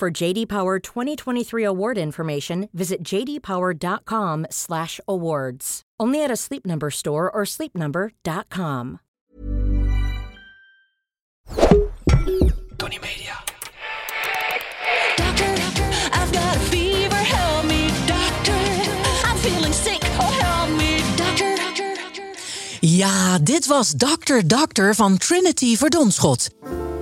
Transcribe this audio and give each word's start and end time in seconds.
For 0.00 0.10
JD 0.10 0.48
Power 0.48 0.78
2023 0.78 1.62
award 1.62 1.98
information, 1.98 2.70
visit 2.72 3.02
jdpower.com/awards. 3.04 5.82
Only 6.00 6.24
at 6.24 6.30
a 6.30 6.36
Sleep 6.36 6.64
Number 6.64 6.90
store 6.90 7.30
or 7.30 7.44
sleepnumber.com. 7.44 9.00
Tony 12.78 12.98
Media. 12.98 13.36
Doctor, 15.16 15.54
I've 16.16 16.32
got 16.32 16.56
a 16.56 16.60
fever, 16.70 17.16
help 17.16 17.66
me, 17.66 17.90
doctor. 18.06 18.56
I'm 19.28 19.36
feeling 19.36 19.74
sick, 19.74 20.00
oh 20.18 20.30
help 20.40 20.70
me, 20.78 21.02
doctor. 21.16 21.56
Ja, 22.80 23.38
dit 23.38 23.66
was 23.66 23.92
Dr. 23.92 24.46
Doctor 24.46 24.94
van 24.94 25.18
Trinity 25.18 25.76
Verdonschot. 25.76 26.50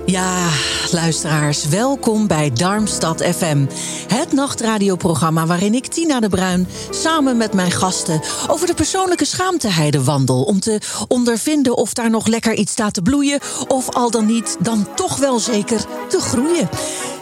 Ja, 0.09 0.49
luisteraars, 0.91 1.67
welkom 1.67 2.27
bij 2.27 2.51
Darmstad 2.53 3.21
FM. 3.21 3.65
Het 4.07 4.31
nachtradioprogramma 4.31 5.45
waarin 5.45 5.73
ik, 5.73 5.87
Tina 5.87 6.19
de 6.19 6.29
Bruin, 6.29 6.67
samen 6.89 7.37
met 7.37 7.53
mijn 7.53 7.71
gasten 7.71 8.21
over 8.47 8.67
de 8.67 8.73
persoonlijke 8.73 9.25
schaamteheide 9.25 10.03
wandel. 10.03 10.43
Om 10.43 10.59
te 10.59 10.81
ondervinden 11.07 11.77
of 11.77 11.93
daar 11.93 12.09
nog 12.09 12.27
lekker 12.27 12.53
iets 12.53 12.71
staat 12.71 12.93
te 12.93 13.01
bloeien, 13.01 13.39
of 13.67 13.89
al 13.89 14.11
dan 14.11 14.25
niet, 14.25 14.57
dan 14.59 14.87
toch 14.95 15.17
wel 15.17 15.39
zeker 15.39 15.85
te 16.07 16.19
groeien. 16.19 16.69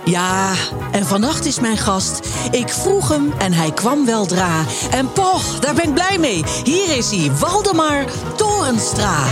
Ja, 0.05 0.51
en 0.91 1.05
vannacht 1.05 1.45
is 1.45 1.59
mijn 1.59 1.77
gast. 1.77 2.19
Ik 2.51 2.69
vroeg 2.69 3.09
hem 3.09 3.33
en 3.37 3.53
hij 3.53 3.71
kwam 3.71 4.05
weldra. 4.05 4.65
En 4.91 5.11
poch, 5.11 5.59
daar 5.59 5.73
ben 5.73 5.83
ik 5.83 5.93
blij 5.93 6.17
mee. 6.17 6.43
Hier 6.63 6.97
is 6.97 7.11
hij, 7.11 7.31
Waldemar 7.39 8.05
Torenstra. 8.35 9.25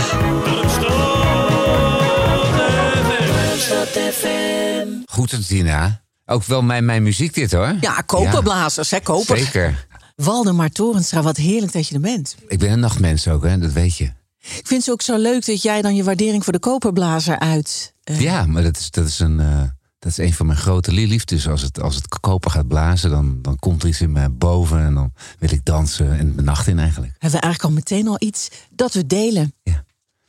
Goed, 5.06 5.46
Tina. 5.46 6.02
Ook 6.26 6.44
wel 6.44 6.62
mijn, 6.62 6.84
mijn 6.84 7.02
muziek 7.02 7.34
dit 7.34 7.52
hoor. 7.52 7.74
Ja, 7.80 8.00
koperblazers, 8.00 8.90
hè, 8.90 9.00
koper. 9.00 9.38
Zeker. 9.38 9.86
Waldemar 10.16 10.68
Torenstra, 10.70 11.22
wat 11.22 11.36
heerlijk 11.36 11.72
dat 11.72 11.88
je 11.88 11.94
er 11.94 12.00
bent. 12.00 12.36
Ik 12.48 12.58
ben 12.58 12.70
een 12.70 12.80
nachtmens 12.80 13.28
ook, 13.28 13.44
hè? 13.44 13.58
dat 13.58 13.72
weet 13.72 13.96
je. 13.96 14.04
Ik 14.38 14.66
vind 14.66 14.80
het 14.84 14.90
ook 14.90 15.02
zo 15.02 15.16
leuk 15.18 15.46
dat 15.46 15.62
jij 15.62 15.82
dan 15.82 15.94
je 15.94 16.04
waardering 16.04 16.44
voor 16.44 16.52
de 16.52 16.58
koperblazer 16.58 17.38
uit. 17.38 17.94
eh, 18.04 18.20
Ja, 18.20 18.46
maar 18.46 18.62
dat 18.62 18.76
is, 18.76 18.90
dat 18.90 19.06
is, 19.06 19.18
een, 19.18 19.40
eh, 19.40 19.62
dat 19.98 20.10
is 20.10 20.18
een 20.18 20.32
van 20.34 20.46
mijn 20.46 20.58
grote 20.58 20.92
liefdes. 20.92 21.48
Als 21.48 21.62
het, 21.62 21.80
als 21.80 21.94
het 21.94 22.08
koper 22.20 22.50
gaat 22.50 22.68
blazen, 22.68 23.10
dan, 23.10 23.38
dan 23.42 23.56
komt 23.58 23.82
er 23.82 23.88
iets 23.88 24.00
in 24.00 24.12
me 24.12 24.28
boven. 24.28 24.78
En 24.80 24.94
dan 24.94 25.12
wil 25.38 25.52
ik 25.52 25.64
dansen 25.64 26.18
en 26.18 26.36
de 26.36 26.42
nacht 26.42 26.66
in 26.66 26.78
eigenlijk. 26.78 27.12
Hebben 27.12 27.40
we 27.40 27.44
eigenlijk 27.46 27.64
al 27.74 27.80
meteen 27.80 28.08
al 28.08 28.16
iets 28.18 28.48
dat 28.70 28.94
we 28.94 29.06
delen. 29.06 29.54
Ja. 29.62 29.84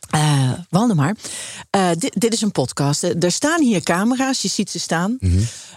Eh, 0.10 0.52
Waldemar, 0.70 1.16
eh, 1.70 1.90
dit, 1.98 2.14
dit 2.20 2.34
is 2.34 2.42
een 2.42 2.52
podcast. 2.52 3.04
Eh, 3.04 3.24
Er 3.24 3.32
staan 3.32 3.62
hier 3.62 3.82
camera's, 3.84 4.42
je 4.42 4.48
ziet 4.48 4.70
ze 4.70 4.80
staan. 4.80 5.18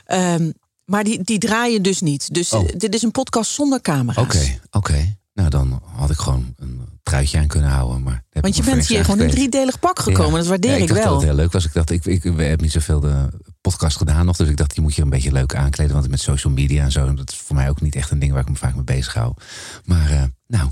Ehm, 0.05 0.51
maar 0.85 1.05
die, 1.05 1.23
die 1.23 1.39
draaien 1.39 1.83
dus 1.83 2.01
niet. 2.01 2.35
Dus 2.35 2.51
Mhm. 2.53 2.63
Oh. 2.63 2.69
dit 2.77 2.95
is 2.95 3.03
een 3.03 3.11
podcast 3.11 3.51
zonder 3.51 3.81
camera's. 3.81 4.25
Oké, 4.25 4.59
oké. 4.71 5.19
Nou, 5.35 5.49
dan 5.51 5.83
had 5.97 6.11
ik 6.11 6.17
gewoon 6.19 6.55
een 6.57 6.81
truitje 7.03 7.39
aan 7.39 7.47
kunnen 7.47 7.71
houden. 7.71 8.03
Maar 8.03 8.25
Want 8.31 8.47
ik 8.47 8.55
je 8.65 8.71
bent 8.71 8.87
hier 8.87 9.05
gewoon 9.05 9.21
in 9.21 9.25
een 9.25 9.31
driedelig 9.31 9.79
pak 9.79 9.99
gekomen. 9.99 10.31
Ja. 10.33 10.37
Dat 10.39 10.47
waardeer 10.47 10.71
Ja, 10.71 10.77
ik 10.77 10.89
dacht 10.89 11.01
wel. 11.01 11.09
dat 11.09 11.17
het 11.21 11.29
heel 11.31 11.35
leuk 11.39 11.53
was. 11.53 11.65
Ik 11.65 11.73
dacht, 11.73 11.91
ik, 11.91 12.05
ik, 12.05 12.23
we 12.23 12.29
hebben 12.43 12.63
niet 12.63 12.73
zoveel 12.73 13.01
de 13.01 13.29
podcast 13.61 13.97
gedaan 13.97 14.27
nog. 14.27 14.37
Dus 14.37 14.49
ik 14.49 14.57
dacht, 14.57 14.75
die 14.75 14.83
moet 14.83 14.95
je 14.95 15.03
een 15.03 15.11
beetje 15.11 15.33
leuk 15.33 15.55
aankleden. 15.55 15.95
Want 15.95 16.09
met 16.09 16.21
social 16.21 16.53
media 16.53 16.85
en 16.85 16.93
zo, 16.93 17.15
dat 17.15 17.31
is 17.31 17.37
voor 17.37 17.57
mij 17.57 17.69
ook 17.69 17.81
niet 17.81 17.95
echt 17.97 18.11
een 18.11 18.19
ding 18.19 18.33
waar 18.33 18.43
ik 18.43 18.49
me 18.49 18.57
vaak 18.57 18.75
mee 18.75 18.85
bezig 18.85 19.15
hou. 19.15 19.35
Maar 19.85 20.31
nou, 20.47 20.71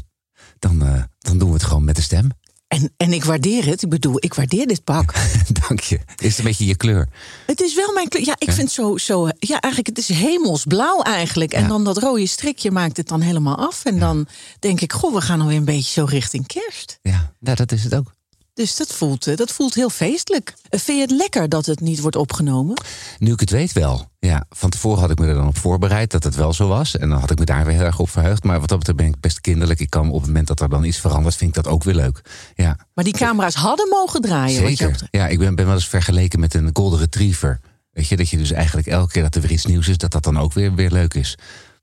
dan, 0.59 0.78
dan 1.19 1.38
doen 1.38 1.49
we 1.49 1.54
het 1.54 1.65
gewoon 1.65 1.84
met 1.84 1.97
de 1.97 2.03
stem. 2.03 2.28
En, 2.69 2.93
en 2.97 3.12
ik 3.12 3.25
waardeer 3.25 3.67
het. 3.67 3.83
Ik 3.83 3.89
bedoel, 3.89 4.17
ik 4.19 4.34
waardeer 4.34 4.67
dit 4.67 4.84
pak. 4.84 5.15
Dank 5.69 5.81
je. 5.81 5.99
Is 6.17 6.29
het 6.29 6.39
een 6.39 6.45
beetje 6.45 6.67
je 6.67 6.77
kleur? 6.77 7.09
Het 7.47 7.61
is 7.61 7.75
wel 7.75 7.93
mijn 7.93 8.09
kleur. 8.09 8.25
Ja, 8.25 8.34
ik 8.39 8.53
vind 8.53 8.71
zo, 8.71 8.97
zo. 8.97 9.27
Ja, 9.39 9.61
eigenlijk, 9.61 9.87
het 9.87 9.99
is 9.99 10.09
hemelsblauw 10.17 11.03
eigenlijk. 11.03 11.53
En 11.53 11.62
Ja. 11.62 11.69
dan 11.69 11.84
dat 11.84 11.99
rode 11.99 12.27
strikje 12.27 12.71
maakt 12.71 12.97
het 12.97 13.09
dan 13.09 13.21
helemaal 13.21 13.57
af. 13.57 13.84
En 13.84 13.99
dan 13.99 14.27
denk 14.59 14.81
ik, 14.81 14.93
goh, 14.93 15.15
we 15.15 15.21
gaan 15.21 15.41
alweer 15.41 15.57
een 15.57 15.65
beetje 15.65 15.93
zo 16.01 16.05
richting 16.05 16.47
kerst. 16.47 16.99
Ja, 17.03 17.33
nou, 17.41 17.57
dat 17.57 17.73
is 17.73 17.84
het 17.84 17.95
ook. 17.95 18.12
Dus 18.59 18.77
dat 18.77 18.95
voelt, 18.95 19.27
eh, 19.27 19.37
dat 19.37 19.53
voelt 19.53 19.75
heel 19.75 19.91
feestelijk. 19.91 20.55
Vind 20.71 20.99
je 20.99 21.01
het 21.01 21.11
lekker 21.11 21.49
dat 21.49 21.67
het 21.67 21.81
niet 21.81 22.01
wordt 22.01 22.17
opgenomen? 22.17 22.81
Nu 23.19 23.33
ik 23.33 23.41
het 23.41 23.51
weet 23.51 23.73
wel. 23.73 24.11
Ja, 24.19 24.45
van 24.51 24.71
tevoren 24.71 25.01
had 25.01 25.11
ik 25.11 25.19
me 25.19 25.27
er 25.27 25.35
dan 25.35 25.47
op 25.47 25.59
voorbereid 25.59 26.11
dat 26.11 26.25
het 26.25 26.35
wel 26.35 26.53
zo 26.53 26.69
was. 26.69 26.97
En 26.97 27.09
dan 27.09 27.21
had 27.21 27.31
ik 27.31 27.39
me 27.39 27.45
daar 27.45 27.65
weer 27.65 27.75
heel 27.75 27.85
erg 27.85 27.99
op 27.99 28.11
verheugd. 28.11 28.45
Maar 28.45 28.61
wat 28.61 28.69
dat 28.69 28.79
betreft 28.79 28.99
ben 28.99 29.09
ik 29.09 29.21
best 29.21 29.41
kinderlijk. 29.41 29.81
Ik 29.81 29.91
kan 29.91 30.09
op 30.11 30.19
het 30.19 30.27
moment 30.27 30.47
dat 30.47 30.61
er 30.61 30.69
dan 30.69 30.85
iets 30.85 30.99
verandert, 30.99 31.37
vind 31.37 31.57
ik 31.57 31.63
dat 31.63 31.73
ook 31.73 31.85
weer 31.85 31.95
leuk. 31.95 32.21
Ja, 32.55 32.77
Maar 32.95 33.05
die 33.05 33.13
camera's 33.13 33.55
hadden 33.55 33.89
mogen 33.89 34.21
draaien. 34.21 34.61
wat 34.63 34.71
zeker. 34.71 34.91
betreft. 34.91 35.13
Ja, 35.15 35.27
ik 35.27 35.39
ben, 35.39 35.55
ben 35.55 35.67
wel 35.67 35.75
eens 35.75 35.89
vergeleken 35.89 36.41
met 36.41 36.55
een 36.55 36.71
golden 36.73 36.99
retriever. 36.99 37.61
Weet 37.93 38.09
je, 38.09 38.17
dat 38.17 38.29
je 38.29 38.37
dus 38.37 38.51
eigenlijk 38.53 38.87
elke 38.87 39.13
keer 39.13 39.23
dat 39.23 39.35
er 39.35 39.41
weer 39.41 39.51
iets 39.53 39.67
nieuws 39.67 39.89
is, 39.89 39.97
dat 39.99 40.11
dat 40.11 40.25
dan 40.25 40.39
ook 40.39 40.53
weer, 40.53 40.75
weer 40.75 40.91
leuk 40.91 41.15
is. 41.15 41.37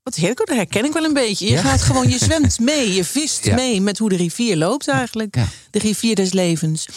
Wat 0.06 0.14
heerlijk, 0.14 0.38
dat 0.46 0.56
herken 0.56 0.84
ik 0.84 0.92
wel 0.92 1.04
een 1.04 1.12
beetje. 1.12 1.46
Je 1.46 1.52
Ja. 1.52 1.60
gaat 1.60 1.82
gewoon, 1.82 2.08
je 2.08 2.18
zwemt 2.18 2.58
mee, 2.60 2.92
je 2.94 3.04
vist 3.04 3.44
Ja. 3.44 3.54
mee 3.54 3.80
met 3.80 3.98
hoe 3.98 4.08
de 4.08 4.16
rivier 4.16 4.56
loopt 4.56 4.88
eigenlijk. 4.88 5.36
Ja. 5.36 5.46
De 5.70 5.78
rivier 5.78 6.14
des 6.14 6.32
levens. 6.32 6.88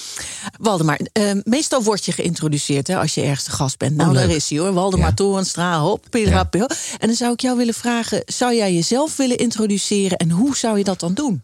Waldemar, 0.59 0.99
eh, 1.13 1.31
meestal 1.43 1.83
word 1.83 2.05
je 2.05 2.11
geïntroduceerd 2.11 2.87
hè, 2.87 2.97
als 2.97 3.13
je 3.13 3.21
ergens 3.21 3.43
te 3.43 3.51
gast 3.51 3.77
bent. 3.77 3.95
Nou, 3.95 4.09
Oh, 4.09 4.15
daar 4.15 4.29
is 4.29 4.49
hij 4.49 4.59
hoor. 4.59 4.73
Waldemar. 4.73 5.13
Torenstra, 5.13 5.79
hop, 5.79 6.05
pilrap, 6.09 6.51
pil. 6.51 6.69
En 6.99 7.07
dan 7.07 7.15
zou 7.15 7.33
ik 7.33 7.39
jou 7.39 7.57
willen 7.57 7.73
vragen, 7.73 8.21
zou 8.25 8.55
jij 8.55 8.73
jezelf 8.73 9.15
willen 9.17 9.37
introduceren 9.37 10.17
en 10.17 10.29
hoe 10.31 10.57
zou 10.57 10.77
je 10.77 10.83
dat 10.83 10.99
dan 10.99 11.13
doen? 11.13 11.43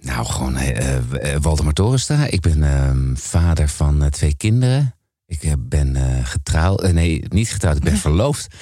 Nou, 0.00 0.26
gewoon 0.26 0.56
eh, 0.56 1.36
Waldemar 1.40 1.72
Torenstra. 1.72 2.26
Ik 2.26 2.40
ben 2.40 2.62
ehm, 2.62 3.14
vader 3.16 3.68
van 3.68 4.10
twee 4.10 4.34
kinderen. 4.36 4.94
Ik 5.26 5.42
eh, 5.42 5.52
ben 5.58 5.96
eh, 5.96 6.26
getrouwd. 6.26 6.82
eh, 6.82 6.92
nee, 6.92 7.24
niet 7.28 7.52
getrouwd. 7.52 7.76
Ik 7.76 7.82
ben 7.82 7.96
verloofd. 7.96 8.54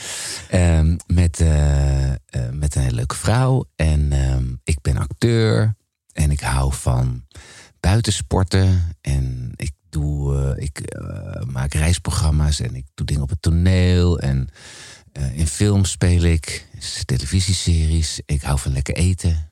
Ehm, 0.49 0.97
met, 1.07 1.39
met 2.53 2.75
een 2.75 2.83
hele 2.83 2.95
leuke 2.95 3.15
vrouw. 3.17 3.65
En 3.77 4.13
ehm, 4.13 4.45
ik 4.65 4.81
ben 4.81 4.97
acteur. 4.97 5.75
En 6.13 6.31
ik 6.31 6.41
hou 6.41 6.73
van 6.73 7.27
buitensporten. 7.81 8.97
En 9.01 9.53
ik, 9.57 9.73
doe, 9.91 10.55
ik 10.59 10.97
maak 11.47 11.75
reisprogramma's. 11.75 12.61
En 12.61 12.75
ik 12.75 12.87
doe 12.95 13.07
dingen 13.07 13.23
op 13.23 13.29
het 13.29 13.43
toneel. 13.43 14.19
En 14.19 14.49
in 15.35 15.47
films 15.47 15.91
speel 15.91 16.23
ik. 16.23 16.67
Televisieseries. 17.05 18.21
Ik 18.27 18.43
hou 18.43 18.59
van 18.59 18.73
lekker 18.73 18.95
eten. 18.95 19.51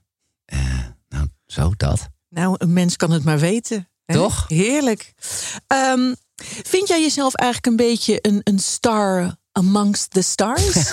Nou, 1.08 1.28
zo 1.46 1.72
dat. 1.76 2.08
Nou, 2.28 2.54
een 2.58 2.72
mens 2.72 2.96
kan 2.96 3.10
het 3.10 3.24
maar 3.24 3.38
weten. 3.38 3.88
hè? 4.04 4.14
Toch? 4.14 4.48
Heerlijk. 4.48 5.12
Ehm, 5.66 6.14
vind 6.44 6.88
jij 6.88 7.00
jezelf 7.00 7.34
eigenlijk 7.34 7.80
een 7.80 7.86
beetje 7.86 8.18
een, 8.22 8.40
een 8.44 8.58
star 8.58 9.36
amongst 9.52 10.10
the 10.10 10.22
stars? 10.22 10.92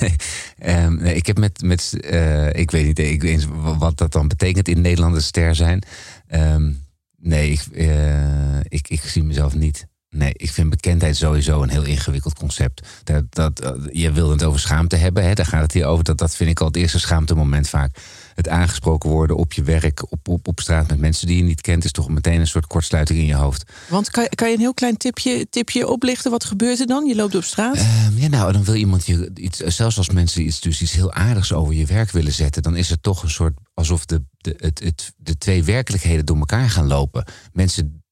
nee, 0.00 0.16
ehm, 0.58 0.94
nee, 0.94 1.14
ik 1.14 1.26
heb 1.26 1.38
met, 1.38 1.62
met 1.62 2.00
eh, 2.00 2.52
ik 2.52 2.70
weet 2.70 2.86
niet 2.86 2.98
ik 2.98 3.22
weet 3.22 3.32
eens 3.32 3.46
wat 3.78 3.98
dat 3.98 4.12
dan 4.12 4.28
betekent 4.28 4.68
in 4.68 4.80
Nederland 4.80 5.14
een 5.14 5.22
ster 5.22 5.54
zijn. 5.54 5.82
Ehm, 6.26 6.72
nee, 7.16 7.60
eh, 7.74 8.60
ik, 8.60 8.88
ik 8.88 9.00
zie 9.00 9.22
mezelf 9.22 9.54
niet. 9.54 9.86
Nee, 10.10 10.32
ik 10.36 10.50
vind 10.50 10.70
bekendheid 10.70 11.16
sowieso 11.16 11.62
een 11.62 11.68
heel 11.68 11.84
ingewikkeld 11.84 12.34
concept. 12.34 12.86
Dat, 13.04 13.24
dat, 13.28 13.60
eh, 13.60 13.72
je 13.92 14.12
wil 14.12 14.30
het 14.30 14.44
over 14.44 14.60
schaamte 14.60 14.96
hebben, 14.96 15.24
hè? 15.24 15.34
daar 15.34 15.46
gaat 15.46 15.62
het 15.62 15.72
hier 15.72 15.86
over. 15.86 16.04
Dat, 16.04 16.18
dat 16.18 16.36
vind 16.36 16.50
ik 16.50 16.60
al 16.60 16.66
het 16.66 16.76
eerste 16.76 16.98
schaamtemoment 16.98 17.68
vaak. 17.68 17.96
Het 18.34 18.48
aangesproken 18.48 19.10
worden 19.10 19.36
op 19.36 19.52
je 19.52 19.62
werk, 19.62 20.12
op, 20.12 20.28
op, 20.28 20.48
op 20.48 20.60
straat 20.60 20.88
met 20.88 20.98
mensen 20.98 21.26
die 21.26 21.36
je 21.36 21.42
niet 21.42 21.60
kent, 21.60 21.84
is 21.84 21.92
toch 21.92 22.08
meteen 22.08 22.40
een 22.40 22.46
soort 22.46 22.66
kortsluiting 22.66 23.18
in 23.18 23.26
je 23.26 23.34
hoofd. 23.34 23.72
Want 23.88 24.10
kan, 24.10 24.28
kan 24.34 24.48
je 24.48 24.54
een 24.54 24.60
heel 24.60 24.74
klein 24.74 24.96
tipje, 24.96 25.46
tipje 25.50 25.88
oplichten? 25.88 26.30
Wat 26.30 26.44
gebeurt 26.44 26.80
er 26.80 26.86
dan? 26.86 27.06
Je 27.06 27.14
loopt 27.14 27.34
op 27.34 27.44
straat. 27.44 27.76
Ehm, 27.76 28.18
ja, 28.18 28.28
nou, 28.28 28.52
dan 28.52 28.64
wil 28.64 28.74
iemand 28.74 29.06
je 29.06 29.30
iets, 29.34 29.58
zelfs 29.58 29.98
als 29.98 30.10
mensen 30.10 30.46
iets, 30.46 30.60
dus 30.60 30.82
iets 30.82 30.92
heel 30.92 31.12
aardigs 31.12 31.52
over 31.52 31.74
je 31.74 31.86
werk 31.86 32.10
willen 32.10 32.32
zetten, 32.32 32.62
dan 32.62 32.76
is 32.76 32.90
het 32.90 33.02
toch 33.02 33.22
een 33.22 33.30
soort 33.30 33.58
alsof 33.74 34.04
de, 34.04 34.22
de, 34.38 34.54
het, 34.58 34.80
het, 34.84 35.12
de 35.16 35.38
twee 35.38 35.64
werkelijkheden 35.64 36.26
door 36.26 36.38
elkaar 36.38 36.70
gaan 36.70 36.86
lopen. 36.86 37.24
Mensen 37.52 38.04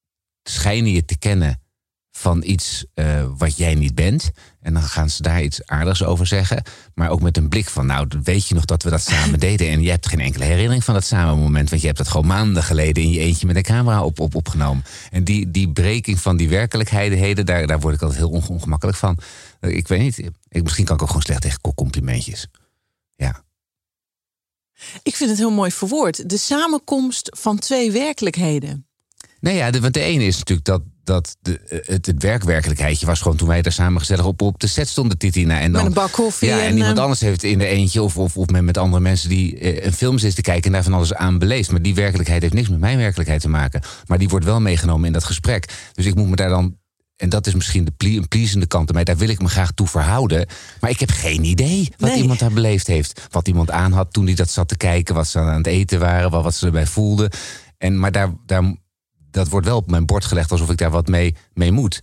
schijnen 0.43 0.90
je 0.90 1.05
te 1.05 1.19
kennen 1.19 1.62
van 2.16 2.43
iets 2.43 2.84
eh, 2.94 3.25
wat 3.38 3.56
jij 3.56 3.75
niet 3.75 3.94
bent. 3.94 4.31
En 4.61 4.72
dan 4.72 4.82
gaan 4.82 5.11
ze 5.11 5.22
daar 5.22 5.43
iets 5.43 5.66
aardigs 5.66 6.02
over 6.05 6.26
zeggen. 6.26 6.62
Maar 6.94 7.11
ook 7.11 7.22
met 7.22 7.37
een 7.37 7.49
blik 7.49 7.69
van, 7.69 7.87
nou, 7.87 8.08
weet 8.22 8.46
je 8.49 8.55
nog 8.55 8.64
dat 8.64 8.82
we 8.82 8.90
dat 8.90 9.02
samen 9.02 9.40
deden? 9.49 9.69
En 9.69 9.82
je 9.82 9.90
hebt 9.90 10.08
geen 10.08 10.20
enkele 10.20 10.44
herinnering 10.44 10.84
van 10.84 10.94
dat 10.94 11.05
samen 11.05 11.38
moment. 11.38 11.69
Want 11.69 11.81
je 11.81 11.87
hebt 11.87 11.99
dat 11.99 12.08
gewoon 12.08 12.26
maanden 12.26 12.62
geleden 12.62 13.02
in 13.02 13.11
je 13.11 13.19
eentje 13.20 13.46
met 13.46 13.56
een 13.56 13.62
camera 13.62 14.05
op, 14.05 14.20
op, 14.20 14.34
opgenomen. 14.34 14.84
En 15.11 15.25
die, 15.25 15.50
die 15.50 15.69
breking 15.72 16.20
van 16.20 16.37
die 16.37 16.49
werkelijkheden, 16.49 17.46
daar, 17.46 17.66
daar 17.66 17.81
word 17.81 17.94
ik 17.94 18.02
altijd 18.02 18.20
heel 18.20 18.31
onge- 18.31 18.49
ongemakkelijk 18.52 18.96
van. 18.99 19.19
Eh, 19.61 19.76
Ik 19.76 19.88
weet 19.88 20.00
niet, 20.00 20.19
ik, 20.49 20.62
misschien 20.62 20.84
kan 20.84 20.96
ik 20.96 21.02
ook 21.02 21.08
gewoon 21.08 21.22
slecht 21.22 21.40
tegen 21.43 21.61
complimentjes. 21.75 22.46
Ja. 23.16 23.43
Ik 25.02 25.16
vind 25.16 25.31
het 25.31 25.38
heel 25.38 25.50
mooi 25.52 25.70
verwoord. 25.70 26.28
De 26.31 26.37
samenkomst 26.38 27.37
van 27.38 27.58
twee 27.58 27.90
werkelijkheden. 27.93 28.87
Nee, 29.40 29.56
ja, 29.56 29.70
de, 29.70 29.81
want 29.81 29.94
de 29.94 30.00
ene 30.00 30.25
is 30.25 30.38
natuurlijk 30.38 30.66
dat, 30.66 30.82
dat 31.05 31.37
de, 31.43 31.83
het, 31.87 32.06
het 32.06 32.23
werkwerkelijkheidje 32.23 33.06
was 33.06 33.21
gewoon 33.21 33.37
toen 33.37 33.49
wij 33.49 33.62
daar 33.62 33.73
samen 33.73 34.01
gezellig 34.01 34.25
op, 34.25 34.43
op 34.43 34.61
de 34.61 34.67
set 34.67 34.89
stonden, 34.89 35.19
Titina. 35.19 35.61
En 35.61 35.73
dan, 35.73 35.83
Met 35.83 35.97
een 35.97 36.03
bak 36.03 36.12
koffie 36.12 36.49
Ja, 36.49 36.61
en, 36.61 36.67
en, 36.67 36.77
iemand 36.77 36.97
eh, 36.97 37.03
anders 37.03 37.21
heeft 37.21 37.43
in 37.43 37.59
de 37.59 37.67
eentje 37.67 38.03
of, 38.03 38.17
of, 38.17 38.37
of 38.37 38.47
met, 38.47 38.62
met 38.62 38.79
andere 38.79 39.03
mensen 39.03 39.29
die 39.29 39.59
eh, 39.59 39.85
een 39.85 39.93
film 39.93 40.19
zitten 40.19 40.43
te 40.43 40.51
kijken 40.51 40.65
en 40.65 40.73
daar 40.73 40.83
van 40.83 40.93
alles 40.93 41.15
aan 41.15 41.39
beleefd. 41.39 41.71
Maar 41.71 41.83
die 41.83 41.95
werkelijkheid 41.95 42.43
heeft 42.43 42.55
niks 42.55 42.69
met 42.69 42.81
mijn 42.81 42.99
werkelijkheid 42.99 43.41
te 43.41 43.49
maken. 43.49 43.83
Maar 44.06 44.19
die 44.19 44.29
wordt 44.29 44.45
wel 44.45 44.61
meegenomen 44.61 45.06
in 45.06 45.12
dat 45.12 45.25
gesprek. 45.25 45.73
Dus 45.93 46.06
ik 46.06 46.15
moet 46.15 46.29
me 46.29 46.37
daar 46.37 46.49
dan. 46.49 46.77
En 47.17 47.29
dat 47.29 47.47
is 47.47 47.55
misschien 47.55 47.85
de 47.85 47.91
plie, 47.91 48.19
een 48.19 48.29
pleasende 48.29 48.67
kant 48.67 48.89
aan 48.89 48.95
mij. 48.95 49.05
Daar 49.05 49.17
wil 49.17 49.29
ik 49.29 49.43
me 49.43 49.49
graag 49.49 49.73
toe 49.73 49.87
verhouden. 49.87 50.47
Maar 50.81 50.91
ik 50.91 51.00
heb 51.00 51.11
geen 51.11 51.45
idee 51.45 51.93
wat 51.97 52.11
Nee. 52.11 52.21
iemand 52.21 52.39
daar 52.39 52.53
beleefd 52.53 52.87
heeft. 52.87 53.27
Wat 53.31 53.49
iemand 53.49 53.71
aan 53.71 53.93
had 53.93 54.12
toen 54.12 54.27
hij 54.27 54.35
dat 54.35 54.50
zat 54.50 54.69
te 54.69 54.77
kijken. 54.77 55.15
Wat 55.15 55.27
ze 55.27 55.39
aan 55.39 55.57
het 55.57 55.67
eten 55.67 55.99
waren. 55.99 56.31
Wat, 56.31 56.43
wat 56.43 56.55
ze 56.55 56.67
erbij 56.67 56.87
voelden. 56.87 57.31
En, 57.79 57.99
maar 57.99 58.12
daar, 58.12 58.33
daar, 58.47 58.75
dat 59.35 59.49
wordt 59.49 59.67
wel 59.67 59.77
op 59.77 59.91
mijn 59.91 60.07
bord 60.07 60.25
gelegd 60.25 60.51
alsof 60.51 60.71
ik 60.71 60.77
daar 60.77 60.91
wat 60.91 61.07
mee, 61.07 61.37
mee 61.53 61.73
moet. 61.73 62.03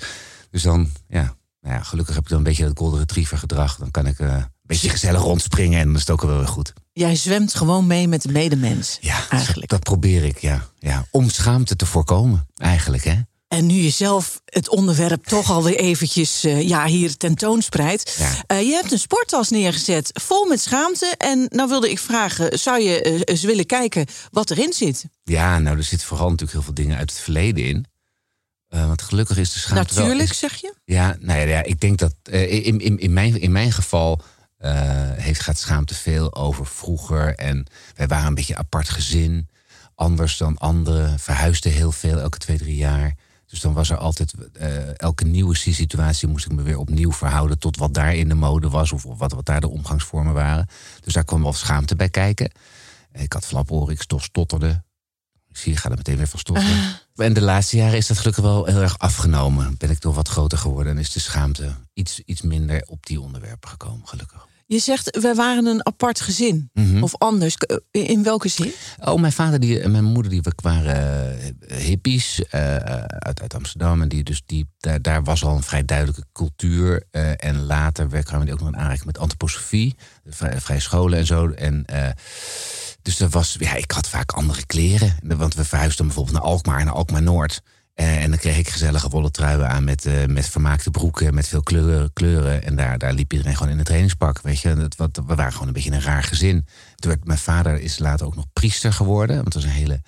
Dus 0.49 0.61
dan, 0.61 0.89
ja, 1.07 1.35
nou 1.61 1.75
ja, 1.75 1.83
gelukkig 1.83 2.15
heb 2.15 2.23
ik 2.23 2.29
dan 2.29 2.37
een 2.37 2.43
beetje 2.43 2.65
dat 2.65 2.77
golden 2.77 2.99
retriever 2.99 3.37
gedrag. 3.37 3.75
Dan 3.75 3.91
kan 3.91 4.07
ik 4.07 4.19
eh, 4.19 4.27
een 4.27 4.45
beetje 4.61 4.89
gezellig 4.89 5.21
rondspringen 5.21 5.79
en 5.79 5.85
dan 5.85 5.95
is 5.95 5.99
het 5.99 6.09
ook 6.09 6.21
wel 6.21 6.37
weer 6.37 6.47
goed. 6.47 6.73
Jij 6.91 7.15
zwemt 7.15 7.53
gewoon 7.53 7.87
mee 7.87 8.07
met 8.07 8.21
de 8.21 8.31
medemens. 8.31 8.97
Ja, 9.01 9.29
eigenlijk. 9.29 9.69
dat 9.69 9.83
probeer 9.83 10.23
ik, 10.23 10.37
ja. 10.37 10.65
ja. 10.79 11.05
Om 11.11 11.29
schaamte 11.29 11.75
te 11.75 11.85
voorkomen, 11.85 12.47
eigenlijk, 12.55 13.03
hè. 13.03 13.19
En 13.51 13.65
nu 13.65 13.73
je 13.73 13.89
zelf 13.89 14.41
het 14.45 14.69
onderwerp 14.69 15.23
toch 15.25 15.51
alweer 15.51 15.75
eventjes 15.77 16.43
eh, 16.43 16.67
ja, 16.67 16.85
hier 16.85 17.17
tentoonspreidt. 17.17 18.15
Ja. 18.17 18.43
Eh, 18.47 18.61
je 18.61 18.71
hebt 18.73 18.91
een 18.91 18.99
sporttas 18.99 19.49
neergezet 19.49 20.09
vol 20.13 20.45
met 20.47 20.61
schaamte. 20.61 21.15
En 21.17 21.45
nou 21.49 21.69
wilde 21.69 21.89
ik 21.89 21.99
vragen, 21.99 22.59
zou 22.59 22.81
je 22.81 23.01
eh, 23.01 23.19
eens 23.23 23.43
willen 23.43 23.65
kijken 23.65 24.05
wat 24.29 24.49
erin 24.51 24.73
zit? 24.73 25.05
Ja, 25.23 25.59
nou, 25.59 25.77
er 25.77 25.83
zitten 25.83 26.07
vooral 26.07 26.25
natuurlijk 26.29 26.51
heel 26.53 26.61
veel 26.61 26.73
dingen 26.73 26.97
uit 26.97 27.09
het 27.11 27.19
verleden 27.19 27.63
in. 27.65 27.85
Want 28.67 29.01
gelukkig 29.01 29.37
is 29.37 29.53
de 29.53 29.59
schaamte 29.59 29.93
wel- 29.93 30.03
Natuurlijk, 30.03 30.31
is- 30.31 30.39
zeg 30.39 30.55
je? 30.55 30.73
Ja, 30.85 31.15
nou 31.19 31.39
ja, 31.39 31.45
ja, 31.45 31.63
ik 31.63 31.79
denk 31.79 31.97
dat 31.97 32.13
in, 32.29 32.79
in, 32.79 32.99
in, 32.99 33.13
mijn, 33.13 33.39
in 33.41 33.51
mijn 33.51 33.71
geval 33.71 34.21
heeft, 35.15 35.41
gaat 35.41 35.57
schaamte 35.59 35.95
veel 35.95 36.35
over 36.35 36.65
vroeger. 36.65 37.35
En 37.35 37.65
wij 37.95 38.07
waren 38.07 38.27
een 38.27 38.33
beetje 38.35 38.53
een 38.53 38.59
apart 38.59 38.89
gezin. 38.89 39.49
Anders 39.95 40.37
dan 40.37 40.57
anderen. 40.57 41.19
Verhuisden 41.19 41.71
heel 41.71 41.91
veel, 41.91 42.17
elke 42.19 42.37
twee, 42.37 42.57
drie 42.57 42.75
jaar. 42.75 43.15
Dus 43.51 43.59
dan 43.59 43.73
was 43.73 43.89
er 43.89 43.97
altijd, 43.97 44.33
eh, 44.53 44.99
elke 44.99 45.25
nieuwe 45.25 45.55
situatie 45.55 46.27
moest 46.27 46.45
ik 46.45 46.51
me 46.51 46.61
weer 46.61 46.77
opnieuw 46.77 47.11
verhouden 47.11 47.59
tot 47.59 47.77
wat 47.77 47.93
daar 47.93 48.15
in 48.15 48.27
de 48.29 48.35
mode 48.35 48.69
was. 48.69 48.91
Of 48.91 49.03
wat, 49.03 49.31
wat 49.31 49.45
daar 49.45 49.61
de 49.61 49.69
omgangsvormen 49.69 50.33
waren. 50.33 50.67
Dus 51.01 51.13
daar 51.13 51.23
kwam 51.23 51.41
wel 51.43 51.53
schaamte 51.53 51.95
bij 51.95 52.09
kijken. 52.09 52.51
Ik 53.13 53.33
had 53.33 53.45
flaporen, 53.45 53.93
ik 53.93 54.01
sto- 54.01 54.19
stotterde. 54.19 54.83
Ik 55.49 55.57
zie, 55.57 55.71
je 55.71 55.77
gaat 55.77 55.91
er 55.91 55.97
meteen 55.97 56.17
weer 56.17 56.27
van 56.27 56.39
stotteren. 56.39 56.95
En 57.15 57.33
de 57.33 57.41
laatste 57.41 57.77
jaren 57.77 57.97
is 57.97 58.07
dat 58.07 58.17
gelukkig 58.17 58.43
wel 58.43 58.65
heel 58.65 58.81
erg 58.81 58.97
afgenomen. 58.99 59.75
Ben 59.77 59.89
ik 59.89 59.99
toch 59.99 60.15
wat 60.15 60.27
groter 60.27 60.57
geworden 60.57 60.93
en 60.93 60.99
is 60.99 61.11
de 61.11 61.19
schaamte 61.19 61.75
iets, 61.93 62.19
iets 62.19 62.41
minder 62.41 62.83
op 62.87 63.05
die 63.05 63.21
onderwerpen 63.21 63.69
gekomen, 63.69 64.07
gelukkig. 64.07 64.47
Je 64.71 64.79
zegt, 64.79 65.17
we 65.21 65.33
waren 65.35 65.65
een 65.65 65.85
apart 65.85 66.21
gezin. 66.21 66.69
Mhm. 66.73 67.03
Of 67.03 67.17
anders. 67.17 67.55
Eh, 67.55 68.09
In 68.09 68.23
welke 68.23 68.47
zin? 68.47 68.71
Oh, 68.99 69.19
mijn 69.21 69.33
vader 69.33 69.59
die, 69.59 69.79
en 69.79 69.91
mijn 69.91 70.03
moeder 70.03 70.31
die 70.31 70.41
we 70.41 70.51
waren 70.61 70.95
eh, 71.67 71.77
hippies 71.77 72.43
eh, 72.49 72.75
uit, 73.07 73.41
uit 73.41 73.53
Amsterdam. 73.53 74.01
En 74.01 74.09
die, 74.09 74.23
dus 74.23 74.41
die, 74.45 74.65
daar, 74.77 75.01
daar 75.01 75.23
was 75.23 75.43
al 75.43 75.55
een 75.55 75.63
vrij 75.63 75.85
duidelijke 75.85 76.23
cultuur. 76.33 77.03
eh, 77.11 77.43
en 77.45 77.63
later 77.65 78.23
kwamen 78.23 78.45
die 78.45 78.53
ook 78.53 78.59
nog 78.59 78.69
in 78.69 78.77
aanraking 78.77 79.05
met 79.05 79.17
antroposofie. 79.17 79.95
Vrij, 80.57 80.79
scholen 80.79 81.19
en 81.19 81.25
zo. 81.25 81.47
En, 81.49 81.85
eh, 81.85 82.09
dus 83.01 83.19
er 83.19 83.29
was, 83.29 83.55
ja, 83.59 83.73
ik 83.75 83.91
had 83.91 84.09
vaak 84.09 84.31
andere 84.31 84.65
kleren. 84.65 85.15
Want 85.23 85.53
we 85.55 85.65
verhuisden 85.65 86.05
bijvoorbeeld 86.05 86.35
naar 86.35 86.45
Alkmaar, 86.45 86.83
naar 86.85 86.93
Alkmaar 86.93 87.21
Noord. 87.23 87.61
Eh, 87.93 88.23
en 88.23 88.29
dan 88.29 88.39
kreeg 88.39 88.57
ik 88.57 88.69
gezellige 88.69 89.09
wollen 89.09 89.31
truien 89.31 89.69
aan 89.69 89.83
met, 89.83 90.05
eh, 90.05 90.25
met 90.25 90.49
vermaakte 90.49 90.91
broeken, 90.91 91.33
met 91.33 91.47
veel 91.47 91.63
kleuren. 91.63 92.13
kleuren. 92.13 92.63
En 92.63 92.75
daar, 92.75 92.97
daar 92.97 93.13
liep 93.13 93.31
iedereen 93.31 93.55
gewoon 93.55 93.71
in 93.71 93.77
het 93.77 93.85
trainingspak. 93.85 94.41
Weet 94.41 94.59
je, 94.59 94.75
dat, 94.75 94.95
wat, 94.95 95.21
we 95.25 95.35
waren 95.35 95.51
gewoon 95.51 95.67
een 95.67 95.73
beetje 95.73 95.91
een 95.91 96.01
raar 96.01 96.23
gezin. 96.23 96.65
Toen 96.95 97.11
werd, 97.11 97.25
mijn 97.25 97.39
vader 97.39 97.79
is 97.79 97.99
later 97.99 98.25
ook 98.25 98.35
nog 98.35 98.45
priester 98.53 98.93
geworden. 98.93 99.35
Want 99.35 99.53
dat 99.53 99.63
was 99.63 99.71
een 99.71 99.77
hele 99.77 100.01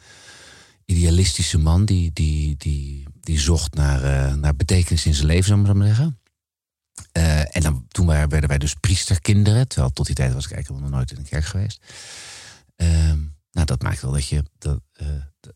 idealistische 0.85 1.57
man 1.57 1.85
die, 1.85 2.11
die, 2.13 2.55
die, 2.57 3.07
die 3.19 3.39
zocht 3.39 3.73
naar, 3.73 4.03
eh, 4.03 4.33
naar 4.33 4.55
betekenis 4.55 5.05
in 5.05 5.13
zijn 5.13 5.27
leven, 5.27 5.45
zou 5.45 5.59
ik 5.59 5.75
maar 5.75 5.87
zeggen. 5.87 6.17
En 7.51 7.61
dan, 7.61 7.85
toen 7.87 8.05
waren- 8.05 8.29
werden 8.29 8.49
wij 8.49 8.57
dus 8.57 8.73
priesterkinderen. 8.73 9.67
Terwijl 9.67 9.91
tot 9.91 10.05
die 10.05 10.15
tijd 10.15 10.33
was 10.33 10.45
ik 10.45 10.51
eigenlijk 10.51 10.83
nog 10.83 10.91
nooit 10.91 11.11
in 11.11 11.23
de 11.23 11.29
kerk 11.29 11.45
geweest. 11.45 11.81
Ehm, 12.75 13.19
nou, 13.53 13.65
dat 13.65 13.81
maakt 13.81 14.01
wel 14.01 14.11
dat 14.11 14.27
je, 14.27 14.43
dat, 14.57 14.79
eh, 14.93 15.07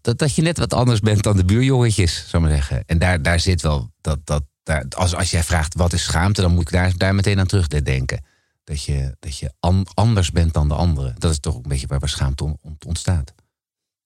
dat, 0.01 0.17
dat 0.17 0.35
je 0.35 0.41
net 0.41 0.57
wat 0.57 0.73
anders 0.73 0.99
bent 0.99 1.23
dan 1.23 1.38
de 1.38 1.45
buurjongetjes, 1.45 2.13
zou 2.27 2.44
ik 2.44 2.49
maar 2.49 2.57
zeggen. 2.57 2.83
En 2.85 2.99
daar, 2.99 3.21
daar 3.21 3.39
zit 3.39 3.61
wel 3.61 3.91
dat. 4.01 4.19
dat 4.23 4.44
daar, 4.63 4.85
als, 4.89 5.15
als 5.15 5.31
jij 5.31 5.44
vraagt 5.44 5.73
wat 5.75 5.94
is 5.94 6.03
schaamte, 6.03 6.41
dan 6.41 6.51
moet 6.53 6.61
ik 6.61 6.71
daar, 6.71 6.97
daar 6.97 7.15
meteen 7.15 7.39
aan 7.39 7.47
terugdenken. 7.47 8.25
Dat 8.63 8.83
je, 8.83 9.15
dat 9.19 9.38
je 9.38 9.53
an- 9.59 9.88
anders 9.94 10.31
bent 10.31 10.53
dan 10.53 10.67
de 10.67 10.73
anderen. 10.73 11.15
Dat 11.17 11.31
is 11.31 11.39
toch 11.39 11.55
een 11.55 11.61
beetje 11.61 11.88
waar, 11.88 11.99
waar 11.99 12.09
schaamte 12.09 12.44
on- 12.44 12.57
on- 12.61 12.77
ontstaat. 12.88 13.33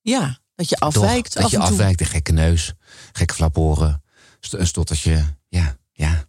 Ja, 0.01 0.39
dat 0.55 0.69
je 0.69 0.75
Toch? 0.75 0.87
afwijkt 0.87 1.33
Dat 1.33 1.43
af 1.43 1.51
je 1.51 1.59
afwijkt, 1.59 1.99
een 1.99 2.05
gekke 2.05 2.31
neus, 2.31 2.73
gekke 3.11 3.33
flaporen, 3.33 4.03
een 4.51 4.67
stottertje. 4.67 5.23
Ja, 5.47 5.77
ja. 5.91 6.25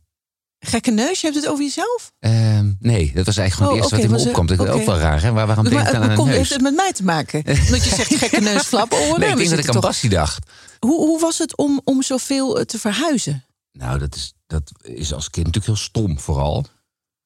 Gekke 0.64 0.90
neus, 0.90 1.20
je 1.20 1.26
hebt 1.26 1.38
het 1.40 1.48
over 1.48 1.64
jezelf? 1.64 2.12
Ehm, 2.18 2.72
nee, 2.80 3.12
dat 3.14 3.26
was 3.26 3.36
eigenlijk 3.36 3.52
gewoon 3.52 3.68
Oh, 3.68 3.74
het 3.74 3.82
eerste 3.82 3.94
oké, 3.94 4.08
wat 4.08 4.20
in 4.20 4.24
me 4.24 4.28
opkwam. 4.28 4.46
Dat 4.46 4.58
is 4.58 4.72
oké. 4.72 4.80
ook 4.80 4.86
wel 4.86 4.98
raar, 4.98 5.22
hè? 5.22 5.32
Waar, 5.32 5.46
waarom 5.46 5.64
denk 5.64 5.76
je 5.76 5.82
Maar, 5.82 5.92
dan 5.92 6.02
aan 6.02 6.18
een 6.18 6.26
neus? 6.26 6.36
heeft 6.36 6.52
het 6.52 6.60
met 6.60 6.74
mij 6.74 6.92
te 6.92 7.04
maken? 7.04 7.38
Omdat 7.46 7.84
je 7.84 7.94
zegt 7.94 8.14
gekke 8.24 8.40
neus, 8.40 8.62
flap. 8.62 8.92
Oh, 8.92 8.98
nee, 9.00 9.28
ik 9.28 9.34
we 9.34 9.36
denk 9.36 9.50
dat 9.50 9.58
ik 9.58 9.68
aan 9.68 9.80
Bassie 9.80 10.10
dacht. 10.10 10.50
Hoe, 10.78 11.06
hoe 11.06 11.20
was 11.20 11.38
het 11.38 11.56
om, 11.56 11.80
om 11.84 12.02
zoveel 12.02 12.58
eh, 12.58 12.64
te 12.64 12.78
verhuizen? 12.78 13.44
Nou, 13.72 13.98
dat 13.98 14.14
is, 14.14 14.34
dat 14.46 14.72
is 14.82 15.12
als 15.12 15.30
kind 15.30 15.46
natuurlijk 15.46 15.74
heel 15.74 15.84
stom 15.84 16.18
vooral. 16.18 16.66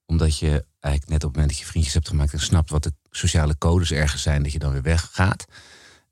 Omdat 0.07 0.39
je 0.39 0.65
eigenlijk 0.81 1.13
net 1.13 1.25
op 1.25 1.29
het 1.29 1.33
moment 1.33 1.49
dat 1.49 1.59
je 1.59 1.65
vriendjes 1.65 1.95
hebt 1.95 2.09
gemaakt... 2.09 2.33
en 2.33 2.41
snapt 2.41 2.71
wat 2.71 2.83
de 2.83 2.93
sociale 3.11 3.59
codes 3.59 3.93
ergens 3.93 4.23
zijn... 4.23 4.43
dat 4.43 4.53
je 4.53 4.59
dan 4.59 4.73
weer 4.73 4.83
weggaat. 4.83 5.45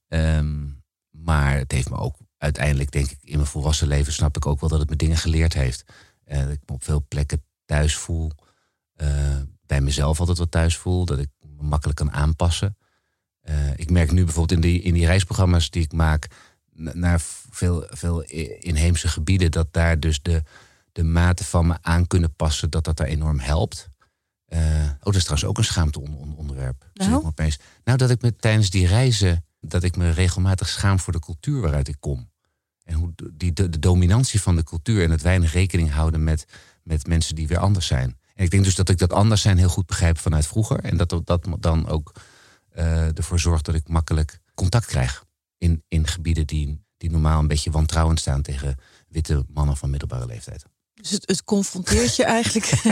Ehm, 0.08 0.64
maar 1.10 1.56
het 1.56 1.72
heeft 1.72 1.90
me 1.90 1.96
ook 1.96 2.16
uiteindelijk, 2.38 2.90
denk 2.90 3.10
ik... 3.10 3.18
in 3.20 3.36
mijn 3.36 3.48
volwassen 3.48 3.88
leven 3.88 4.12
snap 4.12 4.36
ik 4.36 4.46
ook 4.46 4.60
wel 4.60 4.68
dat 4.68 4.78
het 4.78 4.90
me 4.90 4.96
dingen 4.96 5.16
geleerd 5.16 5.54
heeft. 5.54 5.84
Eh, 6.24 6.38
dat 6.42 6.50
ik 6.50 6.60
me 6.66 6.74
op 6.74 6.84
veel 6.84 7.04
plekken 7.08 7.44
thuis 7.64 7.96
voel. 7.96 8.30
eh, 8.94 9.36
bij 9.66 9.80
mezelf 9.80 10.20
altijd 10.20 10.38
wat 10.38 10.50
thuis 10.50 10.76
voel. 10.76 11.04
Dat 11.04 11.18
ik 11.18 11.28
me 11.40 11.62
makkelijk 11.62 11.98
kan 11.98 12.12
aanpassen. 12.12 12.76
Eh, 13.40 13.78
ik 13.78 13.90
merk 13.90 14.12
nu 14.12 14.24
bijvoorbeeld 14.24 14.64
in 14.64 14.70
die, 14.70 14.82
in 14.82 14.94
die 14.94 15.06
reisprogramma's 15.06 15.70
die 15.70 15.82
ik 15.82 15.92
maak... 15.92 16.26
na- 16.72 16.92
naar 16.94 17.20
veel, 17.50 17.86
veel 17.90 18.22
inheemse 18.58 19.08
gebieden... 19.08 19.50
dat 19.50 19.72
daar 19.72 20.00
dus 20.00 20.22
de, 20.22 20.42
de 20.92 21.02
mate 21.02 21.44
van 21.44 21.66
me 21.66 21.76
aan 21.80 22.06
kunnen 22.06 22.34
passen... 22.34 22.70
dat 22.70 22.84
dat 22.84 22.96
daar 22.96 23.06
enorm 23.06 23.38
helpt. 23.38 23.88
Oh, 24.48 24.98
dat 25.00 25.14
is 25.14 25.22
trouwens 25.24 25.44
ook 25.48 25.58
een 25.58 25.64
schaamteonderwerp. 25.64 26.90
Nou? 26.94 27.24
opeens. 27.24 27.58
nou, 27.84 27.98
dat 27.98 28.10
ik 28.10 28.22
me 28.22 28.36
tijdens 28.36 28.70
die 28.70 28.86
reizen... 28.86 29.44
dat 29.60 29.82
ik 29.82 29.96
me 29.96 30.10
regelmatig 30.10 30.68
schaam 30.68 30.98
voor 30.98 31.12
de 31.12 31.18
cultuur 31.18 31.60
waaruit 31.60 31.88
ik 31.88 31.96
kom. 32.00 32.30
En 32.84 32.94
hoe 32.94 33.12
die, 33.32 33.52
de, 33.52 33.68
de 33.68 33.78
dominantie 33.78 34.40
van 34.40 34.56
de 34.56 34.62
cultuur... 34.62 35.04
en 35.04 35.10
het 35.10 35.22
weinig 35.22 35.52
rekening 35.52 35.90
houden 35.90 36.24
met, 36.24 36.46
met 36.82 37.06
mensen 37.06 37.34
die 37.34 37.48
weer 37.48 37.58
anders 37.58 37.86
zijn. 37.86 38.18
En 38.34 38.44
ik 38.44 38.50
denk 38.50 38.64
dus 38.64 38.74
dat 38.74 38.88
ik 38.88 38.98
dat 38.98 39.12
anders 39.12 39.42
zijn 39.42 39.58
heel 39.58 39.68
goed 39.68 39.86
begrijp 39.86 40.18
vanuit 40.18 40.46
vroeger. 40.46 40.80
En 40.80 40.96
dat 40.96 41.20
dat 41.24 41.48
dan 41.60 41.88
ook 41.88 42.12
eh, 42.70 43.16
ervoor 43.16 43.40
zorgt 43.40 43.64
dat 43.64 43.74
ik 43.74 43.88
makkelijk 43.88 44.40
contact 44.54 44.86
krijg. 44.86 45.24
In, 45.58 45.82
in 45.88 46.06
gebieden 46.06 46.46
die, 46.46 46.84
die 46.96 47.10
normaal 47.10 47.40
een 47.40 47.46
beetje 47.46 47.70
wantrouwend 47.70 48.20
staan 48.20 48.42
tegen 48.42 48.76
witte 49.08 49.44
mannen 49.48 49.76
van 49.76 49.90
middelbare 49.90 50.26
leeftijd. 50.26 50.64
Dus 51.04 51.12
het, 51.12 51.22
het 51.26 51.44
confronteert 51.44 52.16
je 52.16 52.24
eigenlijk. 52.24 52.70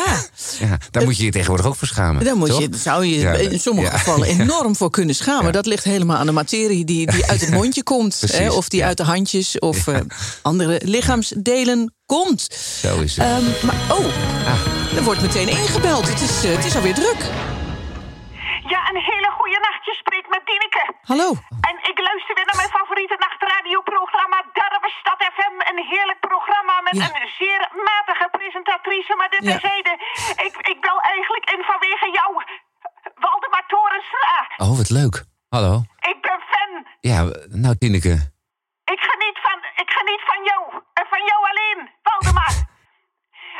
ja, 0.00 0.16
Ja, 0.60 0.78
daar 0.90 1.04
moet 1.04 1.16
je 1.16 1.24
je 1.24 1.30
tegenwoordig 1.30 1.66
ook 1.66 1.76
voor 1.76 1.88
schamen. 1.88 2.24
daar 2.24 2.36
moet 2.36 2.48
toch? 2.48 2.60
je, 2.60 2.68
zou 2.76 3.04
je 3.04 3.18
Ja, 3.18 3.32
in 3.32 3.60
sommige 3.60 3.90
ja. 3.90 3.98
gevallen 3.98 4.28
enorm 4.40 4.76
voor 4.76 4.90
kunnen 4.90 5.14
schamen. 5.14 5.52
Dat 5.52 5.66
ligt 5.66 5.84
helemaal 5.84 6.16
aan 6.16 6.26
de 6.26 6.32
materie 6.32 6.84
die, 6.84 7.10
die 7.10 7.26
uit 7.26 7.40
het 7.40 7.50
mondje 7.50 7.82
komt. 7.82 8.20
Hè, 8.32 8.50
of 8.50 8.68
die 8.68 8.84
uit 8.84 8.96
de 8.96 9.02
handjes 9.02 9.58
of 9.58 9.86
eh, 9.86 10.00
andere 10.42 10.80
lichaamsdelen 10.84 11.94
komt. 12.06 12.46
Zo 12.80 13.00
is 13.00 13.16
het. 13.16 13.24
Ehm, 13.26 13.66
maar 13.66 13.80
oh, 13.98 14.04
Ah. 14.46 14.96
er 14.96 15.02
wordt 15.04 15.20
meteen 15.22 15.48
ingebeld. 15.48 16.08
Het 16.08 16.20
is, 16.20 16.44
eh, 16.44 16.56
het 16.56 16.64
is 16.64 16.74
alweer 16.76 16.94
druk. 16.94 17.30
Met 20.36 20.42
Dineke. 20.50 20.84
Hallo. 21.12 21.28
En 21.70 21.76
ik 21.90 21.98
luister 22.08 22.34
weer 22.38 22.48
naar 22.50 22.60
mijn 22.62 22.74
favoriete 22.78 23.16
nachtradioprogramma 23.26 24.38
Darmstad 24.58 25.20
FM. 25.34 25.54
Een 25.70 25.82
heerlijk 25.92 26.20
programma 26.30 26.74
met 26.88 26.96
Ja. 27.00 27.04
een 27.14 27.28
zeer 27.42 27.60
matige 27.90 28.28
presentatrice. 28.38 29.14
Maar 29.18 29.30
dit 29.36 29.44
Ja. 29.44 29.50
terzijde, 29.50 29.92
ik, 30.46 30.54
ik 30.72 30.78
bel 30.86 31.00
eigenlijk 31.00 31.44
in 31.54 31.62
vanwege 31.70 32.08
jou, 32.18 32.30
Waldemar 33.24 33.64
Torenstra. 33.72 34.34
Oh, 34.64 34.76
wat 34.80 34.90
leuk. 35.00 35.16
Hallo. 35.54 35.72
Ik 36.12 36.18
ben 36.26 36.40
fan. 36.50 36.72
Ja, 37.00 37.18
nou 37.64 37.72
Tineke. 37.82 38.14
Ik 38.94 39.00
geniet 39.10 39.38
van, 39.46 39.58
ik 39.82 39.90
geniet 39.98 40.22
van 40.30 40.40
jou. 40.50 40.62
En 41.00 41.06
van 41.12 41.22
jou 41.30 41.40
alleen, 41.50 41.80
Waldemar. 42.02 42.52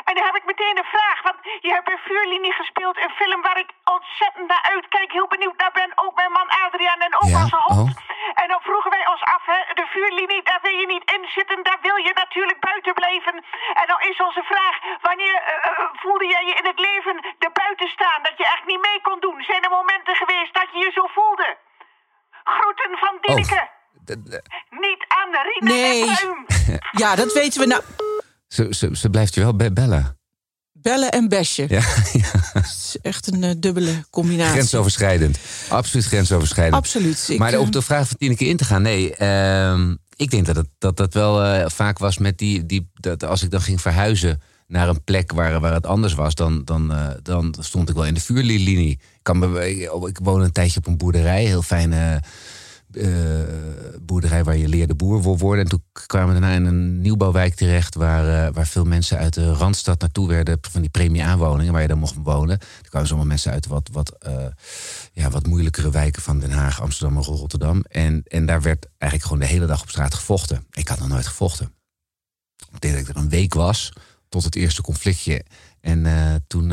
En 0.09 0.15
dan 0.15 0.25
heb 0.29 0.35
ik 0.41 0.45
meteen 0.53 0.77
een 0.77 0.93
vraag, 0.97 1.17
want 1.27 1.37
je 1.65 1.71
hebt 1.77 1.89
in 1.89 2.01
Vuurlinie 2.07 2.53
gespeeld, 2.61 2.97
een 2.97 3.15
film 3.21 3.41
waar 3.47 3.59
ik 3.65 3.69
ontzettend 3.95 4.47
naar 4.47 4.65
uitkijk, 4.75 5.11
heel 5.11 5.27
benieuwd 5.35 5.57
naar 5.57 5.71
ben. 5.81 5.91
Ook 5.95 6.15
mijn 6.15 6.31
man 6.31 6.49
Adriaan 6.65 6.99
en 7.07 7.15
ook 7.19 7.29
Ja, 7.33 7.41
onze 7.43 7.55
hond. 7.65 7.79
oh. 7.79 8.07
En 8.41 8.47
dan 8.51 8.61
vroegen 8.61 8.91
wij 8.97 9.05
ons 9.13 9.23
af, 9.35 9.43
hè, 9.53 9.59
de 9.79 9.85
vuurlinie, 9.93 10.43
daar 10.43 10.59
wil 10.61 10.75
je 10.81 10.87
niet 10.93 11.05
in 11.15 11.23
zitten, 11.37 11.63
daar 11.63 11.79
wil 11.87 11.95
je 12.07 12.13
natuurlijk 12.23 12.59
buiten 12.69 12.93
blijven. 12.93 13.35
En 13.81 13.85
dan 13.91 13.99
is 14.09 14.17
onze 14.27 14.43
vraag, 14.51 14.75
wanneer 15.01 15.35
eh, 15.35 15.53
eh, 15.69 15.85
voelde 16.03 16.27
jij 16.33 16.43
je 16.49 16.55
in 16.61 16.65
het 16.71 16.79
leven 16.87 17.15
er 17.45 17.51
buiten 17.63 17.87
staan, 17.89 18.19
dat 18.27 18.37
je 18.37 18.45
echt 18.55 18.65
niet 18.65 18.81
mee 18.87 19.01
kon 19.01 19.19
doen? 19.19 19.41
Zijn 19.49 19.63
er 19.63 19.69
momenten 19.79 20.15
geweest 20.15 20.53
dat 20.53 20.67
je 20.73 20.79
je 20.85 20.91
zo 20.91 21.05
voelde? 21.17 21.57
Groeten 22.43 22.97
van 23.03 23.17
Dineke. 23.21 23.61
D- 24.05 24.31
d- 24.31 24.41
Niet 24.69 25.05
aan 25.07 25.31
de 25.31 25.41
Rina 25.49 25.71
Nee. 25.73 26.01
en 26.09 26.15
Pruim. 26.15 26.45
Ja, 26.91 27.15
dat 27.15 27.33
weten 27.33 27.59
we 27.61 27.67
nou. 27.67 27.81
Ze, 28.49 28.67
ze, 28.69 28.89
ze 28.93 29.09
blijft 29.09 29.33
je 29.33 29.41
wel 29.41 29.55
be- 29.55 29.71
bellen. 29.71 30.17
Bellen 30.71 31.11
en 31.11 31.27
besje. 31.27 31.65
Ja, 31.67 31.79
ja. 32.13 32.31
Het 32.53 32.65
is 32.65 32.97
echt 33.01 33.31
een 33.31 33.43
eh, 33.43 33.51
dubbele 33.57 34.03
combinatie. 34.09 34.53
Grensoverschrijdend. 34.53 35.37
Absoluut 35.69 36.05
grensoverschrijdend. 36.05 36.75
Absoluut. 36.75 37.27
Ik, 37.29 37.39
maar 37.39 37.53
eh, 37.53 37.59
op 37.59 37.71
de 37.71 37.81
vraag 37.81 38.07
van 38.07 38.17
Tineke 38.17 38.45
in 38.45 38.57
te 38.57 38.63
gaan, 38.63 38.81
nee. 38.81 39.15
ehm, 39.15 39.95
ik 40.15 40.31
denk 40.31 40.45
dat 40.45 40.55
het, 40.55 40.67
dat, 40.77 40.97
dat 40.97 41.13
wel 41.13 41.43
eh, 41.43 41.69
vaak 41.69 41.97
was 41.97 42.17
met 42.17 42.37
die, 42.37 42.65
die. 42.65 42.89
Dat 42.93 43.23
als 43.23 43.43
ik 43.43 43.51
dan 43.51 43.61
ging 43.61 43.81
verhuizen 43.81 44.41
naar 44.67 44.89
een 44.89 45.03
plek 45.03 45.31
waar, 45.31 45.59
waar 45.59 45.73
het 45.73 45.85
anders 45.85 46.13
was, 46.13 46.35
dan, 46.35 46.61
dan, 46.65 46.93
dan 47.21 47.55
stond 47.59 47.89
ik 47.89 47.95
wel 47.95 48.05
in 48.05 48.13
de 48.13 48.19
vuurlinie. 48.21 48.89
Ik, 48.91 48.99
kan 49.21 49.57
ik, 49.57 49.91
ik 50.07 50.19
woonde 50.23 50.45
een 50.45 50.51
tijdje 50.51 50.79
op 50.79 50.87
een 50.87 50.97
boerderij, 50.97 51.45
heel 51.45 51.61
fijne 51.61 52.21
eh, 52.91 53.09
boerderij 54.01 54.43
waar 54.43 54.57
je 54.57 54.67
leerde 54.67 54.95
boer 54.95 55.21
worden. 55.21 55.63
En 55.63 55.69
toen 55.69 55.83
kwamen 56.07 56.33
we 56.33 56.39
daarna 56.39 56.55
in 56.55 56.65
een 56.65 57.01
nieuwbouwwijk 57.01 57.55
terecht 57.55 57.95
waar, 57.95 58.47
eh, 58.47 58.53
waar 58.53 58.67
veel 58.67 58.85
mensen 58.85 59.17
uit 59.17 59.33
de 59.33 59.53
Randstad 59.53 60.01
naartoe 60.01 60.27
werden, 60.27 60.57
van 60.61 60.81
die 60.81 60.89
premie-aanwoningen 60.89 61.73
waar 61.73 61.81
je 61.81 61.87
dan 61.87 61.99
mocht 61.99 62.15
wonen. 62.23 62.59
Er 62.59 62.89
kwamen 62.89 63.07
zomaar 63.07 63.27
mensen 63.27 63.51
uit 63.51 63.67
wat, 63.67 63.89
wat, 63.91 64.15
eh, 64.19 64.45
ja, 65.13 65.29
wat 65.29 65.47
moeilijkere 65.47 65.91
wijken 65.91 66.21
van 66.21 66.39
Den 66.39 66.51
Haag, 66.51 66.81
Amsterdam 66.81 67.17
en 67.17 67.23
Rotterdam. 67.23 67.83
En, 67.89 68.23
en 68.23 68.45
daar 68.45 68.61
werd 68.61 68.87
eigenlijk 68.97 69.31
gewoon 69.31 69.47
de 69.47 69.53
hele 69.53 69.65
dag 69.65 69.81
op 69.81 69.89
straat 69.89 70.13
gevochten. 70.13 70.65
Ik 70.71 70.87
had 70.87 70.99
nog 70.99 71.07
nooit 71.07 71.27
gevochten. 71.27 71.73
Ik 72.71 72.81
dat 72.81 72.99
ik 72.99 73.07
er 73.07 73.17
een 73.17 73.29
week 73.29 73.53
was 73.53 73.93
tot 74.29 74.43
het 74.43 74.55
eerste 74.55 74.81
conflictje. 74.81 75.45
En 75.81 76.03
toen 76.47 76.67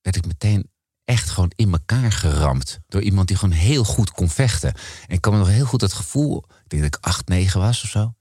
werd 0.00 0.16
ik 0.16 0.26
meteen 0.26 0.70
echt 1.06 1.30
gewoon 1.30 1.52
in 1.56 1.72
elkaar 1.72 2.12
geramd. 2.12 2.78
Door 2.88 3.02
iemand 3.02 3.28
die 3.28 3.36
gewoon 3.36 3.54
heel 3.54 3.84
goed 3.84 4.10
kon 4.10 4.28
vechten. 4.28 4.74
En 5.06 5.14
ik 5.14 5.20
kan 5.20 5.32
me 5.32 5.38
nog 5.38 5.48
heel 5.48 5.66
goed 5.66 5.80
het 5.80 5.92
gevoel... 5.92 6.44
Ik 6.48 6.68
denk 6.68 6.82
dat 6.82 6.94
ik 6.94 7.04
acht, 7.04 7.28
negen 7.28 7.60
was 7.60 7.82
of 7.82 7.90
zo. 7.90 8.14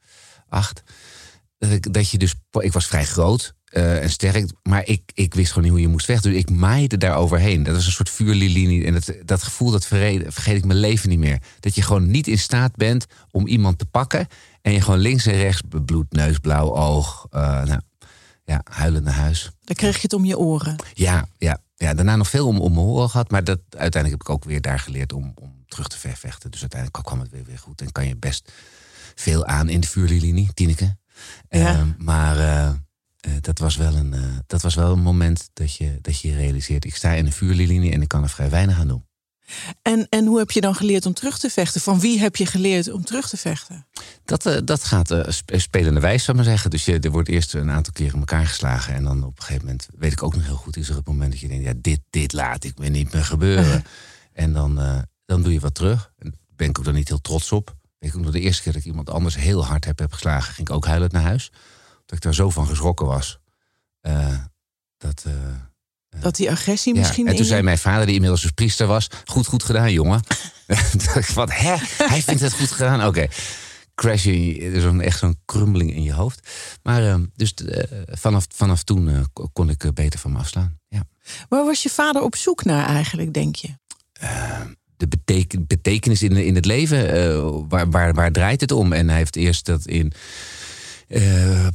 Acht. 0.49 0.83
Dat, 1.57 1.71
ik, 1.71 1.93
dat 1.93 2.09
je 2.09 2.17
dus... 2.17 2.35
Ik 2.51 2.73
was 2.73 2.87
vrij 2.87 3.05
groot 3.05 3.55
eh, 3.65 4.03
en 4.03 4.09
sterk. 4.09 4.51
Maar 4.63 4.87
ik, 4.87 5.01
ik 5.13 5.33
wist 5.33 5.47
gewoon 5.47 5.63
niet 5.63 5.71
hoe 5.71 5.81
je 5.81 5.87
moest 5.87 6.05
vechten. 6.05 6.31
Dus 6.31 6.39
ik 6.39 6.49
maaide 6.49 6.97
daar 6.97 7.15
overheen. 7.15 7.63
Dat 7.63 7.75
was 7.75 7.85
een 7.85 7.91
soort 7.91 8.09
vuurlinie. 8.09 8.85
En 8.85 8.93
dat, 8.93 9.13
dat 9.25 9.43
gevoel, 9.43 9.71
dat 9.71 9.85
vergeet, 9.85 10.23
vergeet 10.27 10.57
ik 10.57 10.65
mijn 10.65 10.79
leven 10.79 11.09
niet 11.09 11.19
meer. 11.19 11.41
Dat 11.59 11.75
je 11.75 11.81
gewoon 11.81 12.11
niet 12.11 12.27
in 12.27 12.39
staat 12.39 12.75
bent 12.75 13.05
om 13.31 13.47
iemand 13.47 13.77
te 13.77 13.85
pakken. 13.85 14.27
En 14.61 14.71
je 14.71 14.81
gewoon 14.81 14.99
links 14.99 15.25
en 15.25 15.35
rechts... 15.35 15.61
Bloed, 15.85 16.11
neus, 16.11 16.37
blauw 16.37 16.75
oog. 16.75 17.27
eh, 17.29 17.63
nou, 17.63 17.79
ja, 18.45 18.61
huilen 18.63 19.03
naar 19.03 19.13
huis. 19.13 19.51
Dan 19.63 19.75
kreeg 19.75 19.95
je 19.95 20.01
het 20.01 20.13
om 20.13 20.25
je 20.25 20.37
oren. 20.37 20.75
Ja, 20.93 21.27
ja, 21.37 21.61
ja, 21.75 21.93
daarna 21.93 22.15
nog 22.15 22.29
veel 22.29 22.47
om, 22.47 22.59
om 22.59 22.73
mijn 22.73 22.85
horen 22.85 23.09
gehad. 23.09 23.31
Maar 23.31 23.43
dat, 23.43 23.59
uiteindelijk 23.69 24.11
heb 24.11 24.21
ik 24.21 24.29
ook 24.29 24.43
weer 24.43 24.61
daar 24.61 24.79
geleerd 24.79 25.13
om, 25.13 25.31
om 25.35 25.63
terug 25.67 25.87
te 25.87 25.97
vervechten. 25.97 26.51
Dus 26.51 26.61
uiteindelijk 26.61 27.03
kwam 27.03 27.19
het 27.19 27.29
weer, 27.31 27.43
weer 27.43 27.59
goed. 27.59 27.81
En 27.81 27.91
kan 27.91 28.07
je 28.07 28.15
best 28.15 28.51
veel 29.15 29.45
aan 29.45 29.69
in 29.69 29.79
de 29.79 29.87
vuurlinie, 29.87 30.53
Tineke. 30.53 30.97
Ja. 31.49 31.73
Ehm, 31.73 31.89
maar 31.97 32.37
eh, 32.37 32.67
eh, 32.67 32.75
dat, 33.41 33.59
was 33.59 33.75
wel 33.75 33.95
een, 33.95 34.13
eh, 34.13 34.21
dat 34.47 34.61
was 34.61 34.75
wel 34.75 34.91
een 34.91 35.01
moment 35.01 35.49
dat 35.53 35.75
je, 35.75 35.97
dat 36.01 36.19
je 36.21 36.35
realiseert... 36.35 36.85
ik 36.85 36.95
sta 36.95 37.11
in 37.11 37.25
een 37.25 37.31
vuurlinie 37.31 37.91
en 37.91 38.01
ik 38.01 38.07
kan 38.07 38.23
er 38.23 38.29
vrij 38.29 38.49
weinig 38.49 38.79
aan 38.79 38.87
doen. 38.87 39.04
En, 39.81 40.07
en 40.09 40.25
hoe 40.25 40.37
heb 40.37 40.51
je 40.51 40.61
dan 40.61 40.75
geleerd 40.75 41.05
om 41.05 41.13
terug 41.13 41.37
te 41.37 41.49
vechten? 41.49 41.81
Van 41.81 41.99
wie 41.99 42.19
heb 42.19 42.35
je 42.35 42.45
geleerd 42.45 42.91
om 42.91 43.05
terug 43.05 43.29
te 43.29 43.37
vechten? 43.37 43.87
Dat, 44.25 44.45
eh, 44.45 44.57
dat 44.63 44.83
gaat 44.83 45.15
sp- 45.27 45.53
spelende 45.55 45.99
wijs, 45.99 46.23
zou 46.23 46.37
ik 46.37 46.43
maar 46.43 46.51
zeggen. 46.53 46.69
Dus 46.69 46.85
je, 46.85 46.99
er 46.99 47.11
wordt 47.11 47.29
eerst 47.29 47.53
een 47.53 47.71
aantal 47.71 47.93
keren 47.93 48.13
in 48.13 48.19
elkaar 48.19 48.47
geslagen. 48.47 48.93
En 48.93 49.03
dan 49.03 49.23
op 49.23 49.37
een 49.37 49.43
gegeven 49.43 49.65
moment, 49.65 49.87
weet 49.97 50.11
ik 50.11 50.23
ook 50.23 50.35
nog 50.35 50.45
heel 50.45 50.55
goed... 50.55 50.77
is 50.77 50.89
er 50.89 50.95
het 50.95 51.07
moment 51.07 51.31
dat 51.31 51.39
je 51.39 51.47
denkt, 51.47 51.65
ja, 51.65 51.73
dit, 51.77 51.99
dit 52.09 52.33
laat 52.33 52.63
ik 52.63 52.77
me 52.77 52.87
niet 52.87 53.13
meer 53.13 53.25
gebeuren. 53.25 53.83
en 54.33 54.53
dan, 54.53 54.79
eh, 54.79 54.99
dan 55.25 55.41
doe 55.41 55.53
je 55.53 55.59
wat 55.59 55.75
terug. 55.75 56.11
En 56.17 56.29
daar 56.29 56.39
ben 56.55 56.69
ik 56.69 56.79
ook 56.79 56.85
dan 56.85 56.93
niet 56.93 57.07
heel 57.07 57.21
trots 57.21 57.51
op. 57.51 57.75
Weet 57.99 58.09
ik 58.09 58.15
ook 58.15 58.23
nog 58.23 58.33
de 58.33 58.39
eerste 58.39 58.63
keer 58.63 58.73
dat 58.73 58.81
ik 58.81 58.87
iemand 58.87 59.09
anders 59.09 59.35
heel 59.35 59.65
hard 59.65 59.85
heb, 59.85 59.99
heb 59.99 60.11
geslagen... 60.11 60.53
ging 60.53 60.67
ik 60.67 60.75
ook 60.75 60.85
huilend 60.85 61.11
naar 61.11 61.21
huis. 61.21 61.51
Dat 62.05 62.17
ik 62.17 62.21
daar 62.21 62.33
zo 62.33 62.49
van 62.49 62.67
geschrokken 62.67 63.05
was. 63.05 63.39
dat... 64.97 65.25
Dat 66.19 66.35
die 66.35 66.51
agressie 66.51 66.93
ja, 66.93 66.99
misschien. 66.99 67.25
en 67.25 67.31
toen 67.31 67.41
in 67.41 67.47
zei 67.47 67.61
mijn 67.61 67.77
vader, 67.77 68.05
die 68.05 68.13
inmiddels 68.13 68.41
dus 68.41 68.51
priester 68.51 68.87
was... 68.87 69.07
goed, 69.25 69.47
goed 69.47 69.63
gedaan, 69.63 69.91
jongen. 69.91 70.19
Wat, 71.33 71.49
hè? 71.53 71.75
Hij 72.07 72.21
vindt 72.21 72.41
het 72.41 72.53
goed 72.53 72.71
gedaan? 72.71 73.05
Oké. 73.07 73.27
Crash, 73.95 74.25
in 74.25 74.45
je- 74.45 74.81
zo'n- 74.81 75.01
echt 75.01 75.19
zo'n 75.19 75.37
krummeling 75.45 75.93
in 75.95 76.03
je 76.03 76.13
hoofd. 76.13 76.49
Maar 76.83 77.03
eh, 77.07 77.15
dus 77.35 77.53
eh, 77.53 77.83
vanaf, 78.07 78.45
vanaf 78.53 78.83
toen 78.83 79.09
eh, 79.09 79.19
ko- 79.33 79.49
kon 79.53 79.69
ik 79.69 79.83
eh, 79.83 79.91
beter 79.91 80.19
van 80.19 80.31
me 80.31 80.37
afslaan. 80.37 80.77
Ja. 80.87 81.03
Waar 81.49 81.65
was 81.65 81.83
je 81.83 81.89
vader 81.89 82.21
op 82.21 82.35
zoek 82.35 82.63
naar 82.63 82.85
eigenlijk, 82.87 83.33
denk 83.33 83.55
je? 83.55 83.67
De 84.97 85.07
beteken, 85.07 85.67
betekenis 85.67 86.23
in, 86.23 86.31
in 86.31 86.55
het 86.55 86.65
leven, 86.65 87.67
waar, 87.69 87.89
waar, 87.89 88.13
waar 88.13 88.31
draait 88.31 88.61
het 88.61 88.71
om? 88.71 88.93
En 88.93 89.07
hij 89.09 89.17
heeft 89.17 89.35
eerst 89.35 89.65
dat 89.65 89.85
in 89.87 90.11
eh, 91.07 91.67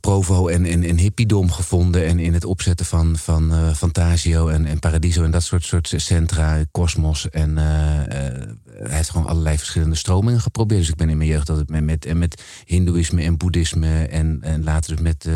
Provo 0.00 0.48
en, 0.48 0.64
en, 0.64 0.98
hippiedom 0.98 1.50
gevonden. 1.50 2.06
En 2.06 2.18
in 2.18 2.34
het 2.34 2.44
opzetten 2.44 2.86
van, 2.86 3.16
van 3.16 3.52
eh, 3.52 3.74
Fantasio 3.74 4.48
en, 4.48 4.66
en 4.66 4.78
Paradiso 4.78 5.24
en 5.24 5.30
dat 5.30 5.42
soort, 5.42 5.64
soort 5.64 5.92
centra, 5.96 6.64
Cosmos. 6.70 7.30
En 7.30 7.58
eh, 7.58 7.64
hij 7.64 8.96
heeft 8.96 9.10
gewoon 9.10 9.26
allerlei 9.26 9.58
verschillende 9.58 9.96
stromingen 9.96 10.40
geprobeerd. 10.40 10.80
Dus 10.80 10.88
ik 10.88 10.96
ben 10.96 11.08
in 11.08 11.16
mijn 11.16 11.28
jeugd 11.28 11.50
altijd 11.50 11.68
met, 11.68 11.84
met, 11.84 12.14
met 12.14 12.42
Hindoeïsme 12.64 13.22
en 13.22 13.36
Boeddhisme. 13.36 14.06
En, 14.06 14.38
en 14.40 14.64
later 14.64 14.96
dus 14.96 15.04
met 15.04 15.28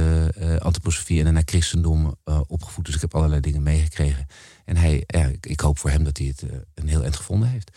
antroposofie 0.62 1.18
en 1.18 1.24
daarna 1.24 1.42
christendom 1.44 2.16
opgevoed. 2.46 2.84
Dus 2.84 2.94
ik 2.94 3.00
heb 3.00 3.14
allerlei 3.14 3.40
dingen 3.40 3.62
meegekregen. 3.62 4.26
En 4.64 4.76
hij, 4.76 5.04
ik, 5.32 5.46
ik 5.46 5.60
hoop 5.60 5.78
voor 5.78 5.90
hem 5.90 6.04
dat 6.04 6.18
hij 6.18 6.26
het 6.26 6.44
een 6.74 6.88
heel 6.88 7.02
eind 7.02 7.16
gevonden 7.16 7.48
heeft. 7.48 7.70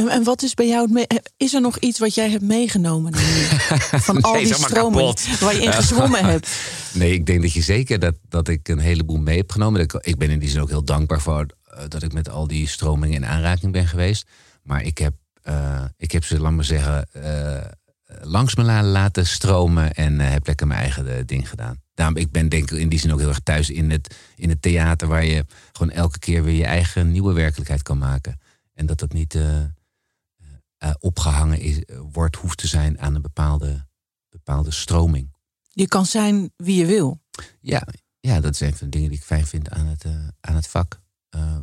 En, 0.00 0.08
en 0.08 0.22
wat 0.24 0.42
is 0.42 0.54
bij 0.54 0.68
jou 0.68 0.82
het 0.82 0.90
me- 0.92 1.20
Is 1.36 1.54
er 1.54 1.60
nog 1.60 1.78
iets 1.78 1.98
wat 1.98 2.14
jij 2.14 2.30
hebt 2.30 2.42
meegenomen 2.42 3.14
van 4.06 4.20
al 4.20 4.32
die 4.32 4.54
kapot. 4.66 5.38
waar 5.38 5.54
je 5.54 5.62
in 5.62 5.72
gezwommen 5.72 6.24
hebt? 6.24 6.48
Nee, 6.92 7.12
ik 7.12 7.26
denk 7.26 7.42
dat 7.42 7.52
je 7.52 7.62
zeker 7.62 7.98
dat, 7.98 8.14
dat 8.28 8.48
ik 8.48 8.68
een 8.68 8.78
heleboel 8.78 9.18
mee 9.18 9.36
heb 9.36 9.50
genomen. 9.52 9.80
Ik, 9.80 9.92
ik 9.92 10.18
ben 10.18 10.30
in 10.30 10.38
die 10.38 10.48
zin 10.48 10.60
ook 10.60 10.68
heel 10.68 10.84
dankbaar 10.84 11.20
voor 11.20 11.46
eh, 11.64 11.82
dat 11.88 12.02
ik 12.02 12.12
met 12.12 12.28
al 12.30 12.46
die 12.46 12.68
stromingen 12.68 13.14
in 13.16 13.26
aanraking 13.26 13.72
ben 13.72 13.86
geweest. 13.86 14.26
Maar 14.62 14.82
ik 14.82 14.98
heb, 14.98 15.12
eh, 15.42 15.84
ik 15.96 16.12
heb 16.12 16.24
ze, 16.24 16.40
laat 16.40 16.52
maar 16.52 16.64
zeggen, 16.64 17.06
eh, 17.12 17.66
langs 18.22 18.54
me 18.54 18.62
la- 18.62 18.82
laten 18.82 19.26
stromen 19.26 19.92
en 19.92 20.20
eh, 20.20 20.30
heb 20.30 20.46
lekker 20.46 20.66
mijn 20.66 20.80
eigen 20.80 21.16
eh, 21.16 21.22
ding 21.26 21.48
gedaan. 21.48 21.80
Daarom, 21.94 22.16
ik 22.16 22.30
ben 22.30 22.48
denk 22.48 22.70
ik 22.70 22.78
in 22.78 22.88
die 22.88 22.98
zin 22.98 23.12
ook 23.12 23.18
heel 23.18 23.28
erg 23.28 23.40
thuis 23.42 23.70
in 23.70 23.90
het, 23.90 24.14
in 24.36 24.48
het 24.48 24.62
theater, 24.62 25.08
waar 25.08 25.24
je 25.24 25.44
gewoon 25.72 25.92
elke 25.92 26.18
keer 26.18 26.44
weer 26.44 26.54
je 26.56 26.64
eigen 26.64 27.12
nieuwe 27.12 27.32
werkelijkheid 27.32 27.82
kan 27.82 27.98
maken. 27.98 28.40
En 28.74 28.86
dat 28.86 28.98
dat 28.98 29.12
niet 29.12 29.38
eh, 30.80 30.88
eh, 30.88 30.94
opgehangen 30.98 31.60
is, 31.60 31.84
eh, 31.84 32.00
wordt, 32.12 32.36
hoeft 32.36 32.58
te 32.58 32.66
zijn 32.66 33.00
aan 33.00 33.14
een 33.14 33.22
bepaalde, 33.22 33.86
bepaalde 34.28 34.70
stroming. 34.70 35.36
Je 35.68 35.88
kan 35.88 36.06
zijn 36.06 36.52
wie 36.56 36.76
je 36.76 36.86
wil. 36.86 37.20
Ja, 37.60 37.86
ja, 38.20 38.40
dat 38.40 38.54
is 38.54 38.60
een 38.60 38.76
van 38.76 38.86
de 38.86 38.92
dingen 38.92 39.08
die 39.08 39.18
ik 39.18 39.24
fijn 39.24 39.46
vind 39.46 39.70
aan 39.70 39.86
het, 39.86 40.04
eh, 40.04 40.28
aan 40.40 40.54
het 40.54 40.66
vak. 40.66 41.00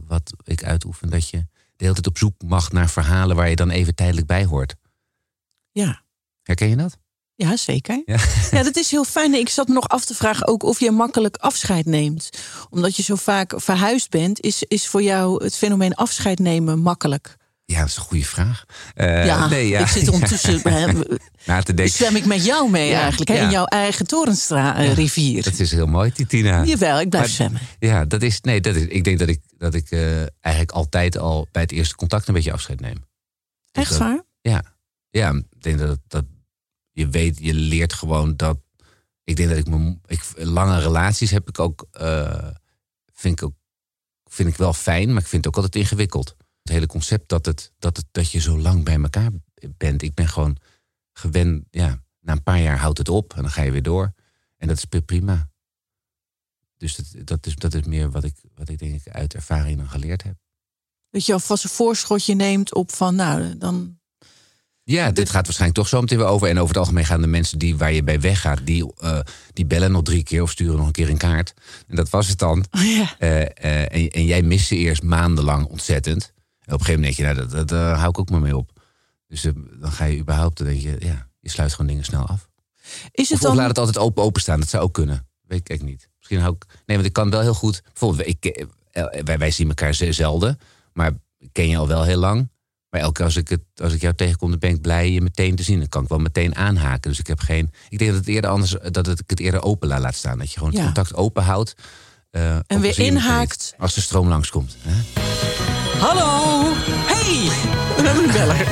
Wat 0.08 0.34
ik 0.44 0.64
uitoefen, 0.64 1.10
dat 1.10 1.30
je 1.30 1.38
de 1.38 1.84
hele 1.84 1.94
tijd 1.94 2.08
op 2.08 2.18
zoek 2.18 2.42
mag 2.42 2.72
naar 2.72 2.90
verhalen 2.90 3.36
waar 3.36 3.50
je 3.50 3.56
dan 3.56 3.70
even 3.70 3.96
tijdelijk 3.96 4.28
bij 4.28 4.46
hoort. 4.46 4.76
Ja. 5.72 6.02
Herken 6.44 6.70
je 6.70 6.76
dat? 6.76 6.98
Ja, 7.36 7.58
zeker. 7.58 8.02
Ja. 8.06 8.18
Ja, 8.58 8.64
dat 8.64 8.76
is 8.76 8.92
heel 8.92 9.04
fijn. 9.04 9.34
Ik 9.34 9.50
zat 9.50 9.68
me 9.68 9.74
nog 9.74 9.88
af 9.88 10.06
te 10.06 10.16
vragen 10.16 10.48
ook 10.48 10.64
of 10.64 10.80
je 10.80 10.92
makkelijk 10.92 11.38
afscheid 11.38 11.86
neemt. 11.86 12.30
Omdat 12.70 12.96
je 12.96 13.04
zo 13.04 13.16
vaak 13.16 13.54
verhuisd 13.56 14.10
bent, 14.10 14.42
is, 14.42 14.64
is 14.64 14.88
voor 14.88 15.02
jou 15.02 15.44
het 15.44 15.56
fenomeen 15.56 15.96
afscheid 15.96 16.40
nemen 16.40 16.80
makkelijk? 16.80 17.38
Ja, 17.72 17.80
dat 17.80 17.88
is 17.88 17.96
een 17.96 18.02
goede 18.02 18.26
vraag. 18.26 18.66
Eh, 18.96 19.26
ja, 19.26 19.48
nee, 19.48 19.68
ja, 19.68 19.80
ik 19.80 19.88
zit 19.88 20.08
ondertussen... 20.18 20.60
hè, 20.74 20.92
na 21.46 21.62
te 21.62 21.74
denken. 21.74 21.96
zwem 21.96 22.16
ik 22.16 22.26
met 22.26 22.46
jou 22.46 22.70
mee 22.70 22.90
Ja, 22.90 23.00
eigenlijk, 23.02 23.30
hè, 23.30 23.44
in 23.44 23.50
jouw 23.50 23.66
eigen 23.66 24.08
Torenstra-rivier. 24.08 25.44
Dat 25.44 25.60
is 25.60 25.72
heel 25.72 25.86
mooi, 25.88 26.12
Titina. 26.12 26.64
Jawel, 26.66 27.00
ik 27.00 27.10
blijf 27.10 27.26
Maar- 27.26 27.34
zwemmen. 27.34 27.62
Ja, 27.80 28.06
dat 28.06 28.22
is. 28.22 28.42
Nee, 28.42 28.62
dat 28.62 28.76
is. 28.76 28.84
Ik 28.86 29.04
denk 29.04 29.20
dat 29.20 29.28
ik 29.28 29.42
dat 29.58 29.74
ik 29.74 29.92
eh, 29.92 30.18
eigenlijk 30.20 30.72
altijd 30.72 31.18
al 31.18 31.48
bij 31.52 31.62
het 31.62 31.72
eerste 31.72 31.96
contact 31.96 32.28
een 32.28 32.34
beetje 32.34 32.52
afscheid 32.52 32.80
neem. 32.80 32.94
Dus 33.72 33.84
Echt 33.84 33.90
dat- 33.90 34.00
waar? 34.00 34.24
Ja, 34.42 34.64
ja 35.10 35.32
ik 35.34 35.62
denk 35.64 35.80
dat, 35.80 36.00
dat 36.08 36.26
je 36.92 37.08
weet, 37.10 37.38
je 37.42 37.54
leert 37.54 37.94
gewoon 37.94 38.36
dat. 38.36 38.58
Ik 39.24 39.36
denk 39.36 39.50
dat 39.50 39.58
ik 39.58 39.68
mijn 39.68 40.02
ik, 40.06 40.22
lange 40.36 40.80
relaties 40.80 41.32
heb 41.32 41.50
ik 41.50 41.60
ook, 41.60 41.88
eh, 41.92 42.48
vind 43.14 43.42
ik 43.42 43.46
ook, 43.48 43.54
vind 44.26 44.50
ik 44.50 44.56
wel 44.58 44.74
fijn, 44.74 45.14
maar 45.14 45.22
ik 45.22 45.28
vind 45.28 45.46
het 45.46 45.56
ook 45.56 45.64
altijd 45.64 45.84
ingewikkeld. 45.84 46.36
Het 46.68 46.76
hele 46.76 46.88
concept 46.88 47.30
dat, 47.30 47.46
het, 47.46 47.72
dat, 47.80 47.98
het, 47.98 48.06
dat 48.12 48.32
je 48.32 48.40
zo 48.40 48.60
lang 48.60 48.84
bij 48.84 49.02
elkaar 49.02 49.30
bent. 49.78 50.02
Ik 50.02 50.14
ben 50.14 50.28
gewoon 50.28 50.58
gewend, 51.14 51.66
ja, 51.72 52.04
na 52.20 52.32
een 52.32 52.44
paar 52.44 52.62
jaar 52.62 52.78
houdt 52.78 52.98
het 52.98 53.10
op 53.10 53.34
en 53.34 53.42
dan 53.42 53.52
ga 53.52 53.62
je 53.62 53.72
weer 53.72 53.84
door. 53.84 54.14
En 54.58 54.68
dat 54.68 54.78
is 54.78 54.86
pri- 54.86 55.02
prima. 55.02 55.50
Dus 56.78 56.96
dat, 56.96 57.28
dat, 57.28 57.46
is, 57.46 57.56
dat 57.56 57.74
is 57.74 57.84
meer 57.84 58.12
wat 58.12 58.24
ik, 58.24 58.36
wat 58.56 58.70
ik 58.70 58.80
denk 58.80 58.96
ik 58.96 59.14
uit 59.14 59.34
ervaring 59.34 59.78
dan 59.78 59.90
geleerd 59.90 60.24
heb. 60.24 60.36
Dat 61.10 61.26
je 61.26 61.34
alvast 61.34 61.64
een 61.64 61.70
voorschotje 61.70 62.34
neemt 62.34 62.74
op 62.74 62.92
van, 62.92 63.16
nou, 63.16 63.58
dan... 63.58 64.00
Ja, 64.84 65.12
dit 65.12 65.30
gaat 65.30 65.46
waarschijnlijk 65.46 65.80
toch 65.80 65.88
zo 65.88 66.02
meteen 66.02 66.18
weer 66.18 66.28
over. 66.28 66.48
En 66.50 66.58
over 66.58 66.68
het 66.68 66.78
algemeen 66.78 67.06
gaan 67.06 67.22
de 67.22 67.28
mensen 67.28 67.60
die, 67.60 67.78
waar 67.78 67.94
je 67.94 68.04
bij 68.04 68.20
weggaat, 68.20 68.66
die, 68.66 68.94
eh, 68.96 69.20
die 69.54 69.66
bellen 69.66 69.92
nog 69.92 70.04
drie 70.04 70.24
keer 70.24 70.42
of 70.42 70.52
sturen 70.52 70.78
nog 70.78 70.86
een 70.86 70.92
keer 70.92 71.10
een 71.10 71.18
kaart. 71.18 71.54
En 71.88 71.96
dat 71.96 72.10
was 72.10 72.28
het 72.28 72.40
dan. 72.40 72.66
Ja. 72.72 73.16
Eh, 73.18 73.42
eh, 73.42 73.82
en, 73.82 74.10
en 74.10 74.26
jij 74.26 74.42
mist 74.42 74.68
ze 74.68 74.76
eerst 74.76 75.04
maandenlang 75.04 75.66
ontzettend. 75.66 76.36
En 76.68 76.74
op 76.74 76.80
een 76.80 76.86
gegeven 76.86 76.94
moment 77.02 77.16
denk 77.16 77.16
je, 77.16 77.24
nou, 77.36 77.36
dat, 77.36 77.58
dat, 77.58 77.68
daar 77.68 77.96
hou 77.98 78.10
ik 78.10 78.20
ook 78.20 78.30
maar 78.30 78.40
mee 78.42 78.58
op. 78.58 78.72
Dus 79.28 79.44
eh, 79.46 79.52
dan 79.80 79.92
ga 79.92 80.06
je 80.06 80.18
überhaupt, 80.18 80.58
dan 80.58 80.68
denk 80.68 80.82
je, 80.82 80.96
ja, 81.00 81.28
je 81.40 81.50
sluit 81.50 81.72
gewoon 81.72 81.88
dingen 81.88 82.04
snel 82.04 82.26
af. 82.26 82.50
Is 83.12 83.30
het 83.30 83.32
Of, 83.32 83.32
of 83.32 83.40
dan... 83.48 83.56
laat 83.56 83.68
het 83.68 83.78
altijd 83.78 83.98
open 83.98 84.24
openstaan, 84.24 84.60
dat 84.60 84.70
zou 84.70 84.84
ook 84.84 84.94
kunnen. 84.94 85.28
Weet 85.42 85.70
ik 85.70 85.82
niet. 85.84 86.10
Misschien 86.18 86.40
hou 86.40 86.56
ik, 86.60 86.66
nee, 86.86 86.96
want 86.98 87.08
ik 87.10 87.14
kan 87.14 87.30
wel 87.30 87.42
heel 87.42 87.54
goed. 87.54 87.82
Bijvoorbeeld, 87.84 88.28
ik, 88.28 88.46
eh, 88.46 88.66
wij, 89.24 89.38
wij 89.38 89.52
zien 89.52 89.68
elkaar 89.68 89.94
ze- 89.94 90.12
zelden, 90.12 90.60
maar 90.94 91.12
ik 91.38 91.50
ken 91.52 91.70
je 91.70 91.78
al 91.78 91.88
wel 91.88 92.04
heel 92.04 92.20
lang. 92.20 92.50
Maar 92.90 93.02
elke 93.02 93.14
keer 93.14 93.26
als 93.26 93.36
ik, 93.36 93.48
het, 93.50 93.62
als 93.76 93.94
ik 93.94 94.02
jou 94.02 94.14
tegenkom, 94.14 94.50
dan 94.50 94.60
ben 94.60 94.70
ik 94.70 94.82
blij 94.82 95.12
je 95.12 95.22
meteen 95.22 95.56
te 95.56 95.64
zien. 95.64 95.80
Dan 95.80 95.90
kan 95.90 96.04
ik 96.04 96.10
wel 96.10 96.18
meteen 96.20 96.56
aanhaken. 96.56 97.10
Dus 97.10 97.20
ik 97.20 97.28
heb 97.28 97.40
geen. 97.40 97.72
Ik 97.90 97.98
denk 97.98 98.10
dat 98.12 98.20
het 98.20 98.30
eerder 98.30 98.50
anders 98.50 98.76
dat 98.92 99.06
het, 99.06 99.20
ik 99.20 99.30
het 99.30 99.40
eerder 99.40 99.62
open 99.62 99.88
laat 99.88 100.16
staan. 100.16 100.38
Dat 100.38 100.48
je 100.52 100.54
gewoon 100.58 100.70
het 100.70 100.78
Ja. 100.80 100.86
contact 100.86 101.14
open 101.16 101.44
houdt. 101.44 101.74
eh, 102.30 102.60
ook 102.68 102.80
weer 102.80 103.00
inhaakt. 103.00 103.74
Als 103.78 103.94
de 103.94 104.02
stroom 104.02 104.28
langskomt. 104.28 104.78
Hè? 104.82 105.77
Hallo! 106.00 106.64
Hey! 107.12 107.50
We 107.98 108.02
hebben 108.08 108.24
een 108.24 108.32
beller. 108.32 108.68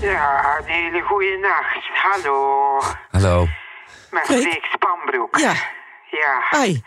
Ja, 0.00 0.58
een 0.58 0.64
hele 0.64 1.00
goede 1.00 1.36
nacht. 1.36 1.88
Hallo. 1.92 2.80
Hallo. 3.10 3.46
Met 4.10 4.22
Freek? 4.24 4.64
Spanbroek. 4.72 5.36
Ja. 5.38 5.52
Ja. 6.10 6.32
Hi. 6.50 6.80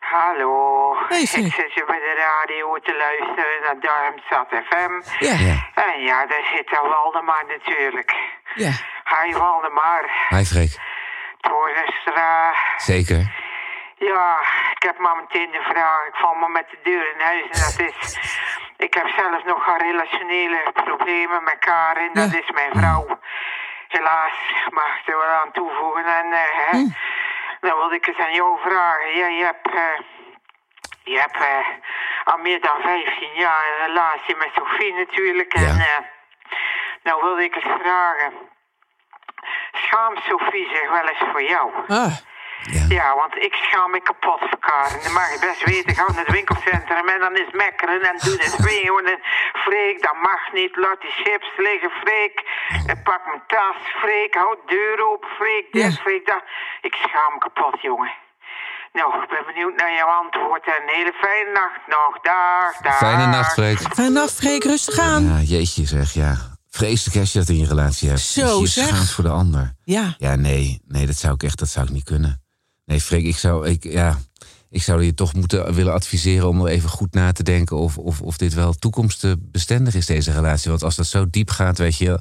Hallo. 0.00 0.94
Hey, 1.08 1.20
ik 1.20 1.28
zit 1.28 1.74
je 1.74 1.84
bij 1.86 1.98
de 1.98 2.14
radio 2.26 2.78
te 2.82 2.96
luisteren 2.96 3.60
naar 3.62 3.80
Darmstad 3.80 4.48
FM. 4.68 5.24
Ja. 5.24 5.32
Ja. 5.32 5.56
En 5.74 6.02
ja, 6.02 6.26
daar 6.26 6.44
zit 6.54 6.70
dan 6.70 6.88
Waldemar 6.88 7.44
natuurlijk. 7.48 8.14
Ja. 8.54 8.70
Hi 9.04 9.32
Waldemar. 9.32 10.10
Hi 10.28 10.44
Freek. 10.44 10.76
Toornstra. 11.40 12.52
Zeker. 12.76 13.44
Ja, 13.98 14.38
ik 14.74 14.82
heb 14.82 14.98
maar 14.98 15.16
meteen 15.16 15.50
de 15.50 15.62
vraag. 15.62 16.06
Ik 16.06 16.14
val 16.14 16.34
maar 16.34 16.50
met 16.50 16.70
de 16.70 16.78
deur 16.82 17.12
in 17.14 17.20
huis. 17.20 17.42
En 17.42 17.48
dat 17.48 17.78
is... 17.94 18.18
Ik 18.76 18.94
heb 18.94 19.08
zelf 19.08 19.44
nog 19.44 19.76
relationele 19.78 20.72
problemen 20.72 21.42
met 21.44 21.58
Karin. 21.58 22.10
Dat 22.12 22.34
is 22.34 22.50
mijn 22.50 22.70
vrouw. 22.74 23.18
Helaas, 23.88 24.32
mag 24.70 25.00
ik 25.00 25.08
er 25.08 25.16
wel 25.18 25.26
aan 25.28 25.52
toevoegen. 25.52 26.04
En 26.04 26.32
eh, 26.32 26.40
hè, 26.66 26.84
dan 27.60 27.76
wilde 27.78 27.94
ik 27.94 28.06
eens 28.06 28.18
aan 28.18 28.32
jou 28.34 28.58
vragen. 28.64 29.16
Ja, 29.16 29.26
je 29.26 29.44
hebt... 29.44 29.74
eh, 29.74 30.00
je 31.04 31.18
hebt 31.18 31.36
eh, 31.36 31.66
al 32.24 32.38
meer 32.38 32.60
dan 32.60 32.80
15 32.80 33.32
jaar 33.34 33.64
een 33.78 33.86
relatie 33.86 34.36
met 34.36 34.48
Sophie 34.54 34.94
natuurlijk. 34.94 35.52
En 35.54 35.62
Ja. 35.62 35.68
eh, 35.68 36.04
nou 37.02 37.22
wilde 37.22 37.44
ik 37.44 37.54
eens 37.54 37.74
vragen. 37.82 38.32
Schaamt 39.72 40.20
Sophie 40.22 40.68
zich 40.68 40.90
wel 40.90 41.08
eens 41.08 41.24
voor 41.32 41.42
jou? 41.42 41.72
Ah. 41.88 42.16
Ja. 42.76 42.84
Ja, 42.98 43.08
want 43.22 43.34
ik 43.48 43.54
schaam 43.64 43.90
me 43.90 44.00
kapot 44.10 44.40
voor 44.48 44.58
Karen. 44.68 45.00
Dat 45.04 45.12
mag 45.18 45.28
je 45.34 45.38
best 45.48 45.62
weten. 45.72 45.94
Ga 45.94 46.04
naar 46.06 46.24
het 46.24 46.34
winkelcentrum 46.38 47.06
en 47.14 47.20
dan 47.26 47.34
is 47.42 47.50
mekkeren 47.64 48.00
en 48.10 48.16
doe 48.24 48.36
de 48.44 48.50
schreeuwen. 48.56 49.04
En 49.12 49.20
Freek, 49.64 49.96
dat 50.08 50.16
mag 50.28 50.42
niet. 50.58 50.72
Laat 50.84 51.00
die 51.04 51.14
chips 51.22 51.50
liggen, 51.66 51.90
Freek. 52.02 52.36
En 52.90 53.02
pak 53.08 53.22
mijn 53.30 53.42
tas, 53.54 53.78
Freek. 54.02 54.32
Houd 54.42 54.58
de 54.60 54.68
deur 54.74 54.98
open, 55.10 55.28
Freek. 55.38 55.66
Dit, 55.72 55.82
Ja. 55.82 55.90
Freek, 56.04 56.24
dat. 56.32 56.42
Ik 56.88 56.94
schaam 57.04 57.30
me 57.34 57.38
kapot, 57.46 57.76
jongen. 57.90 58.12
Nou, 58.98 59.08
ik 59.22 59.28
ben 59.28 59.44
benieuwd 59.50 59.76
naar 59.76 59.94
jouw 60.00 60.12
antwoord. 60.22 60.64
En 60.66 60.82
een 60.82 60.94
hele 60.98 61.14
fijne 61.24 61.50
nacht 61.60 61.82
nog. 61.96 62.12
Dag, 62.22 62.72
dag. 62.86 62.96
Fijne 62.98 63.26
nacht, 63.26 63.52
Freek. 63.52 63.78
Fijne 63.98 64.10
nacht, 64.20 64.34
Freek. 64.40 64.64
Rustig 64.64 64.98
aan. 64.98 65.24
Ja, 65.32 65.38
jeetje 65.54 65.84
zeg, 65.86 66.12
ja. 66.12 66.32
Vreselijk 66.70 67.18
als 67.18 67.32
je 67.32 67.38
dat 67.38 67.48
in 67.48 67.58
je 67.58 67.66
relatie 67.66 68.08
hebt. 68.08 68.20
Zo, 68.20 68.46
je 68.54 68.60
je 68.60 68.66
zeg. 68.66 68.86
schaamt 68.86 69.10
voor 69.10 69.24
de 69.24 69.30
ander. 69.30 69.74
Ja. 69.84 70.14
Ja, 70.18 70.34
nee, 70.34 70.80
nee, 70.84 71.06
dat 71.06 71.16
zou 71.16 71.34
ik 71.34 71.42
echt, 71.42 71.58
dat 71.58 71.68
zou 71.68 71.86
ik 71.86 71.92
niet 71.92 72.04
kunnen. 72.04 72.44
Nee, 72.86 73.00
Freek, 73.00 73.24
ik 73.24 73.36
zou, 73.36 73.68
ik, 73.68 73.84
ja, 73.84 74.18
ik 74.70 74.82
zou 74.82 75.04
je 75.04 75.14
toch 75.14 75.34
moeten 75.34 75.74
willen 75.74 75.92
adviseren 75.92 76.48
om 76.48 76.60
er 76.60 76.72
even 76.72 76.88
goed 76.88 77.14
na 77.14 77.32
te 77.32 77.42
denken 77.42 77.76
of, 77.76 77.98
of, 77.98 78.20
of 78.20 78.36
dit 78.36 78.54
wel 78.54 78.72
toekomstbestendig 78.72 79.94
is, 79.94 80.06
deze 80.06 80.32
relatie. 80.32 80.70
Want 80.70 80.82
als 80.82 80.96
dat 80.96 81.06
zo 81.06 81.30
diep 81.30 81.50
gaat, 81.50 81.78
weet 81.78 81.96
je, 81.96 82.18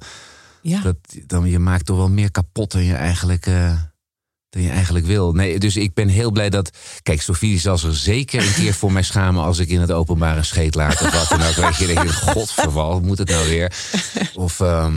Ja. 0.61 0.81
dat, 0.81 0.95
dan 1.25 1.49
je 1.49 1.59
maakt 1.59 1.85
toch 1.85 1.97
wel 1.97 2.09
meer 2.09 2.31
kapot 2.31 2.71
dan 2.71 2.83
je 2.83 2.93
eigenlijk, 2.95 3.45
eh, 3.45 3.73
dan 4.49 4.61
je 4.61 4.69
eigenlijk 4.69 5.05
wil. 5.05 5.31
Nee, 5.33 5.59
dus 5.59 5.75
ik 5.75 5.93
ben 5.93 6.07
heel 6.07 6.31
blij 6.31 6.49
dat. 6.49 6.69
Kijk, 7.01 7.21
Sofie 7.21 7.59
zal 7.59 7.77
zich 7.77 7.95
zeker 7.95 8.47
een 8.47 8.53
keer 8.53 8.73
voor 8.73 8.91
mij 8.91 9.03
schamen 9.03 9.43
als 9.43 9.59
ik 9.59 9.69
in 9.69 9.81
het 9.81 9.91
openbaar 9.91 10.37
een 10.37 10.45
scheet 10.45 10.75
laat 10.75 11.01
of 11.01 11.11
wat 11.11 11.29
dan 11.39 11.47
ook. 11.47 11.55
Weet 11.55 11.75
je, 11.75 11.85
dan 11.85 11.95
denk 11.95 12.07
je, 12.07 12.13
godverwal, 12.31 12.91
hoe 12.91 13.01
moet 13.01 13.17
het 13.17 13.29
nou 13.29 13.47
weer? 13.49 13.73
Of 14.33 14.59
ehm, 14.59 14.95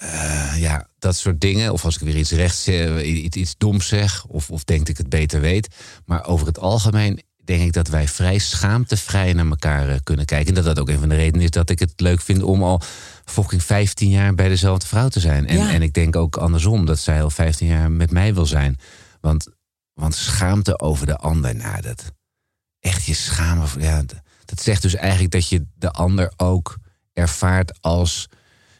eh, 0.00 0.60
ja, 0.60 0.88
dat 0.98 1.16
soort 1.16 1.40
dingen. 1.40 1.72
Of 1.72 1.84
als 1.84 1.94
ik 1.94 2.00
weer 2.02 2.16
iets 2.16 2.30
rechts, 2.30 2.66
eh, 2.66 3.22
iets, 3.24 3.36
iets 3.36 3.54
doms 3.58 3.88
zeg. 3.88 4.24
Of, 4.26 4.50
of 4.50 4.64
denk 4.64 4.88
ik 4.88 4.96
het 4.96 5.08
beter 5.08 5.40
weet. 5.40 5.74
Maar 6.04 6.26
over 6.26 6.46
het 6.46 6.58
algemeen 6.58 7.22
denk 7.44 7.62
ik 7.62 7.72
dat 7.72 7.88
wij 7.88 8.08
vrij 8.08 8.38
schaamtevrij 8.38 9.32
naar 9.32 9.46
elkaar 9.46 9.88
eh, 9.88 9.96
kunnen 10.02 10.24
kijken. 10.26 10.48
En 10.48 10.54
dat 10.54 10.64
dat 10.64 10.78
ook 10.78 10.88
een 10.88 10.98
van 10.98 11.08
de 11.08 11.14
redenen 11.14 11.44
is 11.44 11.50
dat 11.50 11.70
ik 11.70 11.78
het 11.78 12.00
leuk 12.00 12.20
vind 12.20 12.42
om 12.42 12.62
al 12.62 12.80
fucking 13.24 13.62
15 13.62 14.08
jaar 14.08 14.34
bij 14.34 14.48
dezelfde 14.48 14.86
vrouw 14.86 15.08
te 15.08 15.20
zijn. 15.20 15.46
En, 15.46 15.56
Ja. 15.56 15.72
en 15.72 15.82
ik 15.82 15.92
denk 15.92 16.16
ook 16.16 16.36
andersom 16.36 16.86
dat 16.86 16.98
zij 16.98 17.22
al 17.22 17.30
15 17.30 17.66
jaar 17.66 17.90
met 17.90 18.10
mij 18.10 18.34
wil 18.34 18.46
zijn. 18.46 18.78
Want, 19.20 19.46
want 19.94 20.14
schaamte 20.14 20.78
over 20.78 21.06
de 21.06 21.16
ander, 21.16 21.56
nou 21.56 21.80
dat 21.80 22.12
echt 22.78 23.04
je 23.04 23.14
schamen. 23.14 23.68
Ja, 23.78 24.02
dat 24.44 24.62
zegt 24.62 24.82
dus 24.82 24.94
eigenlijk 24.94 25.32
dat 25.32 25.48
je 25.48 25.66
de 25.74 25.90
ander 25.90 26.32
ook 26.36 26.76
ervaart 27.12 27.78
als 27.80 28.28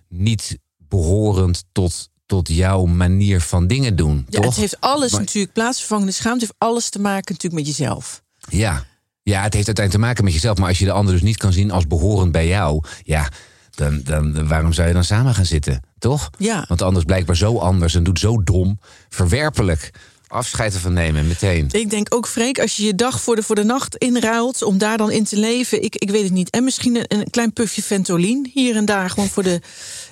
niet 0.08 0.58
behorend 0.90 1.64
tot, 1.72 2.08
tot 2.26 2.48
jouw 2.48 2.84
manier 2.84 3.40
van 3.40 3.66
dingen 3.66 3.96
doen. 3.96 4.26
Ja, 4.28 4.40
toch? 4.40 4.50
het 4.50 4.60
heeft 4.60 4.80
alles 4.80 5.10
Maar- 5.10 5.20
natuurlijk, 5.20 5.52
plaatsvervangende 5.52 6.12
schaamte 6.12 6.40
heeft 6.40 6.58
alles 6.58 6.88
te 6.88 7.00
maken 7.00 7.34
natuurlijk 7.34 7.66
met 7.66 7.76
jezelf. 7.76 8.22
Ja. 8.48 8.84
ja, 9.22 9.42
het 9.42 9.54
heeft 9.54 9.66
uiteindelijk 9.66 9.90
te 9.90 9.98
maken 9.98 10.24
met 10.24 10.32
jezelf. 10.32 10.58
Maar 10.58 10.68
als 10.68 10.78
je 10.78 10.84
de 10.84 10.92
ander 10.92 11.14
dus 11.14 11.22
niet 11.22 11.36
kan 11.36 11.52
zien 11.52 11.70
als 11.70 11.86
behorend 11.86 12.32
bij 12.32 12.46
jou, 12.46 12.84
ja, 13.02 13.28
dan, 13.70 14.00
dan 14.04 14.48
waarom 14.48 14.72
zou 14.72 14.88
je 14.88 14.94
dan 14.94 15.04
samen 15.04 15.34
gaan 15.34 15.46
zitten? 15.46 15.82
Toch? 15.98 16.30
Ja. 16.38 16.64
Want 16.68 16.82
anders 16.82 17.04
blijkbaar 17.04 17.36
zo 17.36 17.58
anders 17.58 17.94
en 17.94 18.02
doet 18.04 18.18
zo 18.18 18.42
dom, 18.42 18.78
verwerpelijk. 19.08 19.90
Afscheid 20.26 20.74
ervan 20.74 20.92
nemen, 20.92 21.26
meteen. 21.26 21.68
Ik 21.70 21.90
denk 21.90 22.14
ook, 22.14 22.26
Freek, 22.28 22.58
als 22.60 22.76
je 22.76 22.84
je 22.84 22.94
dag 22.94 23.20
voor 23.20 23.36
de, 23.36 23.42
voor 23.42 23.54
de 23.54 23.64
nacht 23.64 23.96
inruilt 23.96 24.62
om 24.62 24.78
daar 24.78 24.96
dan 24.96 25.10
in 25.10 25.24
te 25.24 25.36
leven, 25.36 25.82
ik, 25.82 25.96
ik 25.96 26.10
weet 26.10 26.22
het 26.22 26.32
niet. 26.32 26.50
En 26.50 26.64
misschien 26.64 26.96
een, 26.96 27.04
een 27.08 27.30
klein 27.30 27.52
pufje 27.52 27.82
Ventolin 27.82 28.50
hier 28.52 28.76
en 28.76 28.84
daar, 28.84 29.10
gewoon 29.10 29.28
voor 29.28 29.42
de, 29.42 29.60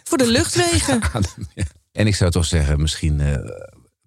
voor 0.09 0.19
de 0.19 0.31
luchtwegen. 0.31 1.01
En 1.93 2.07
ik 2.07 2.15
zou 2.15 2.31
toch 2.31 2.45
zeggen, 2.45 2.81
misschien 2.81 3.21
eh, 3.21 3.51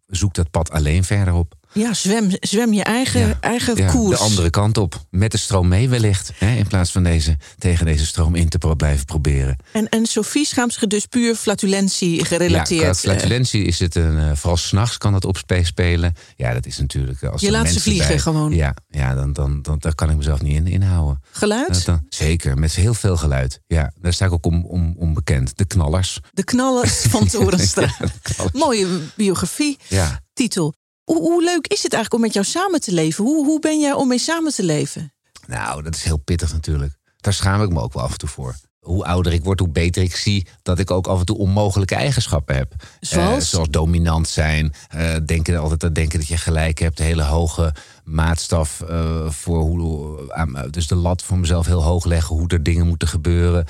zoek 0.08 0.34
dat 0.34 0.52
pad 0.52 0.72
alleen 0.72 1.04
verder 1.04 1.34
op. 1.34 1.54
Ja, 1.74 1.94
zwem, 1.94 2.30
zwem 2.40 2.74
je 2.74 2.84
eigen, 2.84 3.20
Ja. 3.28 3.38
eigen 3.42 3.76
Ja, 3.78 3.92
koers. 3.92 4.18
de 4.18 4.24
andere 4.24 4.50
kant 4.50 4.78
op. 4.78 5.06
Met 5.10 5.32
de 5.32 5.38
stroom 5.38 5.68
mee 5.68 5.90
wellicht. 5.90 6.32
Hè, 6.36 6.56
in 6.56 6.68
plaats 6.68 6.92
van 6.92 7.04
deze, 7.04 7.38
tegen 7.58 7.86
deze 7.86 8.06
stroom 8.06 8.36
in 8.36 8.50
te 8.50 8.58
pro- 8.58 8.76
blijven 8.76 9.06
proberen. 9.06 9.58
En, 9.72 9.90
en 9.90 10.06
Sophie 10.06 10.46
schaamt 10.46 10.74
zich 10.74 10.88
dus 10.88 11.06
puur 11.06 11.36
flatulentie 11.36 12.18
Ja, 12.18 12.24
gerelateerd. 12.24 12.80
qua 12.82 12.90
eh, 12.90 12.96
flatulentie 12.96 13.64
is 13.64 13.80
het 13.80 13.96
een, 13.96 14.18
eh, 14.20 14.32
vooral 14.36 14.58
s'nachts 14.58 14.98
kan 14.98 15.12
dat 15.12 15.26
opspelen. 15.26 16.14
Ja, 16.36 16.54
dat 16.54 16.66
is 16.66 16.78
natuurlijk. 16.78 17.22
eh, 17.22 17.30
Als 17.32 17.42
Je 17.42 17.52
laat 17.52 17.70
ze 17.70 17.80
vliegen 17.80 18.08
bij- 18.08 18.20
gewoon. 18.20 18.54
Ja, 18.56 18.76
ja 18.90 19.16
dan, 19.16 19.34
dan, 19.34 19.62
dan, 19.62 19.76
daar 19.80 19.96
kan 19.96 20.10
ik 20.10 20.16
mezelf 20.18 20.42
niet 20.42 20.56
in 20.56 20.68
inhouden. 20.68 21.22
geluid, 21.32 21.86
dan, 21.86 22.06
zeker, 22.10 22.58
met 22.58 22.76
heel 22.76 22.94
veel 22.94 23.18
geluid. 23.18 23.60
Ja, 23.68 23.92
daar 24.02 24.14
sta 24.14 24.26
ik 24.26 24.32
ook 24.32 24.46
om, 24.46 24.66
om, 24.66 24.96
om 24.98 25.14
bekend. 25.14 25.58
De 25.58 25.66
knallers. 25.66 26.20
de 26.34 26.44
knallers 26.44 26.94
van 27.10 27.28
Torenstra. 27.32 27.96
Ja. 28.00 28.46
Mooie 28.54 28.88
biografie, 29.16 29.78
Ja. 29.88 30.20
titel. 30.34 30.74
Hoe, 31.12 31.22
hoe 31.22 31.44
leuk 31.44 31.68
is 31.68 31.84
het 31.84 31.94
eigenlijk 31.94 32.14
om 32.14 32.22
met 32.22 32.34
jou 32.34 32.46
samen 32.46 32.82
te 32.82 32.94
leven? 32.94 33.24
Hoe, 33.24 33.46
hoe 33.46 33.60
ben 33.60 33.80
jij 33.80 33.94
om 33.94 34.08
mee 34.08 34.20
samen 34.20 34.52
te 34.54 34.64
leven? 34.64 35.14
Nou, 35.48 35.84
dat 35.84 35.96
is 35.96 36.04
heel 36.04 36.18
pittig 36.18 36.54
natuurlijk. 36.54 36.94
Daar 37.18 37.34
schaam 37.34 37.62
ik 37.64 37.70
me 37.70 37.80
ook 37.82 37.94
wel 37.94 38.04
af 38.04 38.12
en 38.12 38.18
toe 38.18 38.30
voor. 38.30 38.56
hoe 38.80 39.06
ouder 39.06 39.34
ik 39.34 39.44
word, 39.44 39.60
hoe 39.60 39.70
beter 39.70 40.04
ik 40.04 40.16
zie 40.16 40.48
dat 40.62 40.80
ik 40.80 40.92
ook 40.92 41.08
af 41.08 41.20
en 41.20 41.26
toe 41.26 41.38
onmogelijke 41.38 41.96
eigenschappen 41.96 42.56
heb. 42.56 42.74
Zoals? 43.00 43.44
Eh, 43.44 43.50
zoals 43.50 43.70
dominant 43.70 44.28
zijn, 44.28 44.74
eh, 44.90 45.16
denken 45.26 45.60
altijd 45.60 45.96
denken 45.96 46.20
dat 46.20 46.28
je 46.28 46.38
gelijk 46.38 46.80
hebt, 46.80 46.98
de 46.98 47.04
hele 47.04 47.24
hoge 47.24 47.74
maatstaf 48.04 48.82
eh, 48.82 49.30
voor 49.30 49.62
hoe, 49.62 50.18
aan- 50.34 50.68
dus 50.70 50.88
de 50.88 50.96
lat 50.96 51.24
voor 51.24 51.38
mezelf 51.38 51.66
heel 51.66 51.84
hoog 51.84 52.06
leggen, 52.06 52.36
hoe 52.36 52.48
er 52.48 52.64
dingen 52.64 52.88
moeten 52.88 53.08
gebeuren. 53.08 53.66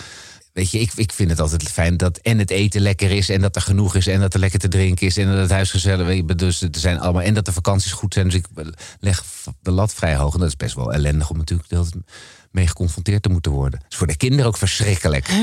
Weet 0.54 0.72
je, 0.72 0.80
ik, 0.80 0.92
ik 0.96 1.12
vind 1.12 1.30
het 1.30 1.40
altijd 1.40 1.64
fijn 1.64 1.98
dat 1.98 2.18
en 2.18 2.40
het 2.40 2.50
eten 2.50 2.82
lekker 2.82 3.12
is 3.12 3.30
en 3.30 3.42
dat 3.42 3.56
er 3.56 3.62
genoeg 3.62 3.96
is 3.96 4.08
en 4.08 4.20
dat 4.20 4.34
er 4.34 4.40
lekker 4.40 4.60
te 4.60 4.68
drinken 4.68 5.08
is 5.08 5.18
en 5.18 5.28
dat 5.28 5.38
het 5.38 5.50
huis 5.50 5.72
gezellig. 5.72 6.26
Dus 6.26 6.62
er 6.62 6.70
zijn 6.72 7.00
allemaal 7.00 7.22
en 7.22 7.34
dat 7.34 7.46
de 7.46 7.52
vakanties 7.52 7.92
goed 7.92 8.14
zijn. 8.14 8.26
Dus 8.26 8.36
ik 8.36 8.46
leg 9.00 9.24
de 9.62 9.72
lat 9.72 9.94
vrij 9.94 10.16
hoog 10.16 10.34
en 10.34 10.40
dat 10.40 10.48
is 10.48 10.56
best 10.56 10.76
wel 10.76 10.94
ellendig 10.94 11.30
om 11.30 11.38
natuurlijk 11.38 11.70
de 11.70 12.04
mee 12.52 12.68
geconfronteerd 12.68 13.24
te 13.24 13.30
moeten 13.30 13.52
worden. 13.52 13.80
Het 13.80 13.92
is 13.92 13.98
voor 13.98 14.08
de 14.08 14.18
kinderen 14.18 14.46
ook 14.46 14.58
verschrikkelijk. 14.58 15.30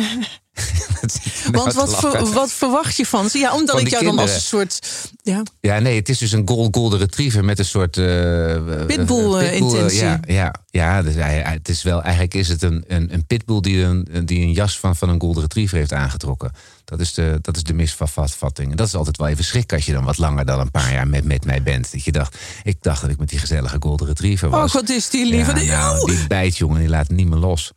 Dat 1.00 1.20
Want 1.50 1.74
wat, 1.74 1.98
ver- 1.98 2.32
wat 2.32 2.52
verwacht 2.52 2.96
je 2.96 3.06
van 3.06 3.30
ze? 3.30 3.38
Ja, 3.38 3.54
omdat 3.54 3.76
Van 3.76 3.84
ik 3.84 3.90
jou 3.90 4.04
dan 4.04 4.18
als 4.18 4.34
een 4.34 4.40
soort... 4.40 4.86
Ja, 5.22 5.42
Ja, 5.60 5.78
nee, 5.78 5.96
het 5.96 6.08
is 6.08 6.18
dus 6.18 6.32
een 6.32 6.48
gold, 6.48 6.74
golden 6.74 6.98
retriever 6.98 7.44
met 7.44 7.58
een 7.58 7.64
soort... 7.64 7.96
eh, 7.96 8.86
Pitbull, 8.86 9.38
eh, 9.38 9.48
eh, 9.48 9.54
intentie. 9.54 9.98
Ja, 9.98 10.20
ja, 10.26 10.54
ja 10.70 11.02
dus 11.02 11.14
het 11.18 11.68
is 11.68 11.82
wel, 11.82 12.02
eigenlijk 12.02 12.34
is 12.34 12.48
het 12.48 12.62
een, 12.62 12.84
een, 12.86 13.14
een 13.14 13.26
pitbull 13.26 13.60
die 13.60 13.82
een, 13.82 14.08
die 14.24 14.40
een 14.40 14.52
jas 14.52 14.78
van, 14.78 14.96
van 14.96 15.08
een 15.08 15.20
golden 15.20 15.42
retriever 15.42 15.78
heeft 15.78 15.92
aangetrokken. 15.92 16.52
Dat 16.88 17.00
is 17.00 17.14
de, 17.14 17.38
dat 17.40 17.56
is 17.56 17.62
de 17.62 17.72
misvatting. 17.74 18.70
En 18.70 18.76
dat 18.76 18.86
is 18.86 18.94
altijd 18.94 19.16
wel 19.16 19.28
even 19.28 19.44
schrik 19.44 19.72
als 19.72 19.86
je 19.86 19.92
dan 19.92 20.04
wat 20.04 20.18
langer 20.18 20.44
dan 20.44 20.60
een 20.60 20.70
paar 20.70 20.92
jaar 20.92 21.08
met, 21.08 21.24
met 21.24 21.44
mij 21.44 21.62
bent. 21.62 21.92
Dat 21.92 22.04
je 22.04 22.12
dacht, 22.12 22.36
ik 22.62 22.82
dacht 22.82 23.00
dat 23.00 23.10
ik 23.10 23.18
met 23.18 23.28
die 23.28 23.38
gezellige 23.38 23.76
golden 23.80 24.06
retriever 24.06 24.48
was. 24.50 24.68
Oh, 24.68 24.74
wat 24.74 24.88
is 24.88 25.10
die 25.10 25.26
lieve. 25.26 25.64
Ja, 25.64 25.90
nou, 25.90 26.06
die 26.14 26.26
bijt, 26.26 26.56
jongen, 26.56 26.80
die 26.80 26.88
laat 26.88 27.08
niet 27.08 27.28
meer 27.28 27.38
los. 27.38 27.72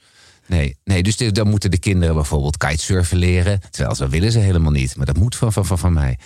Nee, 0.48 0.78
nee 0.84 1.04
dus 1.04 1.18
de- 1.18 1.32
dan 1.32 1.48
moeten 1.48 1.72
de 1.72 1.80
kinderen 1.80 2.16
bijvoorbeeld 2.16 2.58
kitesurfen 2.58 3.18
leren. 3.18 3.60
Terwijl 3.70 3.96
ze 3.96 4.08
willen 4.08 4.32
ze 4.32 4.40
helemaal 4.40 4.72
niet. 4.72 4.96
Maar 4.96 5.06
dat 5.06 5.18
moet 5.18 5.36
van, 5.36 5.54
van, 5.54 5.66
van, 5.66 5.78
van 5.78 5.94
mij. 5.94 6.18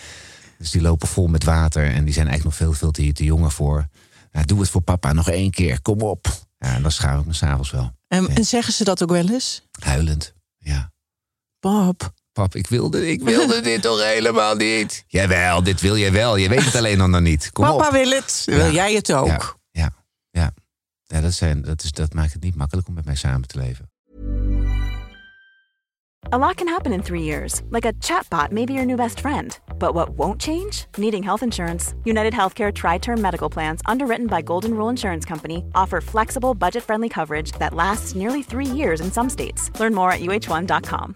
Dus 0.58 0.71
die 0.71 0.82
lopen 0.82 1.08
vol 1.08 1.28
met 1.28 1.43
water. 1.43 1.84
En 1.93 2.06
die 2.06 2.13
zijn 2.13 2.28
eigenlijk 2.28 2.43
nog 2.43 2.56
veel, 2.56 2.74
veel 2.74 2.91
te, 2.91 3.12
te 3.13 3.24
jonger 3.24 3.52
voor. 3.52 3.88
Nou, 4.32 4.45
doe 4.45 4.60
het 4.60 4.69
voor 4.69 4.82
papa 4.82 5.13
nog 5.13 5.30
één 5.30 5.52
keer. 5.52 5.82
Kom 5.82 6.02
op. 6.02 6.28
Ja, 6.58 6.76
en 6.76 6.82
dan 6.82 6.91
schaam 6.91 7.19
ik 7.19 7.26
me 7.26 7.34
s'avonds 7.34 7.71
wel. 7.71 7.91
En, 8.08 8.28
en 8.28 8.45
zeggen 8.45 8.74
ze 8.74 8.84
dat 8.84 9.04
ook 9.04 9.10
wel 9.10 9.30
eens? 9.30 9.62
Huilend. 9.80 10.34
Ja. 10.58 10.91
Pap. 11.60 12.13
Pap, 12.36 12.56
ik 12.56 12.67
wilde, 12.67 13.10
ik 13.12 13.21
wilde 13.21 13.62
dit 13.71 13.82
toch 13.82 14.04
helemaal 14.04 14.56
niet? 14.56 15.04
Jawel, 15.08 15.63
dit 15.63 15.82
wil 15.82 15.95
je 15.95 16.12
wel. 16.12 16.36
Je 16.36 16.50
weet 16.50 16.65
het 16.65 16.76
alleen 16.76 16.98
nog 16.98 17.19
niet. 17.19 17.52
Kom 17.52 17.65
Papa 17.65 17.88
op. 17.88 17.93
wil 17.93 18.10
het. 18.10 18.43
Wil 18.45 18.58
Ja. 18.65 18.71
jij 18.71 18.93
het 18.93 19.13
ook? 19.13 19.28
Ja, 19.28 19.39
ja, 19.71 19.91
ja. 20.32 20.52
ja 21.04 21.21
dat, 21.21 21.34
zijn, 21.34 21.62
dat, 21.62 21.84
is, 21.84 21.91
dat 21.91 22.13
maakt 22.13 22.34
het 22.34 22.43
niet 22.43 22.56
makkelijk 22.56 22.88
om 22.88 22.93
met 22.93 23.06
mij 23.06 23.15
samen 23.15 23.48
te 23.48 23.58
leven. 23.60 23.89
A 26.34 26.38
lot 26.38 26.56
can 26.56 26.67
happen 26.67 26.91
in 26.91 27.02
three 27.02 27.24
years, 27.24 27.62
like 27.69 27.88
a 27.88 27.91
chatbot 28.00 28.52
may 28.52 28.65
be 28.65 28.71
your 28.74 28.86
new 28.86 28.98
best 28.98 29.19
friend. 29.19 29.60
But 29.78 29.93
what 29.93 30.10
won't 30.15 30.41
change? 30.43 30.86
Needing 30.98 31.24
health 31.24 31.41
insurance. 31.41 31.93
United 32.04 32.34
Healthcare 32.34 32.71
Tri 32.74 32.98
Term 33.00 33.21
Medical 33.21 33.50
Plans, 33.50 33.82
underwritten 33.88 34.28
by 34.28 34.41
Golden 34.41 34.71
Rule 34.74 34.89
Insurance 34.89 35.28
Company, 35.28 35.63
offer 35.74 36.02
flexible, 36.02 36.54
budget 36.56 36.84
friendly 36.84 37.10
coverage 37.10 37.52
that 37.60 37.74
lasts 37.74 38.15
nearly 38.15 38.41
three 38.43 38.76
years 38.78 39.00
in 39.00 39.12
some 39.12 39.30
states. 39.30 39.69
Learn 39.80 39.93
more 39.93 40.12
at 40.12 40.19
uh1.com. 40.21 41.15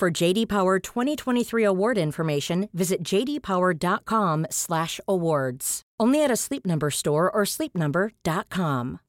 For 0.00 0.10
JD 0.10 0.46
Power 0.46 0.80
2023 0.80 1.66
award 1.66 1.96
information, 1.98 2.68
visit 2.72 2.98
jdpower.com/awards. 3.10 5.82
Only 5.96 6.22
at 6.22 6.30
a 6.30 6.34
Sleep 6.34 6.64
Number 6.64 6.92
store 6.92 7.30
or 7.32 7.46
sleepnumber.com. 7.46 9.00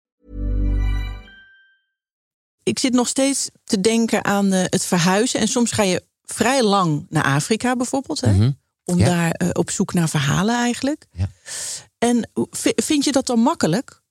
Ik 2.63 2.79
zit 2.79 2.93
nog 2.93 3.07
steeds 3.07 3.49
te 3.63 3.81
denken 3.81 4.25
aan 4.25 4.51
eh, 4.51 4.63
het 4.65 4.85
verhuizen. 4.85 5.39
En 5.39 5.47
soms 5.47 5.71
ga 5.71 5.83
je 5.83 6.03
vrij 6.23 6.63
lang 6.63 7.05
naar 7.09 7.23
Afrika 7.23 7.75
bijvoorbeeld. 7.75 8.21
Hè? 8.21 8.31
Mhm. 8.31 8.51
Om 8.83 8.97
Ja. 8.97 9.05
daar 9.05 9.31
eh, 9.31 9.49
op 9.53 9.69
zoek 9.69 9.93
naar 9.93 10.09
verhalen 10.09 10.55
eigenlijk. 10.55 11.05
Ja. 11.11 11.29
En 11.97 12.29
vind 12.75 13.03
je 13.03 13.11
dat 13.11 13.25
dan 13.25 13.39
makkelijk? 13.39 14.01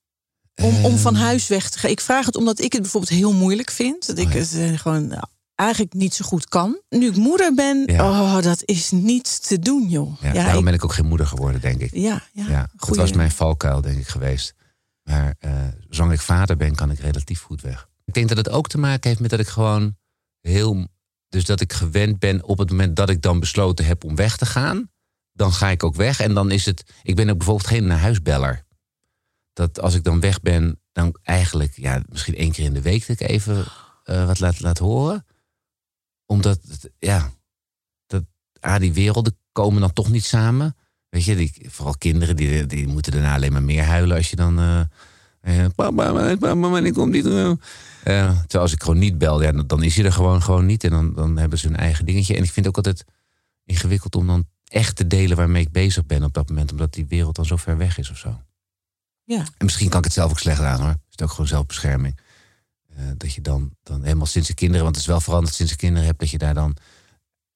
Om, 0.63 0.85
om 0.85 0.97
van 0.97 1.15
Ehm. 1.15 1.23
huis 1.25 1.49
weg 1.49 1.71
te 1.71 1.79
gaan. 1.79 1.91
Ik 1.91 2.01
vraag 2.01 2.27
het 2.27 2.37
omdat 2.37 2.59
ik 2.61 2.73
het 2.73 2.83
bijvoorbeeld 2.83 3.13
heel 3.13 3.33
moeilijk 3.33 3.71
vind. 3.71 4.07
Dat 4.07 4.19
ik 4.19 4.27
Oh 4.27 4.33
ja. 4.33 4.39
het 4.39 4.55
eh, 4.55 4.79
gewoon 4.79 5.13
eigenlijk 5.61 5.93
niet 5.93 6.15
zo 6.15 6.25
goed 6.25 6.49
kan. 6.49 6.81
Nu 6.89 7.07
ik 7.09 7.17
moeder 7.17 7.55
ben, 7.55 7.83
Ja. 7.87 8.11
oh, 8.11 8.43
dat 8.43 8.63
is 8.65 8.91
niet 8.91 9.49
te 9.49 9.59
doen, 9.59 9.89
joh. 9.89 10.21
Ja, 10.23 10.33
daarom 10.33 10.59
ik- 10.59 10.65
ben 10.65 10.75
ik 10.75 10.85
ook 10.85 10.93
geen 10.93 11.07
moeder 11.07 11.27
geworden, 11.27 11.61
denk 11.61 11.81
ik. 11.81 11.91
ja, 11.95 12.23
ja, 12.33 12.49
Ja, 12.49 12.61
dat 12.61 12.71
goeie- 12.77 13.01
was 13.01 13.13
mijn 13.13 13.31
valkuil, 13.31 13.81
denk 13.81 13.99
ik, 13.99 14.09
geweest. 14.09 14.55
Maar 15.03 15.35
eh, 15.39 15.53
zolang 15.89 16.13
ik 16.13 16.21
vader 16.21 16.57
ben, 16.57 16.75
kan 16.75 16.91
ik 16.91 16.99
relatief 16.99 17.41
goed 17.43 17.61
weg. 17.61 17.89
Ik 18.05 18.15
denk 18.15 18.29
dat 18.29 18.37
het 18.37 18.49
ook 18.51 18.69
te 18.69 18.79
maken 18.79 19.09
heeft 19.09 19.21
met 19.21 19.31
dat 19.31 19.41
ik 19.41 19.49
gewoon 19.49 19.97
heel... 20.41 20.89
Dus 21.29 21.45
dat 21.45 21.61
ik 21.61 21.73
gewend 21.73 22.19
ben 22.19 22.45
op 22.45 22.59
het 22.59 22.71
moment 22.71 22.97
dat 22.97 23.11
ik 23.11 23.23
dan 23.23 23.41
besloten 23.41 23.85
heb 23.85 24.05
om 24.05 24.17
weg 24.17 24.37
te 24.37 24.47
gaan... 24.47 24.91
dan 25.33 25.53
ga 25.53 25.69
ik 25.69 25.83
ook 25.85 25.95
weg. 25.95 26.21
En 26.21 26.35
dan 26.35 26.51
is 26.51 26.67
het... 26.67 26.83
Ik 27.03 27.17
ben 27.17 27.31
ook 27.31 27.37
bijvoorbeeld 27.37 27.67
geen 27.69 27.87
naar 27.87 27.99
huisbeller. 27.99 28.67
Dat 29.53 29.81
als 29.81 29.95
ik 29.95 30.05
dan 30.05 30.21
weg 30.21 30.41
ben, 30.41 30.81
dan 30.93 31.17
eigenlijk... 31.23 31.73
Ja, 31.77 32.03
misschien 32.09 32.35
één 32.37 32.53
keer 32.53 32.65
in 32.65 32.75
de 32.75 32.83
week 32.83 33.07
dat 33.07 33.21
ik 33.21 33.29
even 33.29 33.65
eh, 34.05 34.27
wat 34.27 34.41
laat, 34.41 34.61
laat 34.61 34.79
horen. 34.79 35.25
Omdat, 36.31 36.61
het- 36.69 36.91
ja... 36.99 37.31
Dat, 38.07 38.23
ah, 38.61 38.81
die 38.81 38.93
werelden 38.93 39.37
komen 39.53 39.81
dan 39.81 39.93
toch 39.93 40.11
niet 40.11 40.25
samen... 40.25 40.77
Weet 41.09 41.25
je, 41.25 41.37
die, 41.37 41.67
vooral 41.69 41.97
kinderen, 41.99 42.37
die, 42.37 42.67
die 42.67 42.87
moeten 42.87 43.13
daarna 43.13 43.35
alleen 43.35 43.53
maar 43.53 43.63
meer 43.63 43.85
huilen 43.85 44.17
als 44.17 44.31
je 44.31 44.37
dan. 44.37 44.59
eh 44.59 44.81
eh, 45.41 45.67
papa, 45.75 46.37
wanneer 46.57 46.93
komt 46.93 47.13
die 47.13 47.23
terug? 47.23 47.59
Eh, 48.05 48.31
terwijl 48.31 48.63
als 48.63 48.73
ik 48.73 48.83
gewoon 48.83 48.99
niet 48.99 49.19
bel, 49.19 49.43
ja, 49.43 49.53
dan, 49.53 49.67
dan 49.67 49.83
is 49.83 49.97
hij 49.97 50.05
er 50.05 50.13
gewoon, 50.13 50.43
gewoon 50.43 50.67
niet. 50.67 50.85
En 50.85 50.91
dan, 50.91 51.15
dan 51.15 51.37
hebben 51.37 51.59
ze 51.59 51.67
hun 51.67 51.77
eigen 51.77 52.07
dingetje. 52.07 52.35
En 52.37 52.43
ik 52.43 52.51
vind 52.51 52.67
het 52.67 52.77
ook 52.77 52.87
altijd 52.87 53.05
ingewikkeld 53.65 54.15
om 54.17 54.27
dan 54.27 54.49
echt 54.65 54.97
te 54.97 55.07
delen 55.07 55.37
waarmee 55.37 55.63
ik 55.63 55.73
bezig 55.73 56.07
ben 56.07 56.23
op 56.25 56.33
dat 56.33 56.49
moment. 56.49 56.71
Omdat 56.71 56.93
die 56.93 57.07
wereld 57.07 57.37
dan 57.37 57.47
zo 57.47 57.57
ver 57.57 57.77
weg 57.77 57.99
is 57.99 58.11
of 58.11 58.17
zo. 58.17 58.41
Ja. 59.25 59.39
En 59.39 59.65
misschien 59.65 59.89
kan 59.89 59.99
ik 59.99 60.05
het 60.05 60.15
zelf 60.15 60.31
ook 60.31 60.39
slecht 60.39 60.61
aan 60.61 60.81
hoor. 60.81 60.91
Is 60.91 60.97
het 61.11 61.23
ook 61.23 61.31
gewoon 61.31 61.47
zelfbescherming. 61.47 62.19
Eh, 63.01 63.07
dat 63.17 63.33
je 63.35 63.41
dan, 63.41 63.71
dan 63.83 64.03
helemaal 64.03 64.27
sinds 64.27 64.49
de 64.49 64.55
kinderen, 64.55 64.83
want 64.83 64.95
het 64.95 65.05
is 65.05 65.11
wel 65.11 65.21
veranderd 65.21 65.55
sinds 65.55 65.73
de 65.73 65.79
kinderen 65.79 66.07
hebt, 66.07 66.21
dat 66.21 66.31
je 66.31 66.39
daar 66.39 66.55
dan, 66.55 66.77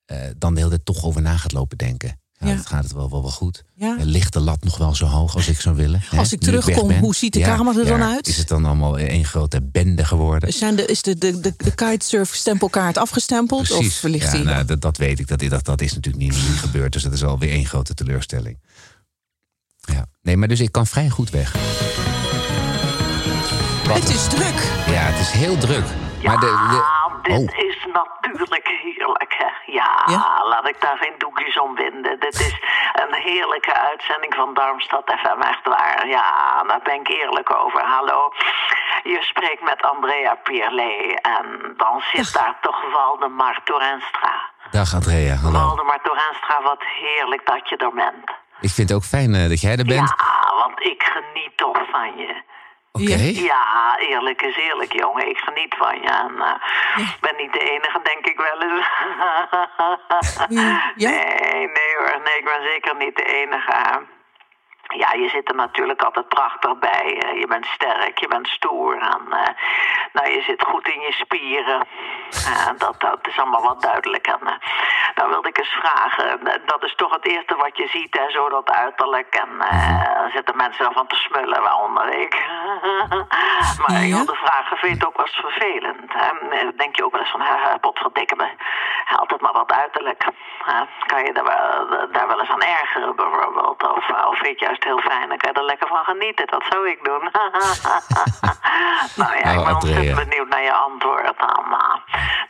eh, 0.05 0.19
dan 0.39 0.53
de 0.55 0.59
hele 0.59 0.71
tijd 0.73 0.85
toch 0.85 1.05
over 1.05 1.23
na 1.23 1.37
gaat 1.37 1.53
lopen 1.53 1.79
denken. 1.79 2.19
Ja, 2.33 2.49
Ja. 2.49 2.57
dat 2.57 2.67
gaat 2.67 2.83
het 2.83 2.93
wel, 2.93 3.11
wel, 3.11 3.23
wel 3.23 3.31
goed. 3.31 3.65
Ja. 3.75 3.97
Ligt 4.01 4.33
de 4.33 4.41
lat 4.41 4.65
nog 4.65 4.77
wel 4.79 4.95
zo 4.95 5.07
hoog 5.07 5.35
als 5.35 5.49
ik 5.49 5.61
zou 5.61 5.77
willen? 5.77 6.01
hè, 6.05 6.19
Als 6.19 6.33
ik 6.33 6.41
terugkom, 6.41 6.93
hoe 6.93 7.15
ziet 7.15 7.33
de 7.33 7.41
kamer 7.41 7.79
er 7.79 7.85
dan 7.87 8.03
uit? 8.03 8.27
Is 8.29 8.37
het 8.37 8.49
dan 8.49 8.65
allemaal 8.65 8.99
één 8.99 9.25
grote 9.25 9.63
bende 9.63 10.05
geworden? 10.05 10.53
Zijn 10.53 10.77
de, 10.77 10.85
is 10.87 11.03
de, 11.03 11.19
de, 11.19 11.41
de, 11.41 11.55
de 11.57 11.75
kitesurf 11.75 12.35
stempelkaart 12.35 12.99
afgestempeld? 12.99 13.71
Of 13.71 14.03
ligt 14.03 14.25
ja, 14.25 14.33
die? 14.33 14.45
nou, 14.45 14.65
dat, 14.65 14.81
dat 14.81 14.97
weet 14.97 15.19
ik. 15.19 15.27
Dat, 15.29 15.41
dat, 15.49 15.65
dat 15.65 15.81
is 15.81 15.95
natuurlijk 15.95 16.25
niet, 16.25 16.33
niet 16.33 16.59
gebeurd. 16.59 16.93
Dus 16.93 17.03
dat 17.03 17.13
is 17.13 17.25
alweer 17.25 17.51
één 17.51 17.67
grote 17.67 17.95
teleurstelling. 17.95 18.59
Ja. 19.81 20.07
Nee, 20.23 20.37
maar 20.37 20.49
dus 20.49 20.61
ik 20.61 20.73
kan 20.73 20.87
vrij 20.87 21.11
goed 21.11 21.31
weg. 21.31 21.53
Wat 23.87 23.99
het 23.99 24.09
is 24.09 24.27
druk. 24.29 24.64
Ja, 25.05 25.11
het 25.11 25.21
is 25.29 25.33
heel 25.33 25.59
druk. 25.59 25.87
Maar 26.23 26.41
de, 26.41 26.53
de, 26.71 26.81
Ja, 26.81 27.09
dit 27.23 27.53
oh, 27.53 27.67
is 27.69 27.79
natuurlijk 27.93 28.69
heerlijk, 28.85 29.35
hè. 29.43 29.51
Ja, 29.73 29.91
Ja? 30.07 30.45
laat 30.53 30.69
ik 30.69 30.81
daar 30.81 30.97
geen 30.97 31.15
doekjes 31.19 31.59
om 31.61 31.75
winden. 31.75 32.21
Dit 32.21 32.35
is 32.41 32.55
een 33.03 33.15
heerlijke 33.15 33.75
uitzending 33.91 34.35
van 34.35 34.55
Darmstad 34.55 35.15
FM, 35.21 35.41
echt 35.41 35.65
waar. 35.75 36.09
Ja, 36.09 36.29
daar 36.67 36.81
ben 36.85 36.95
ik 37.01 37.09
eerlijk 37.09 37.51
over. 37.55 37.81
Hallo, 37.85 38.33
je 39.03 39.19
spreekt 39.21 39.63
met 39.63 39.83
Andrea 39.83 40.35
Pierlet 40.35 41.21
en 41.37 41.75
dan 41.77 42.03
zit 42.13 42.33
daar 42.33 42.57
toch 42.61 42.93
Waldemar 42.93 43.61
Torenstra. 43.65 44.35
dag 44.71 44.95
Andrea, 44.95 45.35
hallo. 45.35 45.59
Waldemar 45.59 46.01
Torenstra, 46.03 46.63
wat 46.63 46.83
heerlijk 47.03 47.47
dat 47.47 47.69
je 47.69 47.77
er 47.77 47.95
bent. 47.95 48.29
Ik 48.61 48.71
vind 48.71 48.89
het 48.89 48.99
ook 48.99 49.05
fijn 49.05 49.35
eh, 49.35 49.49
dat 49.49 49.61
jij 49.61 49.77
er 49.77 49.85
bent. 49.97 50.09
Ja, 50.19 50.57
want 50.63 50.81
ik 50.93 51.03
geniet 51.15 51.57
toch 51.57 51.79
van 51.91 52.17
je. 52.17 52.43
Ja, 52.99 53.97
eerlijk 53.99 54.43
is 54.43 54.57
eerlijk, 54.57 54.93
jongen. 54.93 55.29
Ik 55.29 55.39
geniet 55.39 55.75
van 55.75 56.01
je. 56.01 56.09
En 56.09 56.33
ik 56.97 57.17
ben 57.21 57.37
niet 57.37 57.53
de 57.53 57.59
enige, 57.59 58.01
denk 58.03 58.27
ik 58.27 58.37
wel 58.37 58.63
eens. 58.63 58.89
Ja? 60.97 61.11
Nee, 61.11 61.67
nee 61.67 61.97
hoor. 61.99 62.21
Nee, 62.25 62.39
ik 62.39 62.45
ben 62.45 62.63
zeker 62.63 62.97
niet 62.97 63.17
de 63.17 63.25
enige. 63.25 64.03
Ja, 64.87 65.13
je 65.13 65.29
zit 65.29 65.49
er 65.49 65.55
natuurlijk 65.55 66.03
altijd 66.03 66.29
prachtig 66.29 66.79
bij. 66.79 67.19
Eh, 67.23 67.39
je 67.41 67.47
bent 67.47 67.67
sterk, 67.67 68.19
je 68.19 68.29
bent 68.29 68.49
stoer. 68.49 68.99
En, 68.99 69.21
eh, 69.31 69.49
nou, 70.13 70.29
je 70.31 70.43
zit 70.43 70.63
goed 70.65 70.89
in 70.89 71.01
je 71.01 71.13
spieren. 71.13 71.87
Eh, 72.45 72.67
dat, 72.79 73.01
dat 73.01 73.19
is 73.29 73.39
allemaal 73.39 73.63
wat 73.63 73.83
duidelijk. 73.83 74.27
En 74.27 74.39
uh, 74.43 74.51
nou 75.15 75.29
wilde 75.31 75.49
ik 75.49 75.59
eens 75.59 75.69
vragen. 75.81 76.47
eh, 76.47 76.55
Dat 76.67 76.83
is 76.85 76.95
toch 76.95 77.11
het 77.13 77.27
eerste 77.29 77.57
wat 77.57 77.77
je 77.77 77.87
ziet, 77.89 78.19
hè, 78.19 78.31
zo 78.31 78.49
dat 78.49 78.71
uiterlijk. 78.71 79.35
En 79.35 79.61
eh, 79.61 80.25
zitten 80.35 80.57
mensen 80.57 80.85
dan 80.85 80.93
van 80.93 81.07
te 81.07 81.15
smullen, 81.17 81.63
waaronder 81.63 82.09
ik. 82.09 82.35
maar 83.81 84.03
ik 84.05 84.15
wilde 84.15 84.35
vragen, 84.35 84.77
vind 84.77 84.93
je 84.93 84.99
het 84.99 85.07
ook 85.07 85.17
wel 85.17 85.27
eens 85.27 85.37
vervelend? 85.37 86.13
Hè? 86.13 86.31
Denk 86.77 86.97
je 86.97 87.05
ook 87.05 87.13
wel 87.13 87.21
eens 87.21 87.31
van, 87.31 87.41
hè, 87.41 87.79
potverdikke 87.79 88.35
me. 88.37 88.49
Altijd 89.17 89.41
maar 89.41 89.53
wat 89.53 89.73
uiterlijk. 89.73 90.25
Kan 91.07 91.25
je 91.25 91.33
daar 91.33 91.45
wel, 91.45 92.09
daar 92.13 92.27
wel 92.29 92.41
eens 92.41 92.51
aan 92.51 92.61
ergeren 92.63 93.17
bijvoorbeeld? 93.17 93.89
Of, 93.97 94.09
eh, 94.11 94.27
of 94.29 94.39
vind 94.39 94.61
je 94.61 94.67
juist 94.75 94.85
heel 94.91 95.11
fijn, 95.13 95.29
dan 95.29 95.39
kan 95.39 95.51
je 95.53 95.59
er 95.61 95.65
lekker 95.73 95.89
van 95.95 96.05
genieten. 96.11 96.47
Dat 96.47 96.65
zou 96.71 96.81
ik 96.95 97.01
doen. 97.11 97.25
nou 99.21 99.33
ja, 99.39 99.45
Nou, 99.45 99.59
ik 99.59 99.65
ben 99.65 99.75
ontzettend 99.75 100.19
benieuwd 100.25 100.49
naar 100.49 100.63
je 100.71 100.73
antwoord. 100.89 101.35
Dan, 101.47 101.65
eh, 101.81 101.95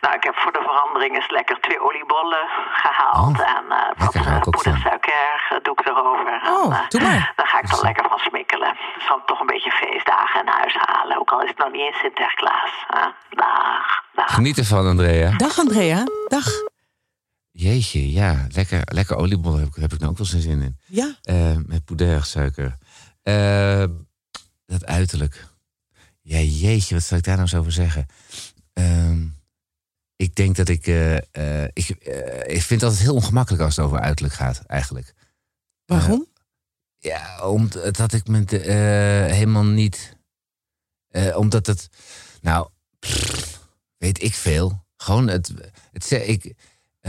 nou, 0.02 0.12
ik 0.18 0.24
heb 0.28 0.36
voor 0.42 0.52
de 0.52 0.62
verandering 0.68 1.14
eens 1.14 1.30
lekker 1.38 1.56
twee 1.60 1.80
oliebollen 1.86 2.44
gehaald. 2.84 3.36
Oh, 3.40 3.48
en 3.56 3.64
eh, 3.78 3.88
wat 4.02 4.14
lekker, 4.14 4.22
hou 4.30 4.36
ik 4.40 4.46
ook 4.46 4.54
van. 4.54 4.62
poedersuiker 4.62 5.26
eh, 5.50 5.58
doe 5.66 5.74
ik 5.78 5.86
erover. 5.86 6.26
En, 6.36 6.42
Oh, 6.56 6.74
eh, 6.74 6.88
doe 6.88 7.00
maar. 7.06 7.32
Dan 7.36 7.46
ga 7.46 7.56
ik 7.62 7.68
er 7.72 7.82
lekker 7.88 8.04
van 8.08 8.18
smikkelen. 8.18 8.72
Dan 8.94 9.02
zal 9.08 9.16
ik 9.18 9.26
toch 9.30 9.40
een 9.40 9.52
beetje 9.54 9.70
feestdagen 9.82 10.40
in 10.44 10.48
huis 10.60 10.74
halen. 10.86 11.18
Ook 11.20 11.30
al 11.32 11.42
is 11.42 11.48
het 11.54 11.58
nog 11.58 11.70
niet 11.72 11.80
eens 11.88 11.98
Sinterklaas. 11.98 12.72
hè. 12.86 13.06
Dag, 13.42 13.86
dag. 14.18 14.34
Geniet 14.34 14.58
ervan, 14.58 14.86
Andrea. 14.86 15.30
Dag 15.36 15.58
Andrea. 15.58 16.02
Dag. 16.28 16.46
Jeetje, 17.56 18.12
ja, 18.12 18.46
lekker, 18.48 18.80
lekker 18.84 19.16
oliebollen 19.16 19.58
heb 19.58 19.68
ik, 19.68 19.74
heb 19.80 19.92
ik 19.92 20.00
ook 20.20 20.28
wel 20.28 20.40
zin 20.40 20.62
in. 20.62 20.78
Ja. 20.86 21.18
Eh, 21.22 21.56
met 21.66 21.84
poedersuiker. 21.84 22.78
Eh 23.22 23.84
dat 24.66 24.84
uiterlijk. 24.84 25.46
Ja, 26.20 26.38
jeetje, 26.38 26.94
wat 26.94 27.04
zal 27.04 27.18
ik 27.18 27.24
daar 27.24 27.36
nou 27.36 27.48
eens 27.48 27.58
over 27.58 27.72
zeggen? 27.72 28.06
Ehm, 28.72 29.26
ik 30.16 30.34
denk 30.34 30.56
dat 30.56 30.68
ik... 30.68 30.86
eh, 30.86 31.64
ik, 31.64 31.88
ik 32.46 32.62
vind 32.62 32.80
het 32.80 32.82
altijd 32.82 33.00
heel 33.00 33.14
ongemakkelijk 33.14 33.62
als 33.62 33.76
het 33.76 33.84
over 33.84 34.00
uiterlijk 34.00 34.34
gaat, 34.34 34.62
eigenlijk. 34.66 35.14
Waarom? 35.84 36.26
Ja, 36.98 37.48
omdat 37.48 38.12
ik 38.12 38.26
me 38.26 38.44
helemaal 39.30 39.64
niet... 39.64 40.16
omdat 41.34 41.66
het... 41.66 41.88
Nou, 42.40 42.68
pff, 42.98 43.60
weet 43.96 44.22
ik 44.22 44.34
veel. 44.34 44.84
Gewoon 44.96 45.28
het... 45.28 45.52
het, 45.92 46.10
ik, 46.10 46.54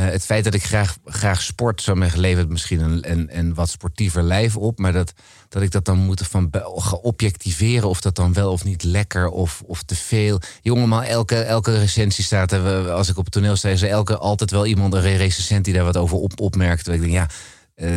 het 0.01 0.25
feit 0.25 0.43
dat 0.43 0.53
ik 0.53 0.63
graag, 0.63 0.97
graag 1.05 1.41
sport, 1.41 1.81
zo 1.81 1.95
mijn 1.95 2.19
levert 2.19 2.49
misschien 2.49 2.79
een, 2.79 3.11
een, 3.11 3.37
een 3.37 3.53
wat 3.53 3.69
sportiever 3.69 4.23
lijf 4.23 4.57
op. 4.57 4.79
Maar 4.79 4.93
dat, 4.93 5.13
dat 5.49 5.61
ik 5.61 5.71
dat 5.71 5.85
dan 5.85 5.97
moet 5.97 6.21
van 6.21 6.49
gaan 6.75 6.99
objectiveren 6.99 7.89
of 7.89 8.01
dat 8.01 8.15
dan 8.15 8.33
wel 8.33 8.51
of 8.51 8.63
niet 8.63 8.83
lekker 8.83 9.29
of, 9.29 9.63
of 9.65 9.83
te 9.83 9.95
veel. 9.95 10.39
Jongeman, 10.61 11.03
elke, 11.03 11.35
elke 11.35 11.77
recensie 11.79 12.23
staat 12.23 12.51
er, 12.51 12.91
als 12.91 13.09
ik 13.09 13.17
op 13.17 13.23
het 13.23 13.33
toneel 13.33 13.55
sta, 13.55 13.69
is 13.69 13.81
er 13.81 13.89
elke, 13.89 14.17
altijd 14.17 14.51
wel 14.51 14.65
iemand, 14.65 14.93
een 14.93 15.17
recensent 15.17 15.65
die 15.65 15.73
daar 15.73 15.83
wat 15.83 15.97
over 15.97 16.17
op, 16.17 16.39
opmerkt. 16.39 16.87
Ik 16.87 16.99
denk, 16.99 17.11
ja, 17.11 17.27
eh, 17.75 17.91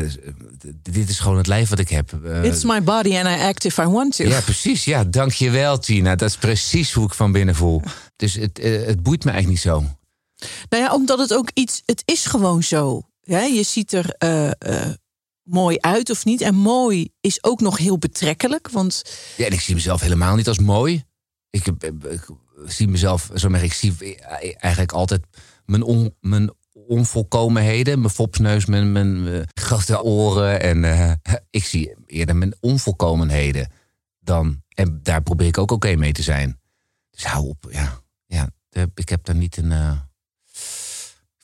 dit 0.82 1.08
is 1.08 1.18
gewoon 1.18 1.36
het 1.36 1.46
lijf 1.46 1.68
wat 1.68 1.78
ik 1.78 1.88
heb. 1.88 2.12
Eh, 2.24 2.44
It's 2.44 2.64
my 2.64 2.82
body 2.82 3.16
and 3.16 3.26
I 3.26 3.42
act 3.42 3.64
if 3.64 3.78
I 3.78 3.84
want 3.84 4.16
to. 4.16 4.24
ja, 4.24 4.40
precies. 4.40 4.84
Ja, 4.84 5.04
dankjewel 5.04 5.78
Tina. 5.78 6.14
Dat 6.16 6.28
is 6.28 6.36
precies 6.36 6.92
hoe 6.92 7.06
ik 7.06 7.14
van 7.14 7.32
binnen 7.32 7.54
voel. 7.54 7.82
Dus 8.16 8.34
het, 8.34 8.58
eh, 8.58 8.86
het 8.86 9.02
boeit 9.02 9.24
me 9.24 9.30
eigenlijk 9.30 9.64
niet 9.64 9.72
zo. 9.72 9.84
Nou 10.68 10.82
ja, 10.82 10.94
omdat 10.94 11.18
het 11.18 11.34
ook 11.34 11.50
iets... 11.54 11.82
Het 11.84 12.02
is 12.04 12.26
gewoon 12.26 12.62
zo. 12.62 13.02
Je 13.22 13.62
ziet 13.62 13.92
er 13.92 14.14
eh, 14.18 14.50
eh, 14.58 14.94
mooi 15.42 15.78
uit 15.80 16.10
of 16.10 16.24
niet. 16.24 16.40
En 16.40 16.54
mooi 16.54 17.12
is 17.20 17.44
ook 17.44 17.60
nog 17.60 17.78
heel 17.78 17.98
betrekkelijk. 17.98 18.70
Want 18.70 19.02
Ja, 19.36 19.46
en 19.46 19.52
ik 19.52 19.60
zie 19.60 19.74
mezelf 19.74 20.00
helemaal 20.00 20.36
niet 20.36 20.48
als 20.48 20.58
mooi. 20.58 21.04
Ik, 21.50 21.66
ik 22.10 22.26
zie 22.66 22.88
mezelf, 22.88 23.30
zo 23.34 23.48
maar, 23.48 23.62
ik 23.62 23.72
zie 23.72 24.20
eigenlijk 24.56 24.92
altijd 24.92 25.22
mijn, 25.64 26.14
mijn 26.20 26.50
onvolkomenheden. 26.72 27.98
Mijn 27.98 28.12
fopsneus, 28.12 28.66
mijn, 28.66 28.92
mijn, 28.92 29.28
eh, 29.28 29.42
grote 29.54 30.02
oren. 30.02 30.60
En 30.60 30.84
eh, 30.84 31.12
ik 31.50 31.64
zie 31.64 31.94
eerder 32.06 32.36
mijn 32.36 32.54
onvolkomenheden 32.60 33.70
dan. 34.18 34.62
En 34.68 35.00
daar 35.02 35.22
probeer 35.22 35.46
ik 35.46 35.58
ook 35.58 35.70
oké 35.70 35.96
mee 35.96 36.12
te 36.12 36.22
zijn. 36.22 36.60
Dus 37.10 37.24
hou 37.24 37.48
op, 37.48 37.66
ja. 37.70 38.00
ja 38.26 38.48
ik 38.94 39.08
heb 39.08 39.24
daar 39.24 39.36
niet 39.36 39.56
een. 39.56 40.06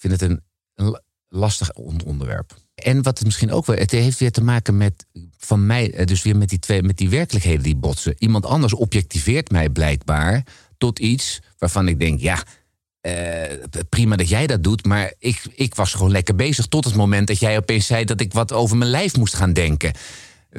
Vind 0.08 0.20
het 0.20 0.30
een, 0.30 0.40
een 0.74 0.90
la- 0.90 1.02
lastig 1.28 1.72
on- 1.72 2.04
onderwerp. 2.04 2.56
En 2.74 3.02
wat 3.02 3.18
het 3.18 3.26
misschien 3.26 3.52
ook 3.52 3.66
wel, 3.66 3.76
het 3.76 3.90
heeft 3.90 4.18
weer 4.18 4.32
te 4.32 4.42
maken 4.44 4.76
met 4.76 5.06
van 5.38 5.66
mij, 5.66 5.92
eh, 5.92 6.06
dus 6.06 6.22
weer 6.22 6.36
met 6.36 6.48
die 6.48 6.58
twee, 6.58 6.82
met 6.82 6.96
die 6.96 7.08
werkelijkheden 7.10 7.62
die 7.62 7.76
botsen. 7.76 8.14
Iemand 8.18 8.46
anders 8.46 8.74
objectiveert 8.74 9.50
mij 9.50 9.68
blijkbaar 9.68 10.46
tot 10.78 10.98
iets 10.98 11.40
waarvan 11.58 11.88
ik 11.88 12.00
denk, 12.00 12.20
ja, 12.20 12.42
eh, 13.00 13.82
prima 13.88 14.16
dat 14.16 14.28
jij 14.28 14.46
dat 14.46 14.62
doet, 14.62 14.84
maar 14.84 15.12
ik, 15.18 15.42
ik 15.54 15.74
was 15.74 15.92
gewoon 15.92 16.10
lekker 16.10 16.34
bezig 16.34 16.66
tot 16.66 16.84
het 16.84 16.94
moment 16.94 17.26
dat 17.26 17.38
jij 17.38 17.56
opeens 17.56 17.86
zei 17.86 18.04
dat 18.04 18.20
ik 18.20 18.32
wat 18.32 18.52
over 18.52 18.76
mijn 18.76 18.90
lijf 18.90 19.16
moest 19.16 19.34
gaan 19.34 19.52
denken. 19.52 19.92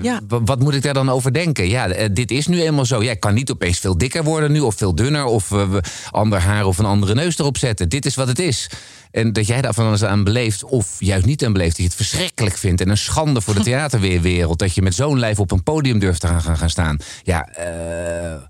Ja. 0.01 0.19
Wat 0.27 0.59
moet 0.59 0.73
ik 0.75 0.81
daar 0.81 0.93
dan 0.93 1.09
over 1.09 1.33
denken? 1.33 1.67
Ja, 1.69 1.87
eh, 1.87 2.09
dit 2.13 2.31
is 2.31 2.47
nu 2.47 2.61
eenmaal 2.61 2.85
zo. 2.85 3.03
Ja, 3.03 3.11
ik 3.11 3.19
kan 3.19 3.33
niet 3.33 3.51
opeens 3.51 3.79
veel 3.79 3.97
dikker 3.97 4.23
worden 4.23 4.51
nu, 4.51 4.59
of 4.59 4.75
veel 4.75 4.95
dunner, 4.95 5.25
of 5.25 5.49
we- 5.49 5.83
ander 6.11 6.39
haar 6.39 6.65
of 6.65 6.77
een 6.77 6.85
andere 6.85 7.13
neus 7.13 7.37
erop 7.39 7.57
zetten. 7.57 7.89
Dit 7.89 8.05
is 8.05 8.15
wat 8.15 8.27
het 8.27 8.39
is. 8.39 8.69
En 9.11 9.33
dat 9.33 9.47
jij 9.47 9.61
daar 9.61 9.73
van 9.73 9.85
alles 9.87 10.03
aan 10.03 10.23
beleeft, 10.23 10.63
of 10.63 10.95
juist 10.99 11.25
niet 11.25 11.45
aan 11.45 11.53
beleeft, 11.53 11.69
dat 11.69 11.77
je 11.79 11.83
het 11.83 11.95
verschrikkelijk 11.95 12.57
vindt 12.57 12.81
en 12.81 12.89
een 12.89 12.97
schande 12.97 13.41
voor 13.41 13.53
de 13.53 13.61
theaterwereld, 13.69 14.59
dat 14.59 14.75
je 14.75 14.81
met 14.81 14.95
zo'n 14.95 15.19
lijf 15.19 15.39
op 15.39 15.51
een 15.51 15.63
podium 15.63 15.99
durft 15.99 16.21
te 16.21 16.27
gaan, 16.27 16.57
gaan, 16.57 16.69
staan. 16.69 16.97
Ja, 17.23 17.47
eh, 17.47 18.41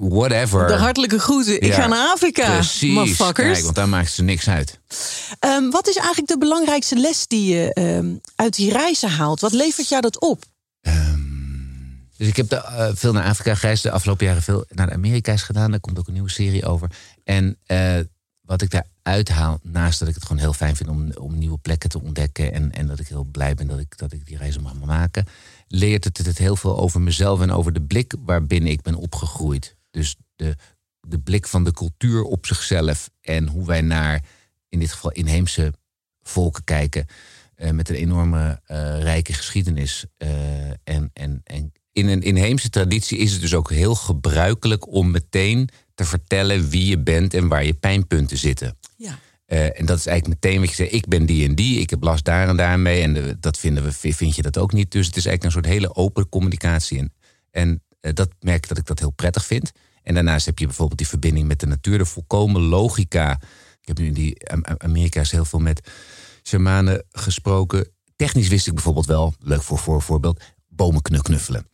whatever. 0.00 0.66
de 0.66 0.72
hartelijke 0.74 1.18
groeten. 1.18 1.54
Ik 1.60 1.64
Ja, 1.64 1.74
ga 1.74 1.86
naar 1.86 2.10
Afrika, 2.12 2.52
Precies. 2.54 2.94
motherfuckers. 2.94 3.48
Kijk, 3.52 3.62
want 3.64 3.74
daar 3.74 3.88
maakt 3.88 4.12
ze 4.12 4.22
niks 4.22 4.48
uit. 4.48 4.78
Ehm, 5.38 5.70
wat 5.70 5.88
is 5.88 5.96
eigenlijk 5.96 6.28
de 6.28 6.38
belangrijkste 6.38 6.96
les 6.96 7.26
die 7.26 7.54
je 7.54 7.72
ehm, 7.74 8.06
uit 8.36 8.56
die 8.56 8.72
reizen 8.72 9.10
haalt? 9.10 9.40
Wat 9.40 9.52
levert 9.52 9.88
jou 9.88 10.00
dat 10.02 10.20
op? 10.20 10.44
Dus 12.22 12.30
ik 12.30 12.36
heb 12.36 12.52
eh, 12.52 12.88
veel 12.94 13.12
naar 13.12 13.24
Afrika 13.24 13.54
gereisd. 13.54 13.82
De 13.82 13.90
afgelopen 13.90 14.26
jaren 14.26 14.42
veel 14.42 14.64
naar 14.68 14.86
de 14.86 14.92
Amerika's 14.92 15.42
gedaan. 15.42 15.70
Daar 15.70 15.80
komt 15.80 15.98
ook 15.98 16.06
een 16.06 16.12
nieuwe 16.12 16.30
serie 16.30 16.66
over. 16.66 16.90
En 17.24 17.56
eh, 17.66 17.98
wat 18.40 18.62
ik 18.62 18.70
daar 18.70 18.86
uithaal, 19.02 19.58
naast 19.62 19.98
dat 19.98 20.08
ik 20.08 20.14
het 20.14 20.22
gewoon 20.22 20.42
heel 20.42 20.52
fijn 20.52 20.76
vind 20.76 20.88
om, 20.88 21.12
om 21.12 21.38
nieuwe 21.38 21.58
plekken 21.58 21.90
te 21.90 22.02
ontdekken. 22.02 22.52
En, 22.52 22.72
en 22.72 22.86
dat 22.86 22.98
ik 22.98 23.08
heel 23.08 23.24
blij 23.24 23.54
ben 23.54 23.66
dat 23.66 23.78
ik, 23.78 23.98
dat 23.98 24.12
ik 24.12 24.26
die 24.26 24.36
reizen 24.36 24.62
mag 24.62 24.74
maken. 24.74 25.26
Leert 25.68 26.04
het 26.04 26.18
het 26.18 26.38
heel 26.38 26.56
veel 26.56 26.78
over 26.78 27.00
mezelf 27.00 27.40
en 27.40 27.50
over 27.50 27.72
de 27.72 27.82
blik 27.82 28.14
waarbinnen 28.24 28.72
ik 28.72 28.82
ben 28.82 28.94
opgegroeid. 28.94 29.76
Dus 29.90 30.16
de, 30.36 30.56
de 31.00 31.18
blik 31.18 31.46
van 31.46 31.64
de 31.64 31.72
cultuur 31.72 32.22
op 32.22 32.46
zichzelf. 32.46 33.10
En 33.20 33.48
hoe 33.48 33.66
wij 33.66 33.80
naar, 33.80 34.24
in 34.68 34.78
dit 34.78 34.92
geval 34.92 35.12
inheemse 35.12 35.72
volken 36.22 36.64
kijken. 36.64 37.06
Eh, 37.54 37.70
met 37.70 37.88
een 37.88 37.94
enorme 37.94 38.60
eh, 38.64 39.00
rijke 39.00 39.32
geschiedenis. 39.32 40.04
eh, 40.16 40.28
en, 40.84 41.10
en, 41.12 41.40
en 41.44 41.72
in 41.92 42.08
een 42.08 42.22
inheemse 42.22 42.70
traditie 42.70 43.18
is 43.18 43.32
het 43.32 43.40
dus 43.40 43.54
ook 43.54 43.70
heel 43.70 43.94
gebruikelijk 43.94 44.92
om 44.92 45.10
meteen 45.10 45.68
te 45.94 46.04
vertellen 46.04 46.68
wie 46.68 46.86
je 46.86 46.98
bent 46.98 47.34
en 47.34 47.48
waar 47.48 47.64
je 47.64 47.74
pijnpunten 47.74 48.38
zitten. 48.38 48.78
Ja. 48.96 49.18
En 49.46 49.86
dat 49.86 49.98
is 49.98 50.06
eigenlijk 50.06 50.42
meteen 50.42 50.60
wat 50.60 50.68
je 50.68 50.74
zegt. 50.74 50.92
Ik 50.92 51.06
ben 51.06 51.26
die 51.26 51.48
en 51.48 51.54
die. 51.54 51.80
Ik 51.80 51.90
heb 51.90 52.02
last 52.02 52.24
daar 52.24 52.48
en 52.48 52.56
daar 52.56 52.78
mee. 52.78 53.02
En 53.02 53.36
dat 53.40 53.58
vinden 53.58 53.84
we, 53.84 53.92
vind 53.92 54.36
je 54.36 54.42
dat 54.42 54.58
ook 54.58 54.72
niet. 54.72 54.90
Dus 54.90 55.06
het 55.06 55.16
is 55.16 55.26
eigenlijk 55.26 55.44
een 55.56 55.62
soort 55.62 55.74
hele 55.74 55.94
open 55.94 56.28
communicatie. 56.28 56.98
En, 56.98 57.12
en 57.50 58.14
dat 58.14 58.28
merk 58.40 58.62
ik 58.62 58.68
dat 58.68 58.78
ik 58.78 58.86
dat 58.86 58.98
heel 58.98 59.10
prettig 59.10 59.44
vind. 59.44 59.72
En 60.02 60.14
daarnaast 60.14 60.46
heb 60.46 60.58
je 60.58 60.66
bijvoorbeeld 60.66 60.98
die 60.98 61.08
verbinding 61.08 61.48
met 61.48 61.60
de 61.60 61.66
natuur. 61.66 61.98
De 61.98 62.04
volkomen 62.04 62.62
logica. 62.62 63.32
Ik 63.80 63.88
heb 63.88 63.98
nu 63.98 64.06
in 64.06 64.12
die 64.12 64.48
Am- 64.50 64.64
Am- 64.64 64.74
Amerika's 64.78 65.30
heel 65.30 65.44
veel 65.44 65.58
met 65.58 65.90
shamanen 66.42 67.04
gesproken. 67.10 67.88
Technisch 68.16 68.48
wist 68.48 68.66
ik 68.66 68.74
bijvoorbeeld 68.74 69.06
wel, 69.06 69.34
leuk 69.38 69.62
voor, 69.62 69.78
voor 69.78 70.02
voorbeeld, 70.02 70.40
bomen 70.68 71.02
knu- 71.02 71.20
knuffelen. 71.22 71.66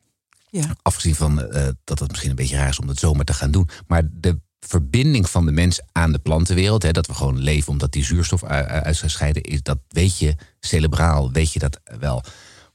Ja. 0.50 0.76
Afgezien 0.82 1.14
van 1.14 1.42
eh, 1.42 1.68
dat 1.84 1.98
het 1.98 2.08
misschien 2.08 2.30
een 2.30 2.36
beetje 2.36 2.56
raar 2.56 2.68
is 2.68 2.78
om 2.78 2.86
dat 2.86 2.98
zomaar 2.98 3.24
te 3.24 3.34
gaan 3.34 3.50
doen. 3.50 3.68
Maar 3.86 4.02
de 4.10 4.40
verbinding 4.60 5.30
van 5.30 5.46
de 5.46 5.52
mens 5.52 5.80
aan 5.92 6.12
de 6.12 6.18
plantenwereld, 6.18 6.82
hè, 6.82 6.90
dat 6.92 7.06
we 7.06 7.14
gewoon 7.14 7.38
leven 7.38 7.72
omdat 7.72 7.92
die 7.92 8.04
zuurstof 8.04 8.42
u- 8.42 8.46
u- 8.46 8.48
uit 8.48 8.96
gaat 8.98 9.10
scheiden, 9.10 9.42
is, 9.42 9.62
dat 9.62 9.78
weet 9.88 10.18
je 10.18 10.34
cerebraal, 10.60 11.32
weet 11.32 11.52
je 11.52 11.58
dat 11.58 11.80
wel. 11.98 12.22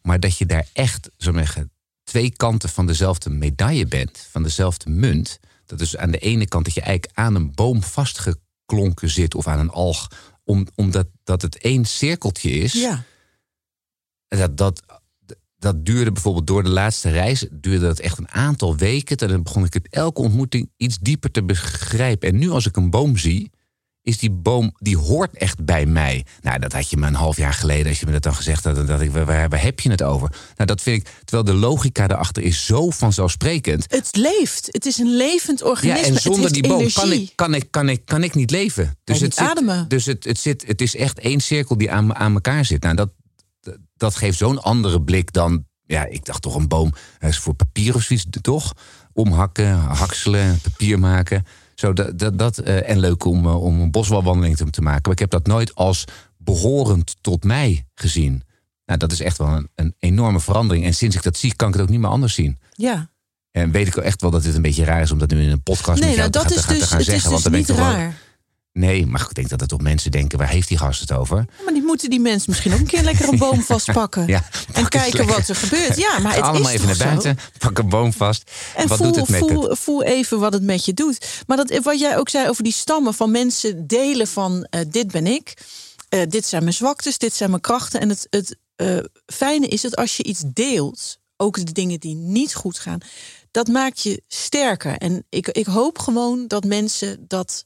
Maar 0.01 0.19
dat 0.19 0.37
je 0.37 0.45
daar 0.45 0.67
echt, 0.73 1.09
zo 1.17 1.31
zeggen, 1.33 1.71
twee 2.03 2.31
kanten 2.31 2.69
van 2.69 2.85
dezelfde 2.87 3.29
medaille 3.29 3.85
bent, 3.87 4.27
van 4.31 4.43
dezelfde 4.43 4.89
munt. 4.89 5.39
Dat 5.65 5.81
is 5.81 5.97
aan 5.97 6.11
de 6.11 6.17
ene 6.17 6.47
kant 6.47 6.65
dat 6.65 6.73
je 6.73 6.81
eigenlijk 6.81 7.17
aan 7.17 7.35
een 7.35 7.51
boom 7.53 7.83
vastgeklonken 7.83 9.09
zit 9.09 9.35
of 9.35 9.47
aan 9.47 9.59
een 9.59 9.69
alg, 9.69 10.07
om, 10.43 10.67
omdat 10.75 11.07
dat 11.23 11.41
het 11.41 11.57
één 11.57 11.85
cirkeltje 11.85 12.51
is. 12.51 12.73
Ja. 12.73 13.03
En 14.27 14.37
Dat, 14.37 14.57
dat, 14.57 15.01
dat 15.57 15.85
duurde 15.85 16.11
bijvoorbeeld 16.11 16.47
door 16.47 16.63
de 16.63 16.69
laatste 16.69 17.09
reis, 17.09 17.47
duurde 17.51 17.85
dat 17.85 17.99
echt 17.99 18.17
een 18.17 18.31
aantal 18.31 18.77
weken. 18.77 19.17
En 19.17 19.27
dan 19.27 19.43
begon 19.43 19.65
ik 19.65 19.73
het 19.73 19.87
elke 19.89 20.21
ontmoeting 20.21 20.71
iets 20.77 20.99
dieper 20.99 21.31
te 21.31 21.43
begrijpen. 21.43 22.29
En 22.29 22.37
nu 22.37 22.49
als 22.49 22.65
ik 22.65 22.75
een 22.75 22.89
boom 22.89 23.17
zie, 23.17 23.51
is 24.03 24.17
die 24.17 24.31
boom, 24.31 24.75
die 24.77 24.97
hoort 24.97 25.37
echt 25.37 25.65
bij 25.65 25.85
mij. 25.85 26.25
Nou, 26.41 26.59
dat 26.59 26.73
had 26.73 26.89
je 26.89 26.97
me 26.97 27.07
een 27.07 27.13
half 27.13 27.37
jaar 27.37 27.53
geleden, 27.53 27.87
als 27.87 27.99
je 27.99 28.05
me 28.05 28.11
dat 28.11 28.23
dan 28.23 28.35
gezegd 28.35 28.63
had, 28.63 28.87
dacht 28.87 29.01
ik, 29.01 29.11
waar, 29.11 29.25
waar 29.25 29.61
heb 29.61 29.79
je 29.79 29.89
het 29.89 30.03
over? 30.03 30.29
Nou, 30.55 30.67
dat 30.67 30.81
vind 30.81 30.97
ik, 30.97 31.13
terwijl 31.25 31.43
de 31.43 31.53
logica 31.53 32.03
erachter 32.07 32.43
is 32.43 32.65
zo 32.65 32.89
vanzelfsprekend. 32.89 33.85
Het 33.87 34.15
leeft. 34.15 34.67
Het 34.71 34.85
is 34.85 34.97
een 34.97 35.15
levend 35.15 35.59
Ja, 35.59 35.65
organisme. 35.65 36.07
en 36.07 36.13
Het 36.13 36.21
zonder 36.21 36.53
die 36.53 36.67
boom 36.67 36.91
kan 36.91 37.11
ik, 37.11 37.31
kan, 37.35 37.53
ik, 37.53 37.71
kan, 37.71 37.89
ik, 37.89 38.05
kan 38.05 38.23
ik 38.23 38.35
niet 38.35 38.51
leven. 38.51 38.97
Dus, 39.03 39.19
het, 39.19 39.37
ademen. 39.37 39.77
zit, 39.79 39.89
dus 39.89 40.05
het, 40.05 40.23
het, 40.23 40.39
zit, 40.39 40.67
het 40.67 40.81
is 40.81 40.95
echt 40.95 41.19
één 41.19 41.39
cirkel 41.39 41.77
die 41.77 41.91
aan, 41.91 42.15
aan 42.15 42.33
elkaar 42.33 42.65
zit. 42.65 42.83
Nou, 42.83 42.95
dat, 42.95 43.09
dat 43.95 44.15
geeft 44.15 44.37
zo'n 44.37 44.61
andere 44.61 45.01
blik 45.01 45.33
dan... 45.33 45.65
Ja, 45.85 46.05
ik 46.05 46.25
dacht 46.25 46.41
toch 46.41 46.55
een 46.55 46.67
boom 46.67 46.93
dat 47.19 47.29
is 47.29 47.37
voor 47.37 47.53
papier 47.53 47.95
of 47.95 48.01
zoiets, 48.01 48.25
toch? 48.41 48.73
Omhakken, 49.13 49.73
hakselen, 49.73 50.59
papier 50.61 50.99
maken. 50.99 51.45
Zo, 51.75 51.93
dat, 51.93 52.19
dat, 52.19 52.37
dat, 52.37 52.57
eh, 52.57 52.89
en 52.89 52.99
leuk 52.99 53.25
om, 53.25 53.45
eh, 53.45 53.63
om 53.63 53.81
een 53.81 53.91
boswandeling 53.91 54.57
te, 54.57 54.81
maken. 54.81 55.01
Maar 55.03 55.11
ik 55.11 55.19
heb 55.19 55.29
dat 55.29 55.47
nooit 55.47 55.75
als 55.75 56.03
behorend 56.37 57.15
tot 57.21 57.43
mij 57.43 57.85
gezien. 57.95 58.43
Nou, 58.85 58.99
dat 58.99 59.11
is 59.11 59.19
echt 59.19 59.37
wel 59.37 59.47
een, 59.47 59.69
een 59.75 59.95
enorme 59.99 60.39
verandering. 60.39 60.85
En 60.85 60.93
sinds 60.93 61.15
ik 61.15 61.23
dat 61.23 61.37
zie, 61.37 61.55
kan 61.55 61.67
ik 61.67 61.73
het 61.73 61.83
ook 61.83 61.89
niet 61.89 61.99
meer 61.99 62.09
anders 62.09 62.33
zien. 62.33 62.59
Ja. 62.71 63.09
En 63.51 63.71
weet 63.71 63.87
ik 63.87 63.95
echt 63.95 64.21
wel 64.21 64.31
dat 64.31 64.43
dit 64.43 64.55
een 64.55 64.61
beetje 64.61 64.83
raar 64.83 65.01
is 65.01 65.11
om 65.11 65.19
dat 65.19 65.29
nu 65.29 65.41
in 65.43 65.49
een 65.49 65.63
podcast 65.63 65.99
Nee, 65.99 66.07
met 66.09 66.17
jou 66.17 66.29
nou, 66.29 66.47
te, 66.47 66.53
dat 66.53 66.63
gaan, 66.63 66.75
is 66.75 66.81
te 66.81 66.87
gaan, 66.87 66.97
dus, 66.97 67.05
te 67.05 67.11
gaan 67.11 67.21
het 67.21 67.23
is 67.23 67.23
zeggen. 67.23 67.31
dus 67.31 67.41
want 67.41 67.43
dan 67.43 67.53
niet 67.53 67.67
ben 67.67 67.75
ik 67.75 67.81
toch 67.81 67.91
wel- 67.91 68.05
raar. 68.05 68.22
Nee, 68.73 69.05
maar 69.05 69.21
ik 69.21 69.33
denk 69.33 69.49
dat 69.49 69.59
het 69.59 69.71
op 69.71 69.81
mensen 69.81 70.11
denken, 70.11 70.37
waar 70.37 70.49
heeft 70.49 70.67
die 70.67 70.77
gast 70.77 70.99
het 70.99 71.11
over? 71.11 71.45
Maar 71.63 71.73
die 71.73 71.83
moeten 71.83 72.09
die 72.09 72.19
mensen 72.19 72.49
misschien 72.49 72.73
ook 72.73 72.79
een 72.79 72.85
keer 72.85 73.03
lekker 73.03 73.27
een 73.29 73.37
boom 73.37 73.61
vastpakken. 73.73 74.27
Ja, 74.27 74.43
en 74.73 74.87
kijken 74.87 75.17
lekker. 75.17 75.35
wat 75.35 75.47
er 75.47 75.55
gebeurt. 75.55 75.97
Ja, 75.97 76.19
maar 76.19 76.35
het 76.35 76.43
allemaal 76.43 76.69
is 76.69 76.73
even 76.75 76.85
naar 76.85 76.95
zo? 76.95 77.03
buiten, 77.03 77.37
pak 77.57 77.77
een 77.77 77.89
boom 77.89 78.13
vast. 78.13 78.51
En 78.75 78.87
wat 78.87 78.97
voel, 78.97 79.07
doet 79.07 79.15
het 79.15 79.29
met 79.29 79.39
voel, 79.39 79.69
het? 79.69 79.79
voel 79.79 80.03
even 80.03 80.39
wat 80.39 80.53
het 80.53 80.63
met 80.63 80.85
je 80.85 80.93
doet. 80.93 81.43
Maar 81.47 81.57
dat, 81.57 81.79
wat 81.83 81.99
jij 81.99 82.17
ook 82.17 82.29
zei 82.29 82.49
over 82.49 82.63
die 82.63 82.73
stammen 82.73 83.13
van 83.13 83.31
mensen 83.31 83.87
delen 83.87 84.27
van 84.27 84.67
eh, 84.69 84.81
dit 84.89 85.11
ben 85.11 85.27
ik. 85.27 85.53
eh, 86.09 86.21
dit 86.29 86.45
zijn 86.45 86.63
mijn 86.63 86.75
zwaktes, 86.75 87.17
dit 87.17 87.33
zijn 87.33 87.49
mijn 87.49 87.61
krachten. 87.61 87.99
En 88.01 88.09
het, 88.09 88.27
het 88.29 88.57
eh, 88.75 88.97
fijne 89.25 89.67
is 89.67 89.81
dat 89.81 89.95
als 89.95 90.17
je 90.17 90.23
iets 90.23 90.43
deelt, 90.53 91.19
ook 91.37 91.65
de 91.65 91.71
dingen 91.71 91.99
die 91.99 92.15
niet 92.15 92.55
goed 92.55 92.79
gaan, 92.79 92.99
dat 93.51 93.67
maakt 93.67 94.01
je 94.01 94.21
sterker. 94.27 94.97
En 94.97 95.25
ik, 95.29 95.47
ik 95.47 95.65
hoop 95.65 95.99
gewoon 95.99 96.47
dat 96.47 96.63
mensen 96.63 97.25
dat 97.27 97.65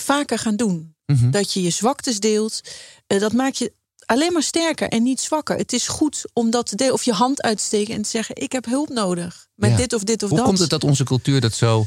vaker 0.00 0.38
gaan 0.38 0.56
doen. 0.56 0.94
Mhm. 1.06 1.30
Dat 1.30 1.52
je 1.52 1.62
je 1.62 1.70
zwaktes 1.70 2.20
deelt. 2.20 2.60
eh, 3.06 3.20
dat 3.20 3.32
maakt 3.32 3.58
je 3.58 3.72
alleen 4.06 4.32
maar 4.32 4.42
sterker 4.42 4.88
en 4.88 5.02
niet 5.02 5.20
zwakker. 5.20 5.56
Het 5.56 5.72
is 5.72 5.88
goed 5.88 6.24
om 6.32 6.50
dat 6.50 6.66
te 6.66 6.76
delen. 6.76 6.92
Of 6.92 7.02
je 7.02 7.12
hand 7.12 7.42
uitsteken 7.42 7.94
en 7.94 8.02
te 8.02 8.08
zeggen: 8.08 8.36
Ik 8.36 8.52
heb 8.52 8.64
hulp 8.64 8.88
nodig. 8.88 9.46
Met 9.54 9.70
Ja. 9.70 9.76
dit 9.76 9.92
of 9.92 10.02
dit 10.02 10.22
of 10.22 10.28
Hoe 10.28 10.38
dat. 10.38 10.46
komt 10.46 10.58
het 10.58 10.70
dat 10.70 10.84
onze 10.84 11.04
cultuur 11.04 11.40
dat 11.40 11.54
zo, 11.54 11.86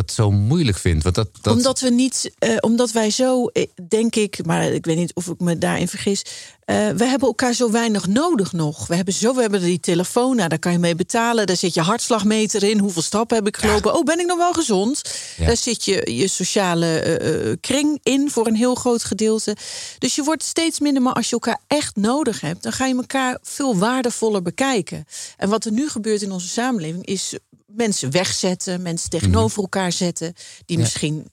dat 0.00 0.12
zo 0.12 0.30
moeilijk 0.30 0.78
vindt? 0.78 1.02
Want 1.02 1.14
dat, 1.14 1.28
dat, 1.42 1.54
Omdat 1.56 1.80
we 1.80 1.90
niet, 1.90 2.30
eh, 2.38 2.56
omdat 2.60 2.90
wij 2.92 3.10
zo, 3.10 3.46
eh, 3.46 3.66
denk 3.88 4.16
ik, 4.16 4.46
maar 4.46 4.64
ik 4.72 4.84
weet 4.86 4.96
niet 4.96 5.14
of 5.14 5.26
ik 5.26 5.40
me 5.40 5.58
daarin 5.58 5.88
vergis. 5.88 6.22
eh, 6.64 6.88
we 6.88 7.04
hebben 7.04 7.28
elkaar 7.28 7.52
zo 7.54 7.70
weinig 7.70 8.06
nodig 8.06 8.52
nog. 8.52 8.86
We 8.86 8.94
hebben 8.96 9.14
zo, 9.14 9.34
we 9.34 9.40
hebben 9.40 9.60
die 9.60 9.80
telefoon, 9.80 10.36
nou, 10.36 10.48
daar 10.48 10.58
kan 10.58 10.72
je 10.72 10.78
mee 10.78 10.94
betalen. 10.94 11.46
Daar 11.46 11.56
zit 11.56 11.74
je 11.74 11.80
hartslagmeter 11.80 12.62
in. 12.62 12.78
Hoeveel 12.78 13.02
stappen 13.02 13.36
heb 13.36 13.46
ik 13.46 13.56
gelopen? 13.56 13.94
Oh, 13.94 14.02
ben 14.04 14.20
ik 14.20 14.26
nog 14.26 14.38
wel 14.38 14.52
gezond? 14.52 15.02
Ja. 15.36 15.46
Daar 15.46 15.56
zit 15.56 15.84
je 15.84 16.14
je 16.14 16.28
sociale 16.28 17.58
kring 17.60 17.98
in 18.02 18.30
voor 18.30 18.46
een 18.46 18.54
heel 18.56 18.74
groot 18.74 19.04
gedeelte. 19.04 19.56
Dus 19.98 20.14
je 20.14 20.22
wordt 20.22 20.42
steeds 20.42 20.80
minder, 20.80 21.02
maar 21.02 21.12
als 21.12 21.26
je 21.26 21.32
elkaar 21.32 21.60
echt 21.66 21.96
nodig 21.96 22.40
hebt, 22.40 22.62
dan 22.62 22.72
ga 22.72 22.86
je 22.86 22.94
elkaar 22.96 23.38
veel 23.42 23.76
waardevoller 23.76 24.42
bekijken. 24.42 25.04
En 25.36 25.48
wat 25.48 25.64
er 25.64 25.72
nu 25.72 25.88
gebeurt 25.88 26.22
in 26.22 26.32
onze 26.32 26.48
samenleving 26.48 27.06
is 27.06 27.34
mensen 27.72 28.10
wegzetten, 28.10 28.82
mensen 28.82 29.10
tegenover 29.10 29.62
elkaar 29.62 29.92
zetten, 29.92 30.34
die 30.64 30.76
Ja. 30.76 30.82
misschien. 30.82 31.30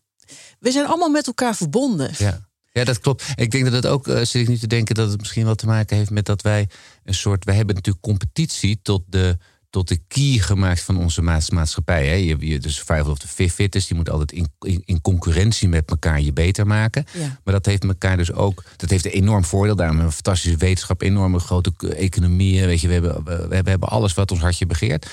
We 0.59 0.71
zijn 0.71 0.85
allemaal 0.87 1.09
met 1.09 1.27
elkaar 1.27 1.55
verbonden. 1.55 2.11
Ja. 2.17 2.47
ja, 2.71 2.83
dat 2.83 2.99
klopt. 2.99 3.23
Ik 3.35 3.51
denk 3.51 3.63
dat 3.63 3.73
het 3.73 3.85
ook, 3.85 4.07
eh, 4.07 4.15
zit 4.15 4.33
ik 4.41 4.47
nu 4.47 4.57
te 4.57 4.67
denken, 4.67 4.95
dat 4.95 5.09
het 5.09 5.19
misschien 5.19 5.45
wel 5.45 5.55
te 5.55 5.65
maken 5.65 5.97
heeft 5.97 6.09
met 6.09 6.25
dat 6.25 6.41
wij 6.41 6.67
een 7.03 7.13
soort. 7.13 7.45
Wij 7.45 7.55
hebben 7.55 7.75
natuurlijk 7.75 8.03
competitie 8.05 8.79
tot 8.81 9.03
de, 9.07 9.37
tot 9.69 9.87
de 9.87 9.99
key 10.07 10.37
gemaakt 10.39 10.81
van 10.81 10.97
onze 10.97 11.21
maats- 11.21 11.49
maatschappij. 11.49 12.07
Hè. 12.07 12.13
Je, 12.13 12.35
je, 12.39 12.59
dus 12.59 12.75
survival 12.75 13.11
of 13.11 13.17
the 13.17 13.49
fittest, 13.49 13.87
je 13.87 13.95
moet 13.95 14.09
altijd 14.09 14.31
in, 14.31 14.47
in, 14.59 14.81
in 14.85 15.01
concurrentie 15.01 15.67
met 15.67 15.89
elkaar 15.89 16.21
je 16.21 16.33
beter 16.33 16.67
maken. 16.67 17.05
Ja. 17.13 17.39
Maar 17.43 17.53
dat 17.53 17.65
heeft 17.65 17.83
elkaar 17.83 18.17
dus 18.17 18.31
ook, 18.31 18.63
dat 18.75 18.89
heeft 18.89 19.05
een 19.05 19.11
enorm 19.11 19.43
voordeel. 19.45 19.75
Daarom 19.75 19.95
hebben 19.95 20.15
we 20.15 20.21
fantastische 20.23 20.57
wetenschap, 20.57 21.01
enorme 21.01 21.39
grote 21.39 21.71
economieën. 21.95 22.65
Weet 22.65 22.81
je, 22.81 22.87
we 22.87 22.93
hebben, 22.93 23.23
we, 23.23 23.47
we 23.63 23.69
hebben 23.69 23.89
alles 23.89 24.13
wat 24.13 24.31
ons 24.31 24.41
hartje 24.41 24.65
begeert. 24.65 25.07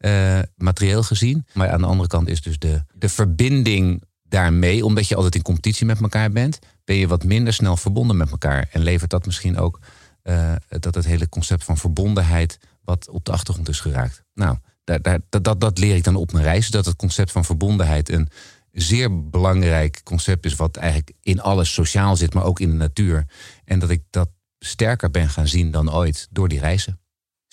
Eh, 0.00 0.38
materieel 0.56 1.02
gezien. 1.02 1.46
Maar 1.52 1.70
aan 1.70 1.80
de 1.80 1.86
andere 1.86 2.08
kant 2.08 2.28
is 2.28 2.42
dus 2.42 2.58
de, 2.58 2.84
de 2.94 3.08
verbinding 3.08 4.02
daarmee, 4.22 4.84
omdat 4.84 5.08
je 5.08 5.14
altijd 5.14 5.34
in 5.34 5.42
competitie 5.42 5.86
met 5.86 6.00
elkaar 6.00 6.30
bent, 6.30 6.58
ben 6.84 6.96
je 6.96 7.08
wat 7.08 7.24
minder 7.24 7.52
snel 7.52 7.76
verbonden 7.76 8.16
met 8.16 8.30
elkaar. 8.30 8.68
En 8.72 8.82
levert 8.82 9.10
dat 9.10 9.26
misschien 9.26 9.58
ook 9.58 9.80
eh, 10.22 10.52
dat 10.68 10.94
het 10.94 11.04
hele 11.04 11.28
concept 11.28 11.64
van 11.64 11.78
verbondenheid 11.78 12.58
wat 12.84 13.08
op 13.08 13.24
de 13.24 13.32
achtergrond 13.32 13.68
is 13.68 13.80
geraakt. 13.80 14.22
Nou, 14.34 14.56
daar, 14.84 15.02
daar, 15.02 15.20
dat, 15.28 15.44
dat, 15.44 15.60
dat 15.60 15.78
leer 15.78 15.96
ik 15.96 16.04
dan 16.04 16.16
op 16.16 16.32
mijn 16.32 16.44
reis. 16.44 16.68
Dat 16.68 16.84
het 16.84 16.96
concept 16.96 17.32
van 17.32 17.44
verbondenheid 17.44 18.08
een 18.08 18.28
zeer 18.72 19.28
belangrijk 19.30 20.00
concept 20.04 20.44
is, 20.44 20.54
wat 20.54 20.76
eigenlijk 20.76 21.12
in 21.22 21.40
alles 21.40 21.72
sociaal 21.72 22.16
zit, 22.16 22.34
maar 22.34 22.44
ook 22.44 22.60
in 22.60 22.70
de 22.70 22.76
natuur. 22.76 23.26
En 23.64 23.78
dat 23.78 23.90
ik 23.90 24.02
dat 24.10 24.28
sterker 24.58 25.10
ben 25.10 25.28
gaan 25.28 25.48
zien 25.48 25.70
dan 25.70 25.92
ooit 25.92 26.28
door 26.30 26.48
die 26.48 26.60
reizen. 26.60 26.99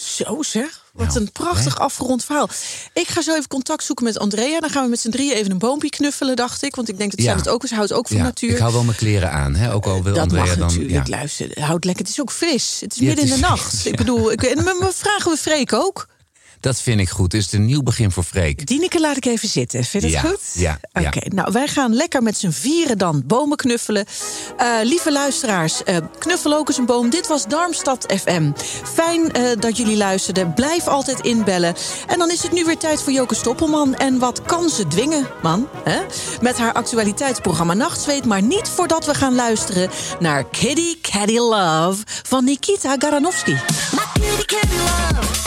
Zo 0.02 0.42
zeg, 0.44 0.84
wat 0.94 1.08
Nou, 1.08 1.20
een 1.20 1.32
prachtig 1.32 1.74
hè? 1.74 1.80
afgerond 1.80 2.24
verhaal. 2.24 2.50
Ik 2.94 3.08
ga 3.08 3.22
zo 3.22 3.32
even 3.36 3.48
contact 3.48 3.84
zoeken 3.84 4.06
met 4.06 4.20
Andrea. 4.20 4.60
Dan 4.60 4.70
gaan 4.70 4.84
we 4.84 4.90
met 4.90 5.00
z'n 5.00 5.10
drieën 5.10 5.34
even 5.36 5.52
een 5.52 5.58
boompje 5.58 5.90
knuffelen, 5.90 6.36
dacht 6.36 6.64
ik. 6.64 6.76
Want 6.76 6.90
ik 6.90 6.98
denk 6.98 7.12
dat 7.12 7.20
zij 7.20 7.30
Ja. 7.32 7.38
het 7.38 7.50
ook 7.50 7.64
is. 7.64 7.72
Houdt 7.72 7.94
ook 7.94 8.08
van 8.08 8.18
Ja, 8.18 8.24
natuur. 8.24 8.50
ik 8.50 8.58
hou 8.58 8.74
wel 8.74 8.84
mijn 8.84 8.98
kleren 8.98 9.32
aan, 9.32 9.56
hè? 9.56 9.74
ook 9.74 9.86
al 9.86 10.04
wil 10.04 10.14
dat 10.14 10.22
Andrea 10.24 10.42
mag 10.46 10.56
dan. 10.58 10.68
natuurlijk. 10.68 11.08
ja. 11.08 11.16
Luister, 11.18 11.62
houd 11.64 11.84
lekker. 11.86 12.04
Het 12.06 12.14
is 12.14 12.22
ook 12.22 12.32
fris. 12.32 12.78
Het 12.80 12.94
is 12.94 13.00
Ja, 13.00 13.06
midden 13.06 13.26
in 13.26 13.32
de 13.34 13.40
nacht. 13.40 13.86
Ik 13.86 13.96
bedoel, 13.96 14.32
ik, 14.32 14.44
en 14.44 14.64
maar 14.64 14.94
vragen 14.94 15.32
we 15.32 15.38
Freek 15.38 15.74
ook. 15.74 16.08
Dat 16.60 16.82
vind 16.82 17.00
ik 17.00 17.10
goed. 17.10 17.32
Het 17.32 17.42
is 17.42 17.52
een 17.52 17.66
nieuw 17.66 17.84
begin 17.84 18.12
voor 18.12 18.24
Freek. 18.24 18.68
Dineke 18.68 19.00
laat 19.00 19.18
ik 19.18 19.26
even 19.26 19.50
zitten. 19.50 19.84
Vind 19.84 20.04
je 20.04 20.20
goed? 20.20 20.40
ja, 20.54 20.80
Oké, 20.94 21.02
ja. 21.02 21.12
nou 21.36 21.52
wij 21.52 21.68
gaan 21.68 21.94
lekker 21.94 22.24
met 22.24 22.38
z'n 22.38 22.50
vieren 22.50 22.98
dan 22.98 23.24
bomen 23.26 23.58
knuffelen. 23.58 24.06
Eh, 24.58 24.68
lieve 24.84 25.12
luisteraars, 25.12 25.84
eh, 25.84 25.98
knuffel 26.20 26.54
ook 26.54 26.68
eens 26.68 26.78
een 26.78 26.86
boom. 26.86 27.10
Dit 27.10 27.28
was 27.28 27.46
Darmstad 27.46 28.14
FM. 28.24 28.52
Fijn 28.94 29.32
eh, 29.32 29.44
dat 29.60 29.78
jullie 29.78 29.98
luisterden. 29.98 30.54
Blijf 30.54 30.88
altijd 30.88 31.20
inbellen. 31.20 31.76
En 32.08 32.20
dan 32.20 32.32
is 32.32 32.44
het 32.44 32.52
nu 32.52 32.66
weer 32.66 32.78
tijd 32.78 33.02
voor 33.02 33.14
Joke 33.14 33.36
Stoppelman. 33.36 33.96
En 33.96 34.20
wat 34.20 34.42
kan 34.42 34.70
ze 34.70 34.88
dwingen, 34.88 35.28
man? 35.42 35.68
Hè? 35.84 36.00
Met 36.42 36.58
haar 36.58 36.74
actualiteitsprogramma 36.74 37.74
Nachtzweet. 37.74 38.26
Maar 38.26 38.42
niet 38.42 38.70
voordat 38.70 39.06
we 39.06 39.14
gaan 39.14 39.36
luisteren 39.36 39.90
naar 40.20 40.50
Kitty 40.50 41.02
Caddy 41.02 41.38
Love 41.38 42.04
van 42.06 42.44
Nikita 42.44 42.96
Garanowski. 43.00 43.52
My 43.52 44.04
kitty 44.14 44.46
candy 44.46 44.76
love. 44.76 45.47